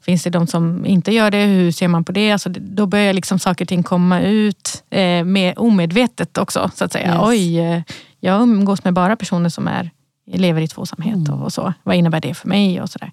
finns 0.02 0.24
det 0.24 0.30
de 0.30 0.48
som 0.48 0.86
inte 0.86 1.12
gör 1.12 1.32
det? 1.32 1.46
Hur 1.46 1.72
ser 1.72 1.88
man 1.88 2.04
på 2.04 2.12
det? 2.12 2.32
Alltså, 2.32 2.50
då 2.50 2.86
börjar 2.86 3.14
liksom 3.14 3.40
saker 3.40 3.66
och 3.66 3.70
ting 3.70 3.84
komma 3.84 4.22
ut 4.22 4.84
eh, 4.90 5.24
med 5.24 5.54
omedvetet 5.58 6.38
också. 6.38 6.72
Så 6.76 6.86
att 6.86 6.92
säga. 6.92 7.08
Yes. 7.08 7.20
Oj, 7.22 7.60
eh, 7.60 7.82
jag 8.20 8.42
umgås 8.42 8.84
med 8.84 8.94
bara 8.94 9.16
personer 9.16 9.50
som 9.50 9.68
är, 9.68 9.90
lever 10.32 10.62
i 10.62 10.68
tvåsamhet 10.68 11.16
mm. 11.16 11.34
och, 11.34 11.46
och, 11.46 11.54
så. 11.54 11.74
Vad 11.84 11.96
innebär 11.96 12.22
det 12.22 12.34
för 12.34 12.48
mig? 12.48 12.82
och 12.82 12.90
så 12.90 13.00
där. 13.00 13.12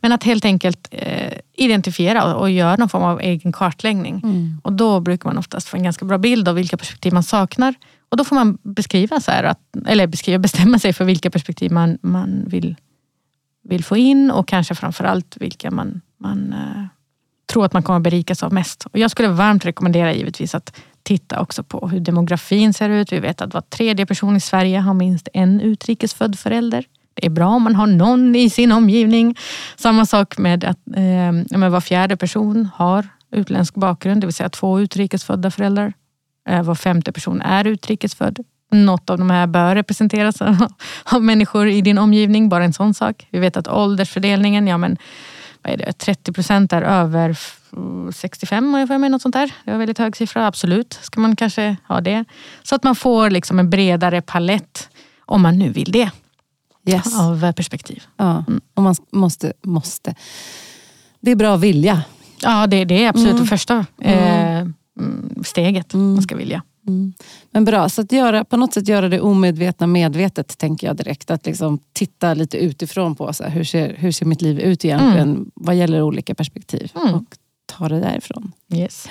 Men 0.00 0.12
att 0.12 0.24
helt 0.24 0.44
enkelt 0.44 0.88
eh, 0.90 1.32
identifiera 1.54 2.34
och, 2.34 2.40
och 2.40 2.50
göra 2.50 2.76
någon 2.76 2.88
form 2.88 3.02
av 3.02 3.20
egen 3.20 3.52
kartläggning. 3.52 4.20
Mm. 4.24 4.60
Och 4.64 4.72
då 4.72 5.00
brukar 5.00 5.28
man 5.28 5.38
oftast 5.38 5.68
få 5.68 5.76
en 5.76 5.82
ganska 5.82 6.04
bra 6.04 6.18
bild 6.18 6.48
av 6.48 6.54
vilka 6.54 6.76
perspektiv 6.76 7.12
man 7.12 7.22
saknar 7.22 7.74
och 8.08 8.16
då 8.16 8.24
får 8.24 8.36
man 8.36 8.58
beskriva, 8.62 9.20
så 9.20 9.30
att, 9.30 9.60
eller 9.86 10.06
beskriva, 10.06 10.38
bestämma 10.38 10.78
sig 10.78 10.92
för 10.92 11.04
vilka 11.04 11.30
perspektiv 11.30 11.72
man, 11.72 11.98
man 12.02 12.44
vill, 12.46 12.76
vill 13.62 13.84
få 13.84 13.96
in 13.96 14.30
och 14.30 14.48
kanske 14.48 14.74
framförallt 14.74 15.36
vilka 15.40 15.70
man, 15.70 16.00
man, 16.18 16.52
eh, 16.52 16.84
tror 17.52 17.64
att 17.64 17.72
man 17.72 17.82
kommer 17.82 18.00
berikas 18.00 18.42
av 18.42 18.52
mest. 18.52 18.86
Och 18.86 18.98
jag 18.98 19.10
skulle 19.10 19.28
varmt 19.28 19.64
rekommendera 19.64 20.14
givetvis 20.14 20.54
att 20.54 20.76
titta 21.02 21.40
också 21.40 21.62
på 21.62 21.88
hur 21.88 22.00
demografin 22.00 22.74
ser 22.74 22.88
ut. 22.88 23.12
Vi 23.12 23.18
vet 23.18 23.40
att 23.40 23.54
var 23.54 23.60
tredje 23.60 24.06
person 24.06 24.36
i 24.36 24.40
Sverige 24.40 24.78
har 24.78 24.94
minst 24.94 25.28
en 25.32 25.60
utrikesfödd 25.60 26.38
förälder. 26.38 26.84
Det 27.14 27.26
är 27.26 27.30
bra 27.30 27.48
om 27.48 27.62
man 27.62 27.74
har 27.74 27.86
någon 27.86 28.36
i 28.36 28.50
sin 28.50 28.72
omgivning. 28.72 29.36
Samma 29.76 30.06
sak 30.06 30.38
med 30.38 30.64
att 30.64 30.78
eh, 31.56 31.70
var 31.70 31.80
fjärde 31.80 32.16
person 32.16 32.68
har 32.74 33.08
utländsk 33.30 33.74
bakgrund, 33.74 34.20
det 34.20 34.26
vill 34.26 34.34
säga 34.34 34.48
två 34.48 34.80
utrikesfödda 34.80 35.50
föräldrar. 35.50 35.92
Eh, 36.46 36.62
var 36.62 36.74
femte 36.74 37.12
person 37.12 37.42
är 37.42 37.66
utrikesfödd. 37.66 38.38
Något 38.70 39.10
av 39.10 39.18
de 39.18 39.30
här 39.30 39.46
bör 39.46 39.74
representeras 39.74 40.36
av 41.04 41.22
människor 41.22 41.68
i 41.68 41.80
din 41.80 41.98
omgivning, 41.98 42.48
bara 42.48 42.64
en 42.64 42.72
sån 42.72 42.94
sak. 42.94 43.26
Vi 43.30 43.38
vet 43.38 43.56
att 43.56 43.68
åldersfördelningen, 43.68 44.66
ja 44.66 44.78
men 44.78 44.96
vad 45.62 45.72
är 45.72 45.76
det, 45.76 45.92
30 45.92 46.32
procent 46.32 46.72
är 46.72 46.82
över 46.82 47.36
65 48.12 48.72
har 48.72 48.80
jag 48.80 48.88
för 48.88 48.98
mig, 48.98 49.10
något 49.10 49.22
sånt 49.22 49.32
där. 49.32 49.52
Det 49.64 49.70
var 49.70 49.78
väldigt 49.78 49.98
hög 49.98 50.16
siffra, 50.16 50.46
absolut. 50.46 50.98
Ska 51.02 51.20
man 51.20 51.36
kanske 51.36 51.76
ha 51.88 52.00
det. 52.00 52.24
Så 52.62 52.74
att 52.74 52.84
man 52.84 52.96
får 52.96 53.30
liksom 53.30 53.58
en 53.58 53.70
bredare 53.70 54.22
palett, 54.22 54.88
om 55.24 55.42
man 55.42 55.58
nu 55.58 55.68
vill 55.68 55.92
det, 55.92 56.10
yes. 56.86 57.20
av 57.20 57.52
perspektiv. 57.52 58.02
Ja, 58.16 58.44
mm. 58.48 58.60
och 58.74 58.82
man 58.82 58.94
måste, 59.12 59.52
måste. 59.62 60.14
Det 61.20 61.30
är 61.30 61.36
bra 61.36 61.54
att 61.54 61.60
vilja. 61.60 62.02
Ja, 62.42 62.66
det, 62.66 62.84
det 62.84 63.04
är 63.04 63.08
absolut 63.08 63.30
mm. 63.30 63.42
det 63.42 63.48
första 63.48 63.86
eh, 64.00 64.56
mm. 64.56 64.74
Steget 65.44 65.94
mm. 65.94 66.12
man 66.12 66.22
ska 66.22 66.36
vilja. 66.36 66.62
Mm. 66.88 67.12
Men 67.50 67.64
bra, 67.64 67.88
så 67.88 68.00
att 68.00 68.12
göra, 68.12 68.44
på 68.44 68.56
något 68.56 68.74
sätt 68.74 68.88
göra 68.88 69.08
det 69.08 69.20
omedvetna 69.20 69.86
medvetet 69.86 70.58
tänker 70.58 70.86
jag 70.86 70.96
direkt. 70.96 71.30
Att 71.30 71.46
liksom 71.46 71.78
titta 71.92 72.34
lite 72.34 72.58
utifrån 72.58 73.14
på 73.14 73.32
så 73.32 73.44
här, 73.44 73.50
hur, 73.50 73.64
ser, 73.64 73.94
hur 73.98 74.12
ser 74.12 74.26
mitt 74.26 74.42
liv 74.42 74.60
ut 74.60 74.84
egentligen 74.84 75.30
mm. 75.30 75.50
vad 75.54 75.76
gäller 75.76 76.02
olika 76.02 76.34
perspektiv. 76.34 76.92
Mm. 76.94 77.14
Och 77.14 77.24
ta 77.66 77.88
det 77.88 78.00
därifrån. 78.00 78.52
Yes. 78.74 79.08